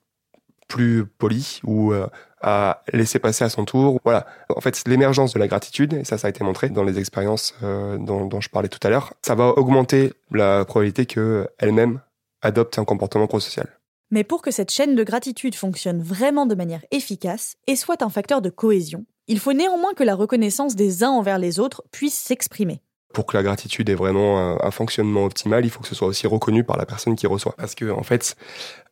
plus 0.68 1.06
poli 1.06 1.60
ou 1.64 1.92
euh, 1.92 2.08
à 2.46 2.82
laisser 2.92 3.18
passer 3.18 3.42
à 3.42 3.48
son 3.48 3.64
tour. 3.64 3.98
Voilà. 4.04 4.26
En 4.54 4.60
fait, 4.60 4.82
l'émergence 4.86 5.32
de 5.32 5.38
la 5.38 5.48
gratitude, 5.48 5.94
et 5.94 6.04
ça, 6.04 6.18
ça 6.18 6.26
a 6.26 6.30
été 6.30 6.44
montré 6.44 6.68
dans 6.68 6.84
les 6.84 6.98
expériences 6.98 7.54
euh, 7.62 7.96
dont, 7.96 8.26
dont, 8.26 8.42
je 8.42 8.50
parlais 8.50 8.68
tout 8.68 8.78
à 8.82 8.90
l'heure, 8.90 9.14
ça 9.22 9.34
va 9.34 9.48
augmenter 9.48 10.12
la 10.30 10.66
probabilité 10.66 11.06
qu'elle-même 11.06 12.00
adopte 12.42 12.78
un 12.78 12.84
comportement 12.84 13.26
prosocial. 13.26 13.68
Mais 14.10 14.24
pour 14.24 14.42
que 14.42 14.50
cette 14.50 14.70
chaîne 14.70 14.94
de 14.94 15.02
gratitude 15.02 15.54
fonctionne 15.54 16.02
vraiment 16.02 16.44
de 16.44 16.54
manière 16.54 16.84
efficace 16.90 17.56
et 17.66 17.76
soit 17.76 18.02
un 18.02 18.10
facteur 18.10 18.42
de 18.42 18.50
cohésion, 18.50 19.06
il 19.26 19.38
faut 19.38 19.54
néanmoins 19.54 19.94
que 19.94 20.04
la 20.04 20.14
reconnaissance 20.14 20.76
des 20.76 21.02
uns 21.02 21.10
envers 21.10 21.38
les 21.38 21.58
autres 21.58 21.82
puisse 21.90 22.14
s'exprimer. 22.14 22.82
Pour 23.14 23.24
que 23.24 23.38
la 23.38 23.42
gratitude 23.42 23.88
ait 23.88 23.94
vraiment 23.94 24.38
un, 24.38 24.58
un 24.60 24.70
fonctionnement 24.70 25.24
optimal, 25.24 25.64
il 25.64 25.70
faut 25.70 25.80
que 25.80 25.88
ce 25.88 25.94
soit 25.94 26.08
aussi 26.08 26.26
reconnu 26.26 26.62
par 26.62 26.76
la 26.76 26.84
personne 26.84 27.16
qui 27.16 27.26
reçoit. 27.26 27.54
Parce 27.56 27.74
que, 27.74 27.90
en 27.90 28.02
fait, 28.02 28.36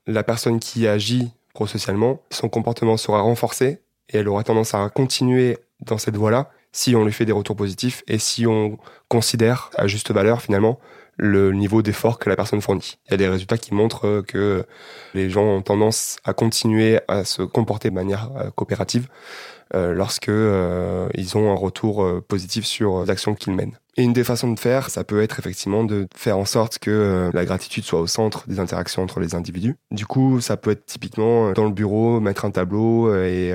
la 0.07 0.23
personne 0.23 0.59
qui 0.59 0.87
agit 0.87 1.33
prosocialement, 1.53 2.21
son 2.31 2.49
comportement 2.49 2.97
sera 2.97 3.21
renforcé 3.21 3.83
et 4.09 4.19
elle 4.19 4.29
aura 4.29 4.45
tendance 4.45 4.75
à 4.75 4.89
continuer 4.89 5.59
dans 5.81 5.99
cette 5.99 6.17
voie-là 6.17 6.51
si 6.73 6.97
on 6.97 7.05
lui 7.05 7.13
fait 7.13 7.27
des 7.27 7.33
retours 7.33 7.57
positifs 7.57 8.03
et 8.07 8.19
si 8.19 8.47
on 8.47 8.79
considère 9.09 9.71
à 9.77 9.87
juste 9.87 10.11
valeur 10.11 10.41
finalement 10.41 10.79
le 11.19 11.53
niveau 11.53 11.83
d'effort 11.83 12.19
que 12.19 12.31
la 12.31 12.37
personne 12.37 12.63
fournit. 12.63 12.99
Il 13.07 13.11
y 13.11 13.15
a 13.15 13.17
des 13.19 13.29
résultats 13.29 13.59
qui 13.59 13.75
montrent 13.75 14.23
que 14.27 14.65
les 15.15 15.29
gens 15.29 15.45
ont 15.45 15.63
tendance 15.63 16.17
à 16.25 16.33
continuer 16.33 17.01
à 17.09 17.25
se 17.25 17.43
comporter 17.43 17.91
de 17.91 17.95
manière 17.95 18.31
euh, 18.37 18.51
coopérative 18.51 19.09
euh, 19.75 19.93
lorsque 19.93 20.31
euh, 20.31 21.09
ils 21.15 21.37
ont 21.37 21.53
un 21.53 21.57
retour 21.57 22.23
positif 22.27 22.65
sur 22.65 23.05
l'actions 23.05 23.35
qu'ils 23.35 23.55
mènent. 23.55 23.79
Et 23.97 24.05
une 24.05 24.15
des 24.15 24.25
façons 24.25 24.51
de 24.51 24.59
faire, 24.59 24.89
ça 24.89 25.05
peut 25.05 25.23
être 25.23 25.39
effectivement 25.39 25.85
de 25.85 26.09
faire 26.17 26.39
en 26.39 26.47
sorte 26.47 26.79
que 26.79 27.31
la 27.35 27.45
gratitude 27.45 27.85
soit 27.85 28.01
au 28.01 28.07
centre 28.07 28.49
des 28.49 28.59
interactions 28.59 29.03
entre 29.03 29.21
les 29.21 29.35
individus. 29.35 29.77
Du 29.91 30.07
coup, 30.07 30.41
ça 30.41 30.57
peut 30.57 30.71
être 30.71 30.87
typiquement 30.87 31.53
dans 31.53 31.67
le 31.67 31.73
bureau, 31.73 32.19
mettre 32.19 32.47
un 32.47 32.51
tableau 32.51 33.15
et 33.15 33.55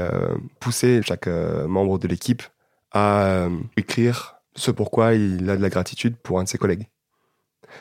pousser 0.59 1.01
chaque 1.03 1.27
membre 1.27 1.97
de 1.97 2.07
l'équipe 2.07 2.43
à 2.91 3.47
écrire 3.77 4.35
ce 4.55 4.69
pourquoi 4.69 5.13
il 5.13 5.49
a 5.49 5.57
de 5.57 5.61
la 5.61 5.69
gratitude 5.69 6.15
pour 6.17 6.39
un 6.39 6.43
de 6.43 6.49
ses 6.49 6.57
collègues. 6.57 6.87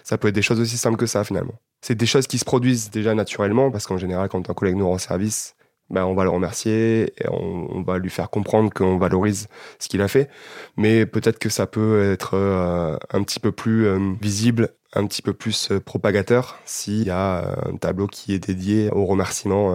Ça 0.02 0.16
peut 0.16 0.28
être 0.28 0.34
des 0.34 0.42
choses 0.42 0.60
aussi 0.60 0.78
simples 0.78 0.96
que 0.96 1.06
ça 1.06 1.24
finalement. 1.24 1.54
C'est 1.82 1.94
des 1.94 2.06
choses 2.06 2.26
qui 2.26 2.38
se 2.38 2.44
produisent 2.44 2.90
déjà 2.90 3.14
naturellement 3.14 3.70
parce 3.70 3.86
qu'en 3.86 3.98
général, 3.98 4.28
quand 4.28 4.48
un 4.48 4.54
collègue 4.54 4.76
nous 4.76 4.88
rend 4.88 4.98
service, 4.98 5.55
ben, 5.90 6.04
on 6.04 6.14
va 6.14 6.24
le 6.24 6.30
remercier 6.30 7.12
et 7.18 7.28
on, 7.30 7.82
va 7.82 7.98
lui 7.98 8.10
faire 8.10 8.30
comprendre 8.30 8.72
qu'on 8.72 8.98
valorise 8.98 9.48
ce 9.78 9.88
qu'il 9.88 10.02
a 10.02 10.08
fait. 10.08 10.28
Mais 10.76 11.06
peut-être 11.06 11.38
que 11.38 11.48
ça 11.48 11.66
peut 11.66 12.10
être 12.10 12.34
euh, 12.34 12.96
un 13.12 13.22
petit 13.22 13.38
peu 13.38 13.52
plus 13.52 13.86
euh, 13.86 13.98
visible, 14.20 14.70
un 14.94 15.06
petit 15.06 15.22
peu 15.22 15.32
plus 15.32 15.70
euh, 15.70 15.78
propagateur 15.78 16.58
s'il 16.64 17.04
y 17.04 17.10
a 17.10 17.56
un 17.66 17.76
tableau 17.76 18.08
qui 18.08 18.34
est 18.34 18.48
dédié 18.48 18.90
au 18.90 19.04
remerciement 19.04 19.72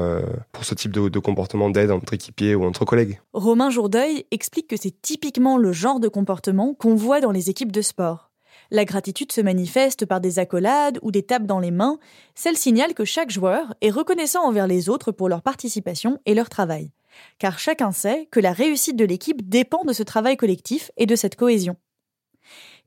pour 0.52 0.66
ce 0.66 0.76
type 0.76 0.92
de, 0.92 1.08
de 1.08 1.20
comportement 1.20 1.70
d'aide 1.70 1.92
entre 1.92 2.14
équipiers 2.14 2.56
ou 2.56 2.66
entre 2.66 2.84
collègues. 2.84 3.22
Romain 3.34 3.70
Jourdeuil 3.70 4.26
explique 4.32 4.68
que 4.68 4.78
c'est 4.78 5.02
typiquement 5.02 5.58
le 5.58 5.72
genre 5.72 6.00
de 6.00 6.10
comportement 6.10 6.74
qu'on 6.74 6.96
voit 6.96 7.22
dans 7.22 7.32
les 7.32 7.50
équipes 7.50 7.72
de 7.72 7.82
sport. 7.82 8.31
La 8.74 8.86
gratitude 8.86 9.34
se 9.34 9.42
manifeste 9.42 10.06
par 10.06 10.22
des 10.22 10.40
accolades 10.40 10.98
ou 11.02 11.12
des 11.12 11.24
tapes 11.24 11.46
dans 11.46 11.60
les 11.60 11.72
mains. 11.72 12.00
Celle 12.36 12.56
signale 12.56 12.94
que 12.94 13.04
chaque 13.04 13.30
joueur 13.30 13.76
est 13.82 13.90
reconnaissant 13.90 14.48
envers 14.48 14.66
les 14.66 14.88
autres 14.88 15.12
pour 15.12 15.28
leur 15.28 15.42
participation 15.42 16.20
et 16.26 16.34
leur 16.34 16.48
travail. 16.48 16.90
Car 17.38 17.60
chacun 17.60 17.92
sait 17.92 18.30
que 18.32 18.40
la 18.40 18.54
réussite 18.54 18.96
de 18.96 19.04
l'équipe 19.04 19.48
dépend 19.50 19.84
de 19.84 19.92
ce 19.92 20.04
travail 20.04 20.38
collectif 20.38 20.90
et 20.96 21.06
de 21.06 21.18
cette 21.18 21.36
cohésion. 21.36 21.76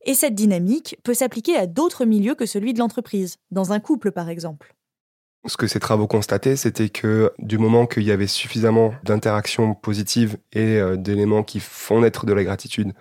Et 0.06 0.14
cette 0.14 0.34
dynamique 0.34 0.96
peut 1.04 1.12
s'appliquer 1.12 1.56
à 1.56 1.66
d'autres 1.66 2.06
milieux 2.06 2.34
que 2.34 2.46
celui 2.46 2.72
de 2.72 2.78
l'entreprise, 2.78 3.36
dans 3.50 3.72
un 3.72 3.80
couple 3.80 4.10
par 4.10 4.30
exemple. 4.30 4.74
Ce 5.46 5.58
que 5.58 5.66
ces 5.66 5.80
travaux 5.80 6.06
constataient, 6.06 6.56
c'était 6.56 6.88
que 6.88 7.30
du 7.38 7.58
moment 7.58 7.86
qu'il 7.86 8.04
y 8.04 8.10
avait 8.10 8.26
suffisamment 8.26 8.94
d'interactions 9.02 9.74
positives 9.74 10.38
et 10.54 10.78
euh, 10.78 10.96
d'éléments 10.96 11.42
qui 11.42 11.60
font 11.60 12.00
naître 12.00 12.24
de 12.24 12.32
la 12.32 12.44
gratitude 12.44 12.94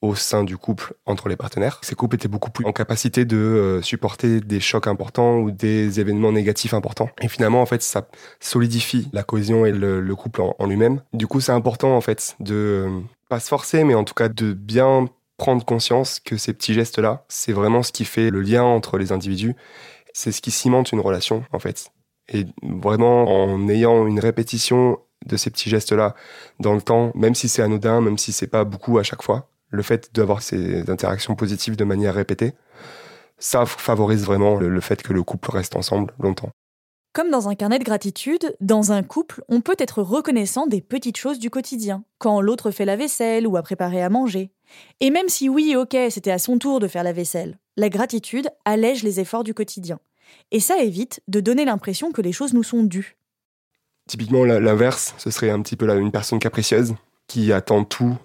au 0.00 0.14
sein 0.14 0.44
du 0.44 0.56
couple 0.56 0.94
entre 1.06 1.28
les 1.28 1.36
partenaires. 1.36 1.80
Ces 1.82 1.94
couples 1.94 2.16
étaient 2.16 2.28
beaucoup 2.28 2.50
plus 2.50 2.64
en 2.64 2.72
capacité 2.72 3.24
de 3.24 3.36
euh, 3.36 3.82
supporter 3.82 4.40
des 4.40 4.60
chocs 4.60 4.86
importants 4.86 5.38
ou 5.38 5.50
des 5.50 5.98
événements 5.98 6.32
négatifs 6.32 6.72
importants. 6.74 7.10
Et 7.20 7.28
finalement, 7.28 7.60
en 7.60 7.66
fait, 7.66 7.82
ça 7.82 8.08
solidifie 8.38 9.08
la 9.12 9.24
cohésion 9.24 9.66
et 9.66 9.72
le, 9.72 10.14
couple 10.14 10.42
en, 10.42 10.66
lui-même. 10.66 11.02
Du 11.12 11.26
coup, 11.26 11.40
c'est 11.40 11.52
important, 11.52 11.96
en 11.96 12.00
fait, 12.00 12.36
de 12.40 12.54
euh, 12.54 13.00
pas 13.28 13.40
se 13.40 13.48
forcer, 13.48 13.84
mais 13.84 13.94
en 13.94 14.04
tout 14.04 14.14
cas 14.14 14.28
de 14.28 14.52
bien 14.52 15.08
prendre 15.36 15.64
conscience 15.64 16.20
que 16.20 16.36
ces 16.36 16.52
petits 16.52 16.74
gestes-là, 16.74 17.24
c'est 17.28 17.52
vraiment 17.52 17.82
ce 17.82 17.92
qui 17.92 18.04
fait 18.04 18.30
le 18.30 18.40
lien 18.40 18.62
entre 18.62 18.98
les 18.98 19.12
individus. 19.12 19.54
C'est 20.12 20.32
ce 20.32 20.40
qui 20.40 20.50
cimente 20.50 20.92
une 20.92 21.00
relation, 21.00 21.44
en 21.52 21.58
fait. 21.58 21.90
Et 22.32 22.46
vraiment, 22.62 23.24
en 23.24 23.68
ayant 23.68 24.06
une 24.06 24.20
répétition 24.20 24.98
de 25.26 25.36
ces 25.36 25.50
petits 25.50 25.70
gestes-là 25.70 26.14
dans 26.60 26.74
le 26.74 26.82
temps, 26.82 27.12
même 27.14 27.34
si 27.34 27.48
c'est 27.48 27.62
anodin, 27.62 28.00
même 28.00 28.18
si 28.18 28.32
c'est 28.32 28.46
pas 28.46 28.64
beaucoup 28.64 28.98
à 28.98 29.02
chaque 29.02 29.22
fois, 29.22 29.48
le 29.70 29.82
fait 29.82 30.14
d'avoir 30.14 30.42
ces 30.42 30.88
interactions 30.90 31.34
positives 31.34 31.76
de 31.76 31.84
manière 31.84 32.14
répétée, 32.14 32.54
ça 33.38 33.66
favorise 33.66 34.24
vraiment 34.24 34.56
le, 34.56 34.80
fait 34.80 35.02
que 35.02 35.12
le 35.12 35.22
couple 35.22 35.50
reste 35.50 35.76
ensemble 35.76 36.12
longtemps. 36.18 36.50
Comme 37.12 37.30
dans 37.30 37.48
un 37.48 37.54
carnet 37.54 37.78
de 37.78 37.84
gratitude, 37.84 38.56
dans 38.60 38.92
un 38.92 39.02
couple, 39.02 39.42
on 39.48 39.60
peut 39.60 39.76
être 39.78 40.02
reconnaissant 40.02 40.66
des 40.66 40.80
petites 40.80 41.16
choses 41.16 41.38
du 41.38 41.50
quotidien, 41.50 42.04
quand 42.18 42.40
l'autre 42.40 42.70
fait 42.70 42.84
la 42.84 42.96
vaisselle 42.96 43.46
ou 43.46 43.56
a 43.56 43.62
préparé 43.62 44.02
à 44.02 44.10
manger. 44.10 44.50
Et 45.00 45.10
même 45.10 45.28
si 45.28 45.48
oui, 45.48 45.74
ok, 45.76 45.96
c'était 46.10 46.30
à 46.30 46.38
son 46.38 46.58
tour 46.58 46.80
de 46.80 46.88
faire 46.88 47.02
la 47.02 47.12
vaisselle, 47.12 47.58
la 47.76 47.88
gratitude 47.88 48.50
allège 48.64 49.02
les 49.02 49.20
efforts 49.20 49.44
du 49.44 49.54
quotidien. 49.54 49.98
Et 50.50 50.60
ça 50.60 50.78
évite 50.82 51.22
de 51.28 51.40
donner 51.40 51.64
l'impression 51.64 52.12
que 52.12 52.20
les 52.20 52.32
choses 52.32 52.52
nous 52.52 52.62
sont 52.62 52.82
dues. 52.82 53.16
Typiquement, 54.06 54.44
l'inverse, 54.44 55.14
ce 55.18 55.30
serait 55.30 55.50
un 55.50 55.60
petit 55.62 55.76
peu 55.76 55.88
une 55.98 56.12
personne 56.12 56.38
capricieuse 56.38 56.94
qui 57.26 57.52
attend 57.52 57.84
tout 57.84 58.16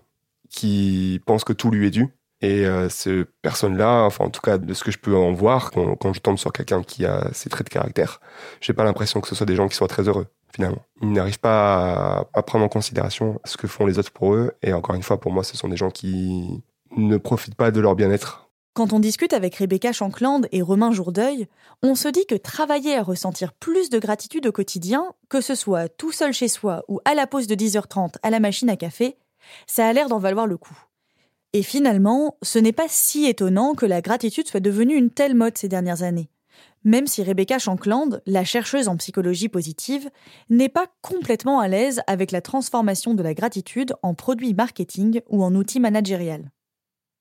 qui 0.53 1.19
pense 1.25 1.43
que 1.43 1.51
tout 1.51 1.71
lui 1.71 1.87
est 1.87 1.91
dû. 1.91 2.07
Et 2.41 2.65
euh, 2.65 2.89
ces 2.89 3.23
personnes-là, 3.41 4.03
enfin 4.03 4.25
en 4.25 4.29
tout 4.29 4.41
cas 4.41 4.57
de 4.57 4.73
ce 4.73 4.83
que 4.83 4.91
je 4.91 4.99
peux 4.99 5.15
en 5.15 5.33
voir, 5.33 5.71
quand, 5.71 6.13
je 6.13 6.19
tombe 6.19 6.37
sur 6.37 6.51
quelqu'un 6.51 6.83
qui 6.83 7.05
a 7.05 7.29
ces 7.33 7.49
traits 7.49 7.67
de 7.67 7.71
caractère, 7.71 8.19
j'ai 8.61 8.73
pas 8.73 8.83
l'impression 8.83 9.21
que 9.21 9.27
ce 9.27 9.35
soit 9.35 9.45
des 9.45 9.55
gens 9.55 9.67
qui 9.67 9.75
soient 9.75 9.87
très 9.87 10.07
heureux 10.07 10.27
finalement. 10.53 10.83
Ils 11.01 11.11
n'arrivent 11.11 11.39
pas 11.39 12.27
à, 12.33 12.43
prendre 12.43 12.63
en 12.63 12.69
considération 12.69 13.39
ce 13.43 13.57
que 13.57 13.67
font 13.67 13.85
les 13.85 13.97
autres 13.97 14.11
pour 14.11 14.35
eux. 14.35 14.51
Et 14.61 14.71
encore 14.73 14.93
une 14.93 15.01
fois, 15.01 15.19
pour 15.19 15.31
moi, 15.31 15.43
ce 15.43 15.57
sont 15.57 15.67
des 15.67 15.77
gens 15.77 15.89
qui 15.89 16.61
ne 16.95 17.17
profitent 17.17 17.55
pas 17.55 17.71
de 17.71 17.79
leur 17.79 17.95
bien-être. 17.95 18.51
Quand 18.75 18.91
on 18.91 18.99
discute 18.99 19.33
avec 19.33 19.55
Rebecca 19.55 19.91
Shankland 19.91 20.47
et 20.51 20.61
Romain 20.61 20.91
Jourdeuil, 20.91 21.47
on 21.81 21.95
se 21.95 22.07
dit 22.07 22.25
que 22.27 22.35
travailler 22.35 22.95
à 22.95 23.03
ressentir 23.03 23.53
plus 23.53 23.89
de 23.89 23.99
gratitude 23.99 24.45
au 24.45 24.51
quotidien, 24.51 25.13
que 25.29 25.41
ce 25.41 25.55
soit 25.55 25.89
tout 25.89 26.11
seul 26.11 26.33
chez 26.33 26.47
soi 26.47 26.83
ou 26.87 26.99
à 27.05 27.15
la 27.15 27.25
pause 27.25 27.47
de 27.47 27.55
10h30 27.55 28.15
à 28.21 28.29
la 28.29 28.39
machine 28.39 28.69
à 28.69 28.75
café, 28.75 29.17
ça 29.67 29.87
a 29.87 29.93
l'air 29.93 30.09
d'en 30.09 30.19
valoir 30.19 30.47
le 30.47 30.57
coup. 30.57 30.77
Et 31.53 31.63
finalement, 31.63 32.37
ce 32.41 32.59
n'est 32.59 32.71
pas 32.71 32.87
si 32.87 33.25
étonnant 33.25 33.75
que 33.75 33.85
la 33.85 34.01
gratitude 34.01 34.47
soit 34.47 34.59
devenue 34.59 34.95
une 34.95 35.11
telle 35.11 35.35
mode 35.35 35.57
ces 35.57 35.67
dernières 35.67 36.03
années. 36.03 36.29
Même 36.83 37.07
si 37.07 37.23
Rebecca 37.23 37.59
Shankland, 37.59 38.21
la 38.25 38.43
chercheuse 38.43 38.87
en 38.87 38.97
psychologie 38.97 39.49
positive, 39.49 40.09
n'est 40.49 40.69
pas 40.69 40.87
complètement 41.01 41.59
à 41.59 41.67
l'aise 41.67 42.01
avec 42.07 42.31
la 42.31 42.41
transformation 42.41 43.13
de 43.13 43.23
la 43.23 43.33
gratitude 43.33 43.93
en 44.01 44.13
produit 44.13 44.53
marketing 44.53 45.21
ou 45.29 45.43
en 45.43 45.55
outil 45.55 45.79
managérial 45.79 46.51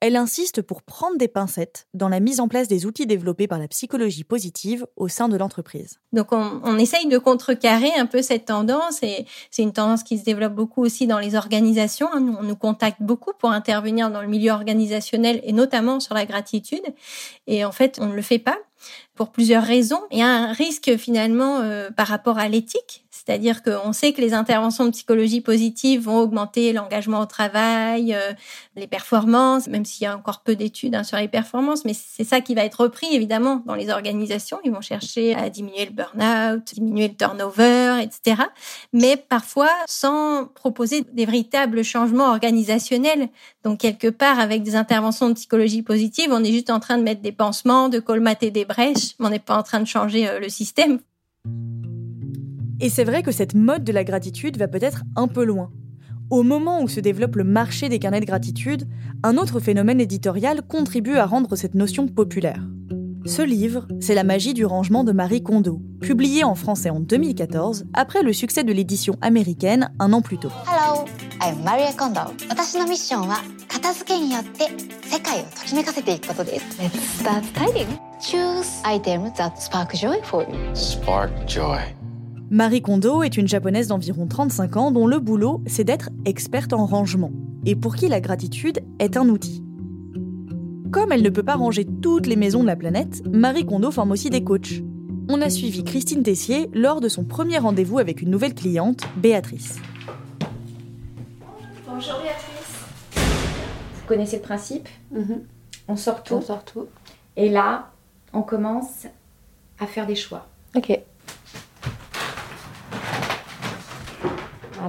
elle 0.03 0.16
insiste 0.16 0.62
pour 0.62 0.82
prendre 0.82 1.16
des 1.16 1.28
pincettes 1.28 1.86
dans 1.94 2.09
la 2.09 2.18
mise 2.18 2.40
en 2.40 2.48
place 2.48 2.66
des 2.66 2.86
outils 2.86 3.07
développés 3.07 3.46
par 3.46 3.61
la 3.61 3.68
psychologie 3.68 4.24
positive 4.24 4.84
au 4.96 5.07
sein 5.07 5.28
de 5.28 5.36
l'entreprise. 5.36 6.00
Donc 6.12 6.32
on, 6.32 6.76
essaye 6.76 7.07
de 7.07 7.18
contrecarrer 7.18 7.92
un 7.96 8.07
peu 8.07 8.20
cette 8.20 8.46
tendance 8.46 9.00
et 9.05 9.26
c'est 9.53 9.62
une 9.62 9.72
tendance 9.72 10.03
qui 10.03 10.18
se 10.18 10.24
développe 10.24 10.55
beaucoup 10.55 10.82
aussi 10.82 11.07
dans 11.07 11.20
les 11.20 11.36
organisations. 11.36 12.09
Hein. 12.12 12.34
on 12.40 12.42
nous 12.42 12.57
contacte 12.57 13.00
beaucoup 13.00 13.30
pour 13.38 13.53
intervenir 13.53 14.11
dans 14.11 14.22
le 14.22 14.26
milieu 14.26 14.50
organisationnel 14.50 15.40
et 15.44 15.53
notamment 15.53 16.00
sur 16.00 16.16
la 16.16 16.26
gratitude. 16.26 16.82
Et 17.46 17.64
en 17.64 17.70
fait, 17.70 18.00
on 18.00 18.07
ne 18.07 18.14
le 18.16 18.22
fait 18.22 18.40
pas 18.40 18.59
pour 19.14 19.30
plusieurs 19.30 19.62
raisons. 19.62 20.00
Il 20.11 20.18
y 20.18 20.22
a 20.22 20.26
un 20.26 20.53
risque 20.53 20.96
finalement 20.96 21.61
euh, 21.61 21.92
par 21.92 22.09
rapport 22.09 22.38
à 22.38 22.48
l'éthique, 22.48 23.05
c'est-à-dire 23.25 23.62
qu'on 23.62 23.93
sait 23.93 24.12
que 24.12 24.20
les 24.20 24.35
interventions 24.35 24.85
de 24.85 24.91
psychologie 24.91 25.41
positive 25.41 26.03
vont 26.03 26.18
augmenter 26.18 26.73
l'engagement 26.73 27.20
au 27.20 27.27
travail, 27.27 28.14
euh, 28.14 28.33
les 28.75 28.89
performances, 28.89 29.68
même 29.68 29.85
s'il 29.85 30.05
y 30.05 30.07
a 30.07 30.16
encore 30.16 30.41
peu 30.41 30.57
d'études 30.57 30.95
hein, 30.95 31.05
sur 31.05 31.18
les 31.18 31.29
performances, 31.29 31.85
mais 31.85 31.95
c'est 31.95 32.25
ça 32.25 32.41
qui 32.41 32.55
va 32.55 32.64
être 32.64 32.81
repris 32.81 33.07
évidemment 33.12 33.62
dans 33.64 33.75
les 33.75 33.91
organisations. 33.91 34.59
Ils 34.64 34.73
vont 34.73 34.81
chercher 34.81 35.35
à 35.35 35.51
diminuer 35.51 35.87
le 35.87 35.93
burn-out, 35.93 36.75
diminuer 36.75 37.09
le 37.09 37.14
turnover, 37.14 38.03
etc. 38.03 38.43
Mais 38.93 39.16
parfois 39.16 39.70
sans 39.87 40.47
proposer 40.47 41.03
des 41.12 41.25
véritables 41.25 41.85
changements 41.85 42.31
organisationnels. 42.31 43.29
Donc 43.62 43.79
quelque 43.79 44.09
part, 44.09 44.41
avec 44.41 44.62
des 44.62 44.75
interventions 44.75 45.29
de 45.29 45.35
psychologie 45.35 45.83
positive, 45.83 46.31
on 46.33 46.43
est 46.43 46.53
juste 46.53 46.70
en 46.70 46.81
train 46.81 46.99
de 46.99 47.03
mettre 47.03 47.23
des 47.23 47.33
pansements, 47.33 47.89
de 47.89 48.01
colmater 48.01 48.51
des 48.51 48.64
brèches, 48.64 49.14
mais 49.18 49.27
on 49.27 49.31
n'est 49.31 49.39
pas 49.39 49.57
en 49.57 49.62
train 49.62 49.81
de 49.81 49.87
changer 49.87 50.29
euh, 50.29 50.41
le 50.41 50.49
système. 50.49 50.99
Et 52.83 52.91
c'est 52.91 53.05
vrai 53.05 53.22
que 53.22 53.30
cette 53.30 53.55
mode 53.55 53.85
de 53.85 53.93
la 53.93 54.03
gratitude 54.03 54.59
va 54.59 54.66
peut-être 54.66 55.05
un 55.14 55.28
peu 55.28 55.45
loin. 55.45 55.70
Au 56.30 56.43
moment 56.43 56.83
où 56.83 56.89
se 56.89 56.99
développe 56.99 57.37
le 57.37 57.45
marché 57.45 57.89
des 57.89 58.01
carnets 58.01 58.18
de 58.18 58.26
gratitude, 58.26 58.89
un 59.22 59.37
autre 59.37 59.61
phénomène 59.61 60.01
éditorial 60.01 60.62
contribue 60.62 61.16
à 61.16 61.26
rendre 61.26 61.55
cette 61.55 61.76
notion 61.76 62.09
populaire. 62.09 62.66
Ce 63.24 63.41
livre, 63.41 63.87
c'est 64.01 64.16
La 64.16 64.24
magie 64.24 64.53
du 64.53 64.64
rangement 64.64 65.05
de 65.05 65.12
Marie 65.12 65.45
Kondo, 65.45 65.80
publié 66.01 66.43
en 66.43 66.57
français 66.57 66.91
en 66.91 66.99
2014 66.99 67.85
après 67.95 68.24
le 68.24 68.33
succès 68.33 68.64
de 68.64 68.72
l'édition 68.72 69.14
américaine 69.20 69.93
un 70.01 70.12
an 70.12 70.20
plus 70.20 70.39
tôt. 70.39 70.51
Hello, 70.66 71.05
I'm 71.41 71.62
Marie 71.62 71.95
Kondo. 71.97 72.33
Let's 72.51 72.72
start 77.20 77.45
Choose 78.20 78.83
item 78.85 79.33
that 79.37 79.57
spark 79.61 79.95
joy 79.95 80.20
for 80.24 80.43
you. 80.43 80.74
Spark 80.74 81.30
joy. 81.47 82.01
Marie 82.53 82.82
Kondo 82.82 83.22
est 83.22 83.38
une 83.38 83.48
japonaise 83.48 83.88
d'environ 83.88 84.26
35 84.26 84.76
ans 84.76 84.90
dont 84.90 85.07
le 85.07 85.18
boulot, 85.20 85.62
c'est 85.66 85.84
d'être 85.84 86.11
experte 86.26 86.74
en 86.74 86.84
rangement, 86.84 87.32
et 87.64 87.74
pour 87.74 87.96
qui 87.96 88.09
la 88.09 88.20
gratitude 88.20 88.80
est 88.98 89.16
un 89.16 89.30
outil. 89.30 89.64
Comme 90.90 91.12
elle 91.12 91.22
ne 91.22 91.30
peut 91.30 91.42
pas 91.42 91.55
ranger 91.55 91.86
toutes 92.03 92.26
les 92.26 92.36
maisons 92.36 92.61
de 92.61 92.66
la 92.66 92.76
planète, 92.76 93.26
Marie 93.26 93.64
Kondo 93.64 93.90
forme 93.90 94.11
aussi 94.11 94.28
des 94.28 94.44
coachs. 94.44 94.82
On 95.30 95.40
a 95.40 95.48
suivi 95.48 95.82
Christine 95.82 96.22
Tessier 96.22 96.68
lors 96.74 97.00
de 97.00 97.09
son 97.09 97.24
premier 97.24 97.57
rendez-vous 97.57 97.98
avec 97.98 98.20
une 98.20 98.28
nouvelle 98.28 98.55
cliente, 98.55 99.00
Béatrice. 99.16 99.78
Bonjour 101.88 102.20
Béatrice. 102.20 102.84
Vous 103.14 104.07
connaissez 104.07 104.36
le 104.36 104.42
principe? 104.42 104.90
On 105.88 105.96
sort 105.96 106.22
tout. 106.22 106.34
On 106.34 106.42
sort 106.42 106.66
tout. 106.66 106.84
Et 107.34 107.48
là, 107.48 107.92
on 108.34 108.42
commence 108.42 109.07
à 109.80 109.86
faire 109.86 110.07
des 110.07 110.16
choix. 110.16 110.48
Ok. 110.76 111.00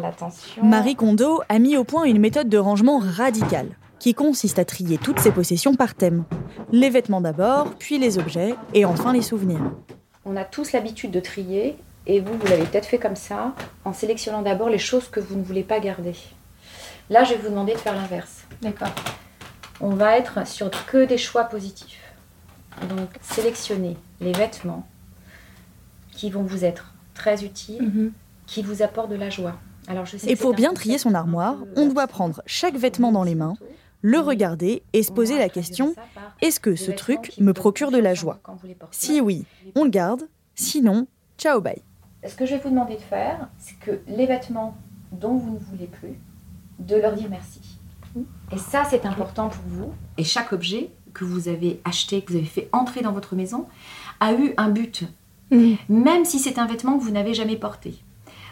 Attention. 0.02 0.64
Marie 0.64 0.96
Kondo 0.96 1.42
a 1.50 1.60
mis 1.60 1.78
au 1.78 1.84
point 1.84 2.06
une 2.06 2.20
méthode 2.20 2.50
de 2.50 2.58
rangement 2.58 3.00
radicale, 3.00 3.78
qui 4.00 4.14
consiste 4.14 4.58
à 4.58 4.66
trier 4.66 4.98
toutes 4.98 5.20
ses 5.20 5.32
possessions 5.32 5.76
par 5.76 5.94
thème. 5.94 6.24
Les 6.72 6.90
vêtements 6.90 7.22
d'abord, 7.22 7.76
puis 7.78 8.00
les 8.00 8.18
objets, 8.18 8.56
et 8.74 8.86
enfin 8.86 9.14
les 9.14 9.22
souvenirs. 9.22 9.62
On 10.26 10.36
a 10.36 10.46
tous 10.46 10.72
l'habitude 10.72 11.12
de 11.12 11.20
trier, 11.20 11.78
et 12.08 12.20
vous, 12.20 12.34
vous 12.38 12.48
l'avez 12.48 12.64
peut-être 12.64 12.88
fait 12.88 12.98
comme 12.98 13.16
ça, 13.16 13.54
en 13.86 13.94
sélectionnant 13.94 14.42
d'abord 14.42 14.70
les 14.70 14.80
choses 14.80 15.10
que 15.10 15.20
vous 15.20 15.36
ne 15.36 15.44
voulez 15.44 15.64
pas 15.64 15.80
garder. 15.80 16.16
Là, 17.10 17.24
je 17.24 17.34
vais 17.34 17.40
vous 17.40 17.50
demander 17.50 17.74
de 17.74 17.78
faire 17.78 17.96
l'inverse. 17.96 18.46
D'accord. 18.62 18.94
On 19.80 19.92
va 19.92 20.18
être 20.18 20.48
sur 20.48 20.72
que 20.88 21.06
des 21.06 21.18
choix 21.18 21.44
positifs. 21.44 22.14
Donc, 22.90 23.10
sélectionnez 23.22 23.98
les 24.20 24.32
vêtements 24.32 24.88
qui 26.12 26.30
vont 26.30 26.44
vous 26.44 26.66
être 26.66 26.94
très 27.14 27.44
utiles, 27.44 28.12
qui 28.48 28.64
vous 28.64 28.82
apportent 28.82 29.12
de 29.12 29.16
la 29.16 29.30
joie. 29.30 29.56
Alors, 29.88 30.06
je 30.06 30.18
sais 30.18 30.32
Et 30.32 30.36
pour 30.36 30.54
bien 30.54 30.74
trier 30.74 30.98
son 30.98 31.14
armoire, 31.14 31.58
on 31.76 31.88
doit 31.88 32.08
prendre 32.08 32.42
chaque 32.46 32.76
vêtement 32.76 33.12
dans 33.12 33.24
les 33.24 33.36
mains, 33.36 33.56
le 34.02 34.20
regarder 34.20 34.84
et 34.94 35.04
se 35.04 35.12
poser 35.12 35.38
la 35.38 35.50
question 35.50 35.96
est-ce 36.42 36.60
que 36.60 36.76
ce 36.76 36.92
truc 36.92 37.34
me 37.40 37.54
procure 37.54 37.90
de 37.90 37.98
la 37.98 38.14
joie 38.14 38.40
Si 38.92 39.22
oui, 39.22 39.46
on 39.76 39.86
le 39.86 39.90
garde, 39.90 40.28
sinon, 40.56 41.08
ciao 41.38 41.62
bye. 41.62 41.82
Ce 42.28 42.36
que 42.36 42.46
je 42.46 42.56
vais 42.56 42.62
vous 42.62 42.70
demander 42.70 42.96
de 42.96 43.02
faire, 43.02 43.50
c'est 43.58 43.78
que 43.80 44.02
les 44.08 44.26
vêtements 44.26 44.76
dont 45.12 45.36
vous 45.36 45.54
ne 45.54 45.60
voulez 45.60 45.88
plus, 45.88 46.20
de 46.80 46.96
leur 46.96 47.14
dire 47.14 47.30
merci. 47.30 47.62
Et 48.52 48.58
ça, 48.58 48.84
c'est 48.90 49.06
important 49.06 49.50
pour 49.50 49.64
vous. 49.68 49.94
Et 50.18 50.24
chaque 50.24 50.54
objet 50.54 50.92
que 51.14 51.24
vous 51.26 51.48
avez 51.48 51.82
acheté, 51.86 52.22
que 52.22 52.32
vous 52.32 52.38
avez 52.38 52.48
fait 52.48 52.70
entrer 52.72 53.02
dans 53.02 53.12
votre 53.12 53.36
maison, 53.36 53.68
a 54.20 54.34
eu 54.34 54.54
un 54.58 54.70
but. 54.70 55.06
Même 55.90 56.26
si 56.26 56.40
c'est 56.40 56.60
un 56.60 56.66
vêtement 56.66 56.98
que 56.98 57.04
vous 57.04 57.12
n'avez 57.12 57.34
jamais 57.34 57.56
porté. 57.56 58.04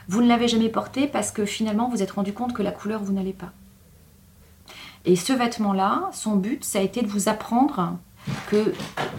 Vous 0.07 0.21
ne 0.21 0.27
l'avez 0.27 0.47
jamais 0.47 0.69
porté 0.69 1.07
parce 1.07 1.31
que 1.31 1.45
finalement, 1.45 1.85
vous 1.87 1.97
vous 1.97 2.03
êtes 2.03 2.11
rendu 2.11 2.33
compte 2.33 2.53
que 2.53 2.61
la 2.63 2.71
couleur, 2.71 3.01
vous 3.03 3.13
n'allez 3.13 3.33
pas. 3.33 3.51
Et 5.05 5.15
ce 5.15 5.33
vêtement-là, 5.33 6.09
son 6.13 6.35
but, 6.35 6.63
ça 6.63 6.79
a 6.79 6.81
été 6.81 7.01
de 7.01 7.07
vous 7.07 7.27
apprendre 7.29 7.97
que 8.49 8.73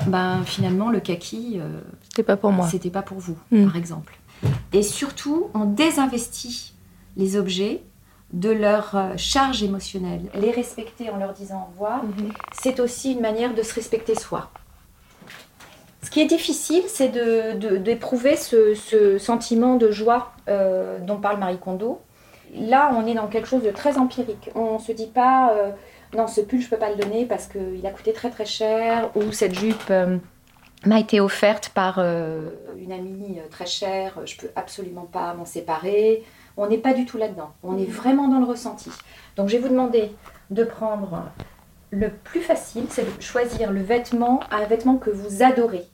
ben, 0.06 0.42
finalement, 0.44 0.90
le 0.90 1.00
kaki, 1.00 1.58
euh, 1.58 1.80
C'était 2.04 2.22
pas 2.22 2.36
pour 2.36 2.52
moi. 2.52 2.68
c'était 2.68 2.90
pas 2.90 3.02
pour 3.02 3.18
vous, 3.18 3.36
Mm. 3.50 3.64
par 3.66 3.76
exemple. 3.76 4.16
Et 4.72 4.82
surtout, 4.82 5.48
on 5.54 5.64
désinvestit 5.64 6.74
les 7.16 7.36
objets 7.36 7.82
de 8.32 8.50
leur 8.50 8.94
euh, 8.96 9.12
charge 9.16 9.62
émotionnelle. 9.62 10.30
Les 10.34 10.50
respecter 10.52 11.10
en 11.10 11.16
leur 11.16 11.32
disant 11.32 11.68
au 11.68 11.72
revoir, 11.72 12.02
c'est 12.60 12.80
aussi 12.80 13.12
une 13.12 13.20
manière 13.20 13.54
de 13.54 13.62
se 13.62 13.74
respecter 13.74 14.14
soi. 14.14 14.50
Ce 16.02 16.10
qui 16.10 16.20
est 16.20 16.26
difficile, 16.26 16.82
c'est 16.88 17.08
de- 17.08 17.56
de- 17.58 17.76
d'éprouver 17.76 18.36
ce, 18.36 19.18
sentiment 19.18 19.76
de 19.76 19.90
joie 19.90 20.32
euh, 20.48 20.98
dont 20.98 21.16
parle 21.16 21.38
Marie 21.38 21.58
Kondo. 21.58 22.00
Là, 22.54 22.90
on 22.94 23.06
est 23.06 23.14
dans 23.14 23.28
quelque 23.28 23.48
chose 23.48 23.62
de 23.62 23.70
très 23.70 23.96
empirique. 23.98 24.50
On 24.54 24.74
ne 24.74 24.78
se 24.78 24.92
dit 24.92 25.06
pas, 25.06 25.52
euh, 25.54 25.70
non, 26.14 26.26
ce 26.26 26.40
pull, 26.40 26.60
je 26.60 26.66
ne 26.66 26.70
peux 26.70 26.76
pas 26.76 26.90
le 26.90 26.96
donner 26.96 27.24
parce 27.24 27.46
qu'il 27.46 27.86
a 27.86 27.90
coûté 27.90 28.12
très 28.12 28.30
très 28.30 28.44
cher, 28.44 29.10
ou 29.14 29.32
cette 29.32 29.54
jupe 29.58 29.90
euh, 29.90 30.18
m'a 30.84 30.98
été 31.00 31.20
offerte 31.20 31.70
par 31.70 31.98
une 32.00 32.92
amie 32.92 33.38
très 33.50 33.66
chère, 33.66 34.18
je 34.26 34.36
peux 34.36 34.50
absolument 34.56 35.08
pas 35.10 35.32
m'en 35.34 35.44
séparer. 35.44 36.24
On 36.56 36.66
n'est 36.66 36.78
pas 36.78 36.92
du 36.92 37.06
tout 37.06 37.16
là-dedans. 37.16 37.52
On 37.62 37.78
est 37.78 37.88
vraiment 37.88 38.28
dans 38.28 38.40
le 38.40 38.44
ressenti. 38.44 38.90
Donc 39.36 39.48
je 39.48 39.56
vais 39.56 39.62
vous 39.62 39.68
demander 39.68 40.10
de 40.50 40.64
prendre 40.64 41.22
le 41.90 42.10
plus 42.10 42.40
facile, 42.40 42.84
c'est 42.90 43.04
de 43.16 43.22
choisir 43.22 43.70
le 43.70 43.80
vêtement, 43.82 44.40
un 44.50 44.64
vêtement 44.64 44.96
que 44.96 45.10
vous 45.10 45.42
adorez. 45.42 45.84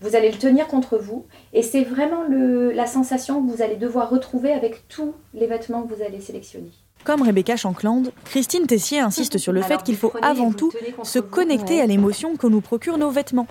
Vous 0.00 0.16
allez 0.16 0.30
le 0.30 0.38
tenir 0.38 0.66
contre 0.66 0.96
vous 0.98 1.26
et 1.52 1.62
c'est 1.62 1.82
vraiment 1.84 2.22
le- 2.28 2.70
la 2.72 2.86
sensation 2.86 3.42
que 3.44 3.50
vous 3.50 3.62
allez 3.62 3.76
devoir 3.76 4.10
retrouver 4.10 4.52
avec 4.52 4.88
tous 4.88 5.14
les 5.34 5.46
vêtements 5.46 5.82
que 5.82 5.94
vous 5.94 6.02
allez 6.02 6.20
sélectionner. 6.20 6.70
Comme 7.04 7.22
Rebecca 7.22 7.56
Shankland, 7.56 8.04
Christine 8.26 8.66
Tessier 8.66 9.00
insiste 9.00 9.38
sur 9.38 9.52
le 9.52 9.62
fait 9.62 9.72
Alors, 9.72 9.82
qu'il 9.84 9.96
faut 9.96 10.12
avant 10.22 10.52
tout 10.52 10.70
se 11.02 11.18
vous. 11.18 11.26
connecter 11.28 11.76
Ouais. 11.76 11.80
à 11.82 11.86
l'émotion 11.86 12.36
que 12.36 12.46
nous 12.46 12.60
procurent 12.60 12.98
nos 12.98 13.10
vêtements. 13.10 13.46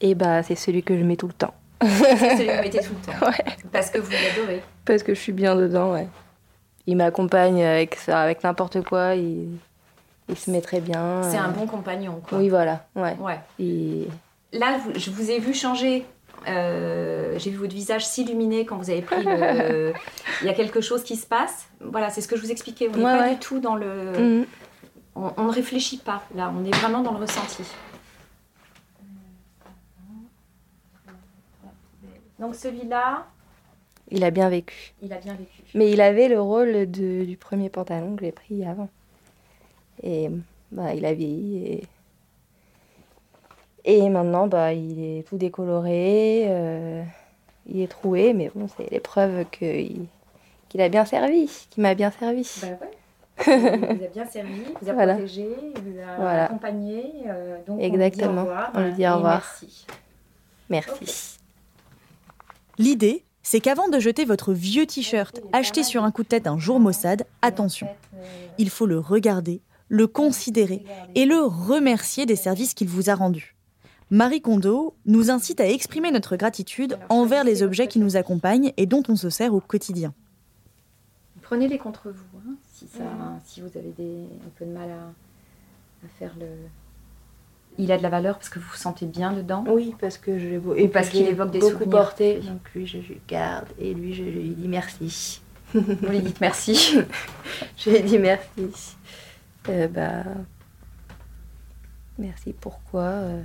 Et 0.00 0.14
bah, 0.14 0.42
c'est 0.42 0.54
celui 0.54 0.82
que 0.82 0.96
je 0.96 1.02
mets 1.02 1.16
tout 1.16 1.26
le 1.26 1.32
temps. 1.32 1.54
C'est 1.82 1.86
celui 2.36 2.46
que 2.46 2.56
vous 2.56 2.62
mettez 2.62 2.80
tout 2.80 2.92
le 2.94 3.12
temps. 3.12 3.18
Parce 3.72 3.90
que 3.90 3.98
vous 3.98 4.10
l'adorez. 4.10 4.62
Parce 4.84 5.02
que 5.02 5.14
je 5.14 5.20
suis 5.20 5.32
bien 5.32 5.56
dedans, 5.56 5.92
ouais. 5.94 6.06
Il 6.86 6.96
m'accompagne 6.96 7.62
avec 7.64 7.94
ça, 7.96 8.20
avec 8.20 8.44
n'importe 8.44 8.82
quoi. 8.84 9.14
Il, 9.14 9.48
il 10.28 10.36
se 10.36 10.50
met 10.50 10.60
très 10.60 10.80
bien. 10.80 11.22
C'est 11.30 11.36
un 11.38 11.48
euh. 11.48 11.52
bon 11.52 11.66
compagnon, 11.66 12.20
quoi. 12.28 12.38
Oui, 12.38 12.48
voilà, 12.50 12.84
ouais. 12.96 13.16
Ouais. 13.18 13.38
Là, 14.52 14.78
vous- 14.78 14.92
je 14.98 15.10
vous 15.10 15.30
ai 15.30 15.38
vu 15.38 15.54
changer. 15.54 16.04
euh, 16.48 17.38
J'ai 17.38 17.50
vu 17.50 17.56
votre 17.58 17.74
visage 17.74 18.04
s'illuminer 18.06 18.64
quand 18.66 18.76
vous 18.76 18.90
avez 18.90 19.02
pris 19.02 19.22
le. 19.22 19.92
Il 20.42 20.46
y 20.46 20.50
a 20.50 20.54
quelque 20.54 20.80
chose 20.80 21.02
qui 21.04 21.16
se 21.16 21.26
passe. 21.26 21.68
Voilà, 21.80 22.10
c'est 22.10 22.20
ce 22.20 22.28
que 22.28 22.36
je 22.36 22.42
vous 22.42 22.50
expliquais. 22.50 22.88
On 22.88 22.96
n'est 22.96 23.04
Ouais, 23.04 23.18
pas 23.18 23.24
ouais. 23.26 23.34
du 23.34 23.38
tout 23.40 23.60
dans 23.60 23.76
le. 23.76 24.12
Mhm. 24.40 24.46
On, 25.16 25.32
on 25.36 25.44
ne 25.44 25.52
réfléchit 25.52 25.98
pas. 25.98 26.22
Là, 26.34 26.52
on 26.56 26.64
est 26.64 26.74
vraiment 26.76 27.02
dans 27.02 27.12
le 27.12 27.18
ressenti. 27.18 27.62
Donc 32.38 32.54
celui-là, 32.54 33.26
il 34.10 34.24
a 34.24 34.30
bien 34.30 34.48
vécu. 34.48 34.94
il 35.02 35.12
a 35.12 35.18
bien 35.18 35.34
vécu. 35.34 35.62
Mais 35.74 35.90
il 35.90 36.00
avait 36.00 36.28
le 36.28 36.40
rôle 36.40 36.90
de- 36.90 37.24
du 37.24 37.36
premier 37.36 37.68
pantalon 37.68 38.16
que 38.16 38.24
j'ai 38.24 38.32
pris 38.32 38.64
avant. 38.64 38.88
Et 40.02 40.30
bah, 40.72 40.94
il 40.94 41.04
a 41.04 41.12
vieilli. 41.12 41.66
Et, 41.66 41.82
et 43.84 44.08
maintenant, 44.08 44.46
bah, 44.46 44.72
il 44.72 45.02
est 45.18 45.22
tout 45.28 45.36
décoloré. 45.36 46.44
euh, 46.48 47.02
il 47.66 47.80
est 47.80 47.88
troué. 47.88 48.32
Mais 48.32 48.50
bon, 48.54 48.66
c'est 48.76 48.90
l'épreuve 48.90 49.44
qu'il 49.50 50.06
qu'il 50.68 50.80
a 50.80 50.88
bien 50.88 51.04
servi, 51.04 51.48
qu'il 51.70 51.82
m'a 51.82 51.94
bien 51.94 52.10
servi. 52.10 52.48
Bah 52.62 52.68
ouais. 52.80 52.90
Il 53.46 53.96
vous 53.96 54.04
a 54.04 54.08
bien 54.08 54.26
servi, 54.26 54.52
il 54.68 54.74
vous 54.82 54.90
a 54.90 54.92
Voilà. 54.92 55.14
protégé, 55.14 55.48
il 55.74 55.82
vous 55.82 55.98
a 55.98 56.16
Voilà. 56.16 56.44
accompagné. 56.44 57.04
euh, 57.26 57.56
donc 57.66 57.80
Exactement. 57.80 58.44
On 58.44 58.44
lui 58.44 58.52
dit 58.52 58.52
au 58.52 58.52
revoir. 58.52 58.70
On 58.74 58.80
lui 58.84 58.92
dit 58.92 59.08
au 59.08 59.14
revoir. 59.14 59.42
Merci. 59.60 59.86
Merci. 60.68 61.38
L'idée, 62.78 63.24
c'est 63.42 63.60
qu'avant 63.60 63.88
de 63.88 63.98
jeter 63.98 64.24
votre 64.24 64.52
vieux 64.52 64.86
t-shirt 64.86 65.40
acheté 65.52 65.82
sur 65.82 66.04
un 66.04 66.10
coup 66.10 66.22
de 66.22 66.28
tête 66.28 66.46
un 66.46 66.58
jour 66.58 66.78
maussade, 66.80 67.24
attention, 67.42 67.88
il 68.58 68.70
faut 68.70 68.86
le 68.86 68.98
regarder, 68.98 69.62
le 69.88 70.06
considérer 70.06 70.84
et 71.14 71.24
le 71.24 71.40
remercier 71.42 72.26
des 72.26 72.36
services 72.36 72.74
qu'il 72.74 72.88
vous 72.88 73.10
a 73.10 73.14
rendus. 73.14 73.56
Marie 74.10 74.42
Kondo 74.42 74.94
nous 75.06 75.30
incite 75.30 75.60
à 75.60 75.68
exprimer 75.68 76.10
notre 76.10 76.36
gratitude 76.36 76.98
envers 77.08 77.44
les 77.44 77.62
objets 77.62 77.86
qui 77.86 78.00
nous 78.00 78.16
accompagnent 78.16 78.72
et 78.76 78.86
dont 78.86 79.02
on 79.08 79.14
se 79.16 79.30
sert 79.30 79.54
au 79.54 79.60
quotidien. 79.60 80.12
Prenez-les 81.42 81.78
contre 81.78 82.10
vous, 82.10 82.38
hein, 82.38 82.54
si, 82.72 82.86
ça, 82.88 83.04
si 83.44 83.60
vous 83.60 83.70
avez 83.76 83.92
des, 83.96 84.24
un 84.44 84.50
peu 84.56 84.64
de 84.64 84.72
mal 84.72 84.90
à, 84.90 86.06
à 86.06 86.08
faire 86.18 86.34
le. 86.38 86.46
Il 87.78 87.92
a 87.92 87.98
de 87.98 88.02
la 88.02 88.08
valeur 88.08 88.36
parce 88.36 88.48
que 88.48 88.58
vous 88.58 88.68
vous 88.68 88.76
sentez 88.76 89.06
bien 89.06 89.32
dedans. 89.32 89.64
Oui, 89.68 89.94
parce 90.00 90.18
que 90.18 90.38
je 90.38 90.46
l'ai 90.46 90.60
Et 90.76 90.88
parce 90.88 91.08
qu'il 91.08 91.26
évoque 91.26 91.52
des 91.52 91.60
beaucoup 91.60 91.72
souvenirs. 91.72 91.90
porté. 91.90 92.40
Donc 92.40 92.68
lui, 92.74 92.86
je 92.86 92.98
lui 92.98 93.20
garde 93.28 93.68
et 93.78 93.94
lui, 93.94 94.12
je 94.12 94.24
lui 94.24 94.50
dis 94.50 94.68
merci. 94.68 95.40
Vous 95.72 96.08
lui 96.08 96.20
dites 96.20 96.40
merci. 96.40 96.98
je 97.76 97.90
lui 97.90 98.02
dis 98.02 98.18
merci. 98.18 98.96
Euh, 99.68 99.86
bah, 99.88 100.24
merci 102.18 102.52
pourquoi 102.52 103.02
euh, 103.02 103.42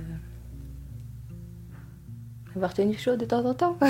avoir 2.56 2.74
tenu 2.74 2.94
chaud 2.94 3.16
de 3.16 3.24
temps 3.24 3.44
en 3.44 3.54
temps. 3.54 3.76
Bah. 3.80 3.86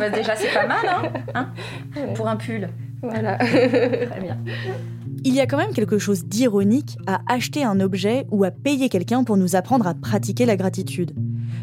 Bah 0.00 0.10
déjà, 0.10 0.34
c'est 0.34 0.52
pas 0.52 0.66
mal, 0.66 0.86
hein, 0.86 1.02
hein, 1.34 1.48
Ouais. 1.96 2.14
Pour 2.14 2.28
un 2.28 2.36
pull. 2.36 2.68
Voilà. 3.02 3.36
Très 3.36 4.20
bien. 4.20 4.38
Il 5.24 5.34
y 5.34 5.40
a 5.40 5.46
quand 5.46 5.58
même 5.58 5.72
quelque 5.72 5.98
chose 5.98 6.24
d'ironique 6.24 6.96
à 7.06 7.20
acheter 7.26 7.62
un 7.62 7.78
objet 7.80 8.26
ou 8.30 8.44
à 8.44 8.50
payer 8.50 8.88
quelqu'un 8.88 9.24
pour 9.24 9.36
nous 9.36 9.54
apprendre 9.54 9.86
à 9.86 9.94
pratiquer 9.94 10.46
la 10.46 10.56
gratitude. 10.56 11.12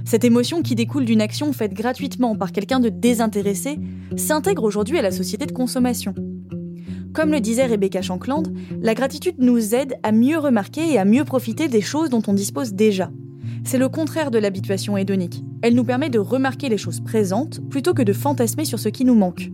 Cette 0.06 0.24
émotion 0.24 0.62
qui 0.62 0.76
découle 0.76 1.06
d'une 1.06 1.22
action 1.22 1.52
faite 1.54 1.74
gratuitement 1.74 2.36
par 2.36 2.52
quelqu'un 2.52 2.80
de 2.80 2.90
désintéressé 2.90 3.80
s'intègre 4.16 4.64
aujourd'hui 4.64 5.00
à 5.00 5.02
la 5.02 5.12
société 5.12 5.46
de 5.46 5.52
consommation. 5.52 6.14
Comme 7.14 7.32
le 7.32 7.40
disait 7.40 7.66
Rebecca 7.66 8.02
Shankland, 8.04 8.44
la 8.80 8.94
gratitude 8.94 9.36
nous 9.40 9.74
aide 9.74 9.96
à 10.04 10.12
mieux 10.12 10.38
remarquer 10.38 10.94
et 10.94 11.00
à 11.00 11.06
mieux 11.06 11.26
profiter 11.26 11.68
des 11.68 11.82
choses 11.82 12.10
dont 12.10 12.22
on 12.28 12.34
dispose 12.34 12.74
déjà. 12.74 13.10
C'est 13.68 13.78
le 13.78 13.90
contraire 13.90 14.32
de 14.32 14.40
l'habituation 14.40 14.96
hédonique. 14.96 15.44
Elle 15.62 15.76
nous 15.76 15.84
permet 15.84 16.10
de 16.10 16.20
remarquer 16.20 16.70
les 16.70 16.78
choses 16.78 17.02
présentes 17.02 17.60
plutôt 17.70 17.94
que 17.94 18.02
de 18.02 18.14
fantasmer 18.14 18.64
sur 18.64 18.80
ce 18.80 18.88
qui 18.88 19.04
nous 19.04 19.14
manque. 19.14 19.50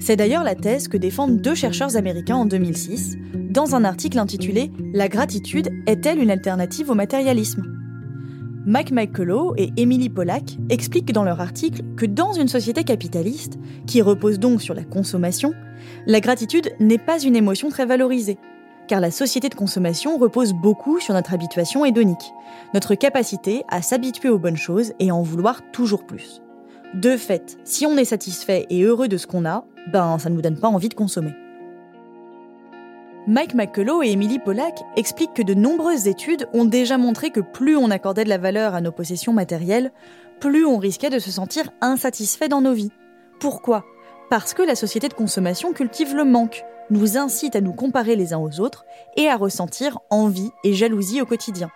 C'est 0.00 0.16
d'ailleurs 0.16 0.42
la 0.42 0.56
thèse 0.56 0.88
que 0.88 0.96
défendent 0.96 1.40
deux 1.40 1.54
chercheurs 1.54 1.96
américains 1.96 2.34
en 2.34 2.44
2006, 2.44 3.16
dans 3.48 3.76
un 3.76 3.84
article 3.84 4.18
intitulé 4.18 4.72
La 4.92 5.06
gratitude 5.06 5.70
est-elle 5.86 6.18
une 6.18 6.32
alternative 6.32 6.90
au 6.90 6.96
matérialisme? 6.96 7.62
Mike 8.66 8.90
McCullough 8.90 9.54
et 9.56 9.70
Emily 9.76 10.08
Pollack 10.08 10.58
expliquent 10.68 11.12
dans 11.12 11.22
leur 11.22 11.40
article 11.40 11.82
que 11.96 12.04
dans 12.04 12.32
une 12.32 12.48
société 12.48 12.82
capitaliste, 12.82 13.60
qui 13.86 14.02
repose 14.02 14.40
donc 14.40 14.60
sur 14.60 14.74
la 14.74 14.82
consommation, 14.82 15.54
la 16.08 16.18
gratitude 16.18 16.72
n'est 16.80 16.98
pas 16.98 17.20
une 17.20 17.36
émotion 17.36 17.68
très 17.68 17.86
valorisée, 17.86 18.38
car 18.88 19.00
la 19.00 19.10
société 19.10 19.48
de 19.48 19.54
consommation 19.54 20.18
repose 20.18 20.52
beaucoup 20.52 21.00
sur 21.00 21.14
notre 21.14 21.34
habituation 21.34 21.84
hédonique, 21.84 22.32
notre 22.74 22.94
capacité 22.94 23.64
à 23.68 23.82
s'habituer 23.82 24.28
aux 24.28 24.38
bonnes 24.38 24.56
choses 24.56 24.92
et 24.98 25.10
à 25.10 25.14
en 25.14 25.22
vouloir 25.22 25.62
toujours 25.72 26.04
plus. 26.04 26.42
De 26.94 27.16
fait, 27.16 27.58
si 27.64 27.84
on 27.86 27.96
est 27.96 28.04
satisfait 28.04 28.66
et 28.70 28.82
heureux 28.82 29.08
de 29.08 29.16
ce 29.16 29.26
qu'on 29.26 29.44
a, 29.44 29.64
ben 29.92 30.18
ça 30.18 30.30
ne 30.30 30.34
nous 30.34 30.42
donne 30.42 30.58
pas 30.58 30.68
envie 30.68 30.88
de 30.88 30.94
consommer. 30.94 31.34
Mike 33.28 33.54
McCullough 33.54 34.04
et 34.04 34.12
Emily 34.12 34.38
Pollack 34.38 34.78
expliquent 34.96 35.34
que 35.34 35.42
de 35.42 35.54
nombreuses 35.54 36.06
études 36.06 36.46
ont 36.52 36.64
déjà 36.64 36.96
montré 36.96 37.30
que 37.30 37.40
plus 37.40 37.76
on 37.76 37.90
accordait 37.90 38.22
de 38.22 38.28
la 38.28 38.38
valeur 38.38 38.74
à 38.74 38.80
nos 38.80 38.92
possessions 38.92 39.32
matérielles, 39.32 39.90
plus 40.38 40.64
on 40.64 40.78
risquait 40.78 41.10
de 41.10 41.18
se 41.18 41.32
sentir 41.32 41.70
insatisfait 41.80 42.48
dans 42.48 42.60
nos 42.60 42.72
vies. 42.72 42.92
Pourquoi? 43.40 43.84
Parce 44.30 44.54
que 44.54 44.62
la 44.62 44.76
société 44.76 45.08
de 45.08 45.14
consommation 45.14 45.72
cultive 45.72 46.14
le 46.14 46.24
manque, 46.24 46.64
nous 46.90 47.18
incite 47.18 47.56
à 47.56 47.60
nous 47.60 47.72
comparer 47.72 48.16
les 48.16 48.32
uns 48.32 48.38
aux 48.38 48.60
autres 48.60 48.84
et 49.16 49.28
à 49.28 49.36
ressentir 49.36 49.98
envie 50.10 50.50
et 50.64 50.72
jalousie 50.72 51.20
au 51.20 51.26
quotidien. 51.26 51.70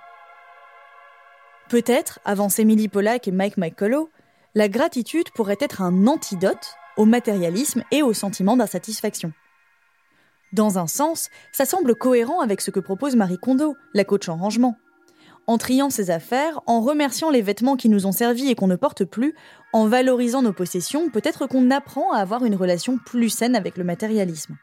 Peut-être, 1.69 2.19
avancent 2.25 2.59
Emily 2.59 2.89
Pollack 2.89 3.29
et 3.29 3.33
Mike 3.33 3.57
McCullough, 3.57 4.11
la 4.55 4.69
gratitude 4.69 5.31
pourrait 5.35 5.57
être 5.61 5.83
un 5.83 6.07
antidote 6.07 6.75
au 6.97 7.05
matérialisme 7.05 7.85
et 7.93 8.03
au 8.03 8.13
sentiment 8.13 8.57
d'insatisfaction. 8.57 9.33
Dans 10.53 10.79
un 10.79 10.89
sens, 10.89 11.29
ça 11.53 11.65
semble 11.65 11.95
cohérent 11.95 12.41
avec 12.41 12.61
ce 12.61 12.73
que 12.73 12.81
propose 12.81 13.15
Marie 13.15 13.39
Kondo, 13.39 13.77
la 13.95 14.05
coach 14.05 14.29
en 14.29 14.37
rangement. 14.37 14.77
En 15.47 15.59
triant 15.59 15.91
ses 15.91 16.11
affaires, 16.11 16.61
en 16.67 16.81
remerciant 16.81 17.31
les 17.31 17.43
vêtements 17.43 17.77
qui 17.77 17.89
nous 17.89 18.07
ont 18.07 18.13
servi 18.13 18.49
et 18.49 18.57
qu'on 18.57 18.67
ne 18.67 18.77
porte 18.77 19.05
plus, 19.05 19.35
en 19.73 19.87
valorisant 19.87 20.43
nos 20.43 20.53
possessions, 20.53 21.09
peut-être 21.09 21.47
qu'on 21.47 21.71
apprend 21.71 22.13
à 22.13 22.19
avoir 22.19 22.45
une 22.45 22.57
relation 22.57 22.99
plus 22.99 23.31
saine 23.31 23.55
avec 23.55 23.77
le 23.77 23.85
matérialisme. 23.85 24.57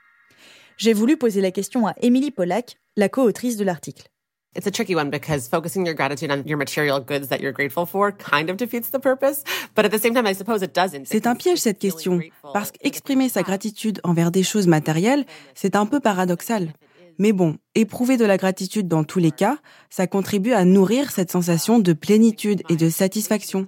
J'ai 0.77 0.93
voulu 0.93 1.17
poser 1.17 1.41
la 1.41 1.49
question 1.49 1.87
à 1.87 1.95
Emily 2.03 2.29
Pollack, 2.29 2.77
la 2.97 3.09
co-autrice 3.09 3.57
de 3.57 3.63
l'article. 3.63 4.09
It's 4.55 4.67
a 4.67 4.71
tricky 4.71 4.95
one 4.95 5.09
because 5.09 5.47
focusing 5.49 5.83
your 5.85 5.95
gratitude 5.95 6.31
on 6.31 6.43
your 6.45 6.57
material 6.57 6.99
goods 6.99 7.29
that 7.29 7.39
you're 7.39 7.51
grateful 7.51 7.87
for 7.87 8.11
kind 8.11 8.49
of 8.51 8.57
defeats 8.57 8.91
the 8.91 8.99
purpose, 8.99 9.43
but 9.75 9.85
at 9.85 9.89
the 9.89 9.99
same 9.99 10.13
time 10.13 10.27
I 10.27 10.35
suppose 10.35 10.61
it 10.61 10.75
doesn't. 10.75 11.05
C'est 11.05 11.25
un 11.25 11.35
piège 11.35 11.57
cette 11.57 11.79
question 11.79 12.19
parce 12.53 12.71
qu'exprimer 12.71 13.27
sa 13.27 13.41
gratitude 13.41 13.99
envers 14.03 14.29
des 14.29 14.43
choses 14.43 14.67
matérielles, 14.67 15.25
c'est 15.55 15.75
un 15.75 15.87
peu 15.87 15.99
paradoxal. 15.99 16.73
Mais 17.17 17.33
bon, 17.33 17.57
éprouver 17.73 18.17
de 18.17 18.25
la 18.25 18.37
gratitude 18.37 18.87
dans 18.87 19.03
tous 19.03 19.19
les 19.19 19.31
cas, 19.31 19.57
ça 19.89 20.05
contribue 20.05 20.53
à 20.53 20.63
nourrir 20.63 21.09
cette 21.09 21.31
sensation 21.31 21.79
de 21.79 21.93
plénitude 21.93 22.61
et 22.69 22.75
de 22.75 22.89
satisfaction. 22.91 23.67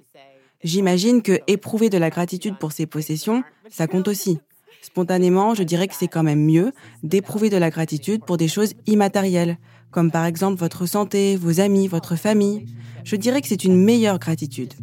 J'imagine 0.63 1.23
que 1.23 1.39
éprouver 1.47 1.89
de 1.89 1.97
la 1.97 2.11
gratitude 2.11 2.59
pour 2.59 2.71
ses 2.71 2.85
possessions, 2.85 3.43
ça 3.71 3.87
compte 3.87 4.07
aussi. 4.07 4.39
Spontanément, 4.81 5.55
je 5.55 5.63
dirais 5.63 5.87
que 5.87 5.95
c'est 5.95 6.07
quand 6.07 6.23
même 6.23 6.43
mieux 6.43 6.71
d'éprouver 7.03 7.49
de 7.49 7.57
la 7.57 7.69
gratitude 7.69 8.23
pour 8.23 8.37
des 8.37 8.47
choses 8.47 8.73
immatérielles, 8.87 9.57
comme 9.91 10.11
par 10.11 10.25
exemple 10.25 10.59
votre 10.59 10.85
santé, 10.85 11.35
vos 11.35 11.59
amis, 11.59 11.87
votre 11.87 12.15
famille. 12.15 12.65
Je 13.03 13.15
dirais 13.15 13.41
que 13.41 13.47
c'est 13.47 13.63
une 13.63 13.75
meilleure 13.75 14.19
gratitude. 14.19 14.73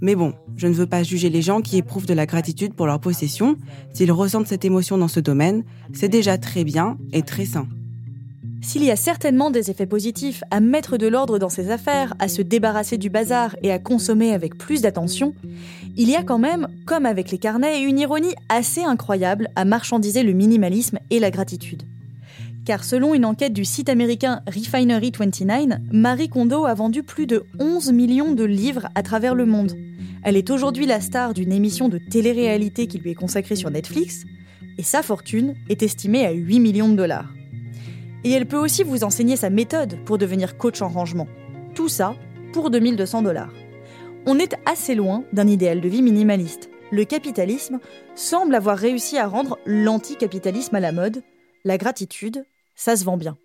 Mais 0.00 0.14
bon, 0.14 0.34
je 0.56 0.66
ne 0.66 0.74
veux 0.74 0.86
pas 0.86 1.02
juger 1.02 1.30
les 1.30 1.42
gens 1.42 1.62
qui 1.62 1.78
éprouvent 1.78 2.06
de 2.06 2.14
la 2.14 2.26
gratitude 2.26 2.74
pour 2.74 2.86
leur 2.86 3.00
possession. 3.00 3.56
S'ils 3.92 4.12
ressentent 4.12 4.46
cette 4.46 4.64
émotion 4.64 4.98
dans 4.98 5.08
ce 5.08 5.20
domaine, 5.20 5.64
c'est 5.92 6.08
déjà 6.08 6.38
très 6.38 6.62
bien 6.64 6.98
et 7.12 7.22
très 7.22 7.46
sain. 7.46 7.66
S'il 8.64 8.82
y 8.82 8.90
a 8.90 8.96
certainement 8.96 9.50
des 9.50 9.70
effets 9.70 9.86
positifs 9.86 10.42
à 10.50 10.60
mettre 10.60 10.96
de 10.96 11.06
l'ordre 11.06 11.38
dans 11.38 11.50
ses 11.50 11.70
affaires, 11.70 12.14
à 12.18 12.28
se 12.28 12.40
débarrasser 12.40 12.96
du 12.96 13.10
bazar 13.10 13.54
et 13.62 13.70
à 13.70 13.78
consommer 13.78 14.32
avec 14.32 14.56
plus 14.56 14.80
d'attention, 14.80 15.34
il 15.96 16.10
y 16.10 16.16
a 16.16 16.24
quand 16.24 16.38
même, 16.38 16.66
comme 16.86 17.06
avec 17.06 17.30
les 17.30 17.38
carnets, 17.38 17.82
une 17.82 18.00
ironie 18.00 18.34
assez 18.48 18.82
incroyable 18.82 19.48
à 19.54 19.64
marchandiser 19.64 20.24
le 20.24 20.32
minimalisme 20.32 20.98
et 21.10 21.20
la 21.20 21.30
gratitude. 21.30 21.84
Car 22.64 22.82
selon 22.82 23.14
une 23.14 23.24
enquête 23.24 23.52
du 23.52 23.64
site 23.64 23.88
américain 23.88 24.40
Refinery29, 24.48 25.78
Marie 25.92 26.28
Kondo 26.28 26.64
a 26.64 26.74
vendu 26.74 27.02
plus 27.02 27.26
de 27.26 27.44
11 27.60 27.92
millions 27.92 28.32
de 28.32 28.44
livres 28.44 28.88
à 28.94 29.02
travers 29.02 29.34
le 29.34 29.46
monde. 29.46 29.76
Elle 30.24 30.36
est 30.36 30.50
aujourd'hui 30.50 30.86
la 30.86 31.00
star 31.00 31.32
d'une 31.34 31.52
émission 31.52 31.88
de 31.88 31.98
télé-réalité 31.98 32.86
qui 32.86 32.98
lui 32.98 33.10
est 33.10 33.14
consacrée 33.14 33.56
sur 33.56 33.70
Netflix, 33.70 34.24
et 34.78 34.82
sa 34.82 35.02
fortune 35.02 35.54
est 35.68 35.82
estimée 35.82 36.26
à 36.26 36.32
8 36.32 36.58
millions 36.58 36.88
de 36.88 36.96
dollars. 36.96 37.32
Et 38.24 38.30
elle 38.30 38.46
peut 38.46 38.58
aussi 38.58 38.82
vous 38.82 39.04
enseigner 39.04 39.36
sa 39.36 39.50
méthode 39.50 39.98
pour 40.06 40.18
devenir 40.18 40.56
coach 40.56 40.82
en 40.82 40.88
rangement. 40.88 41.28
Tout 41.74 41.88
ça 41.88 42.16
pour 42.52 42.70
2200 42.70 43.22
dollars. 43.22 43.52
On 44.26 44.38
est 44.38 44.56
assez 44.64 44.94
loin 44.94 45.24
d'un 45.32 45.46
idéal 45.46 45.80
de 45.80 45.88
vie 45.88 46.02
minimaliste. 46.02 46.70
Le 46.90 47.04
capitalisme 47.04 47.78
semble 48.14 48.54
avoir 48.54 48.78
réussi 48.78 49.18
à 49.18 49.26
rendre 49.26 49.58
l'anticapitalisme 49.66 50.74
à 50.76 50.80
la 50.80 50.92
mode. 50.92 51.22
La 51.64 51.78
gratitude 51.78 52.44
ça 52.74 52.96
se 52.96 53.04
vend 53.04 53.16
bien. 53.16 53.36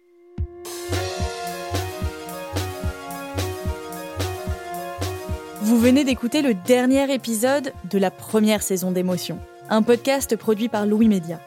Vous 5.62 5.80
venez 5.80 6.04
d'écouter 6.04 6.42
le 6.42 6.56
dernier 6.56 7.14
épisode 7.14 7.74
de 7.92 8.00
la 8.00 8.10
première 8.10 8.64
saison 8.64 8.92
d'Émotion, 8.92 9.38
un 9.70 9.84
podcast 9.84 10.36
produit 10.36 10.68
par 10.68 10.88
Louis 10.88 11.08
Média. 11.08 11.40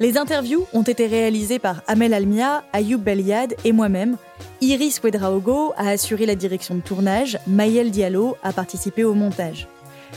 Les 0.00 0.16
interviews 0.16 0.66
ont 0.72 0.82
été 0.82 1.06
réalisées 1.06 1.58
par 1.58 1.82
Amel 1.86 2.14
Almia, 2.14 2.64
Ayoub 2.72 2.98
Beliad 2.98 3.54
et 3.64 3.72
moi-même. 3.72 4.16
Iris 4.60 5.00
Wedraogo 5.02 5.72
a 5.76 5.90
assuré 5.90 6.26
la 6.26 6.34
direction 6.34 6.74
de 6.74 6.80
tournage, 6.80 7.38
Maël 7.46 7.90
Diallo 7.90 8.36
a 8.42 8.52
participé 8.52 9.04
au 9.04 9.14
montage. 9.14 9.68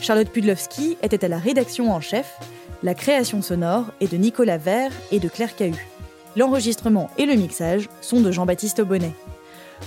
Charlotte 0.01 0.29
Pudlowski 0.29 0.97
était 1.03 1.23
à 1.23 1.27
la 1.27 1.37
rédaction 1.37 1.91
en 1.91 2.01
chef. 2.01 2.37
La 2.83 2.93
création 2.93 3.41
sonore 3.41 3.85
est 4.01 4.11
de 4.11 4.17
Nicolas 4.17 4.57
Vert 4.57 4.91
et 5.11 5.19
de 5.19 5.27
Claire 5.27 5.55
Cahu. 5.55 5.87
L'enregistrement 6.35 7.09
et 7.17 7.25
le 7.25 7.35
mixage 7.35 7.89
sont 8.01 8.21
de 8.21 8.31
Jean-Baptiste 8.31 8.81
Bonnet. 8.81 9.13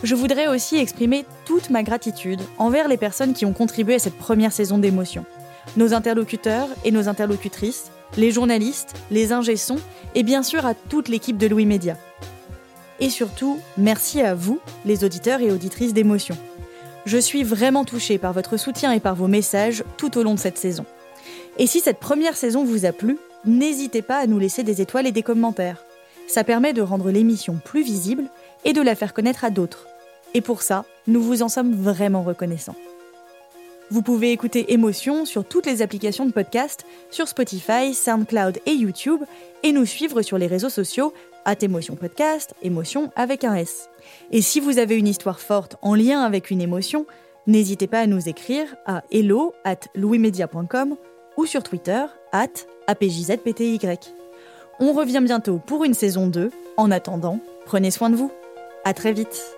Je 0.03 0.15
voudrais 0.15 0.49
aussi 0.49 0.77
exprimer 0.77 1.25
toute 1.45 1.71
ma 1.71 1.83
gratitude 1.83 2.41
envers 2.59 2.89
les 2.89 2.97
personnes 2.97 3.33
qui 3.35 3.47
ont 3.47 3.53
contribué 3.53 3.95
à 3.95 3.99
cette 3.99 4.17
première 4.17 4.53
saison 4.53 4.79
d'émotion. 4.79 5.25
Nos 5.77 5.93
interlocuteurs 5.93 6.69
et 6.85 6.91
nos 6.91 7.09
interlocutrices, 7.09 7.91
les 8.17 8.31
journalistes, 8.31 8.95
les 9.11 9.33
ingessons 9.33 9.79
et 10.15 10.23
bien 10.23 10.43
sûr 10.43 10.67
à 10.67 10.75
toute 10.75 11.09
l'équipe 11.09 11.37
de 11.37 11.47
Louis 11.47 11.67
Média. 11.67 11.97
Et 13.01 13.11
surtout, 13.11 13.59
merci 13.77 14.21
à 14.21 14.35
vous, 14.35 14.61
les 14.85 15.05
auditeurs 15.05 15.41
et 15.41 15.53
auditrices 15.53 15.95
d'émotion. 15.95 16.37
Je 17.07 17.19
suis 17.19 17.45
vraiment 17.45 17.85
touchée 17.85 18.19
par 18.19 18.33
votre 18.33 18.57
soutien 18.57 18.93
et 18.93 19.01
par 19.01 19.15
vos 19.15 19.29
messages 19.29 19.85
tout 19.97 20.19
au 20.19 20.23
long 20.23 20.35
de 20.35 20.41
cette 20.41 20.59
saison. 20.59 20.85
Et 21.59 21.67
si 21.67 21.81
cette 21.81 22.01
première 22.01 22.37
saison 22.37 22.65
vous 22.65 22.87
a 22.87 22.93
plu, 22.93 23.19
n'hésitez 23.45 24.03
pas 24.03 24.19
à 24.19 24.27
nous 24.27 24.39
laisser 24.39 24.63
des 24.63 24.81
étoiles 24.81 25.07
et 25.07 25.13
des 25.13 25.23
commentaires. 25.23 25.85
Ça 26.27 26.45
permet 26.45 26.73
de 26.73 26.83
rendre 26.83 27.11
l'émission 27.11 27.59
plus 27.65 27.83
visible 27.83 28.25
et 28.65 28.73
de 28.73 28.83
la 28.83 28.95
faire 28.95 29.15
connaître 29.15 29.45
à 29.45 29.51
d'autres. 29.51 29.87
Et 30.35 30.41
pour 30.41 30.63
ça, 30.63 30.85
nous 31.07 31.23
vous 31.23 31.43
en 31.43 31.49
sommes 31.49 31.75
vraiment 31.75 32.23
reconnaissants. 32.23 32.77
Vous 33.91 34.03
pouvez 34.03 34.33
écouter 34.33 34.73
Émotion 34.75 35.25
sur 35.25 35.47
toutes 35.47 35.65
les 35.65 35.81
applications 35.81 36.27
de 36.27 36.33
podcast, 36.33 36.85
sur 37.11 37.27
Spotify, 37.27 37.95
SoundCloud 37.95 38.59
et 38.67 38.73
YouTube, 38.73 39.23
et 39.63 39.73
nous 39.73 39.87
suivre 39.87 40.21
sur 40.21 40.37
les 40.37 40.47
réseaux 40.47 40.69
sociaux 40.69 41.15
at 41.47 41.57
Émotion 41.63 41.97
Podcast, 41.97 42.55
Émotion 42.61 43.11
avec 43.17 43.45
un 43.45 43.55
S. 43.55 43.89
Et 44.31 44.43
si 44.43 44.61
vous 44.61 44.79
avez 44.79 44.97
une 44.97 45.09
histoire 45.09 45.41
forte 45.41 45.77
en 45.81 45.95
lien 45.95 46.21
avec 46.21 46.51
une 46.51 46.61
émotion, 46.61 47.07
n'hésitez 47.47 47.87
pas 47.87 48.01
à 48.01 48.07
nous 48.07 48.29
écrire 48.29 48.77
à 48.85 49.05
hello 49.11 49.55
at 49.65 49.81
louismedia.com 49.95 50.97
ou 51.39 51.47
sur 51.47 51.63
Twitter 51.63 52.05
at 52.33 52.49
apjzpty. 52.89 53.81
On 54.81 54.93
revient 54.93 55.23
bientôt 55.23 55.61
pour 55.67 55.85
une 55.85 55.95
saison 55.95 56.27
2. 56.27 56.51
En 56.77 56.91
attendant, 56.91 57.41
prenez 57.65 57.91
soin 57.91 58.11
de 58.11 58.17
vous. 58.17 58.31
À 58.85 58.93
très 58.93 59.13
vite. 59.15 59.58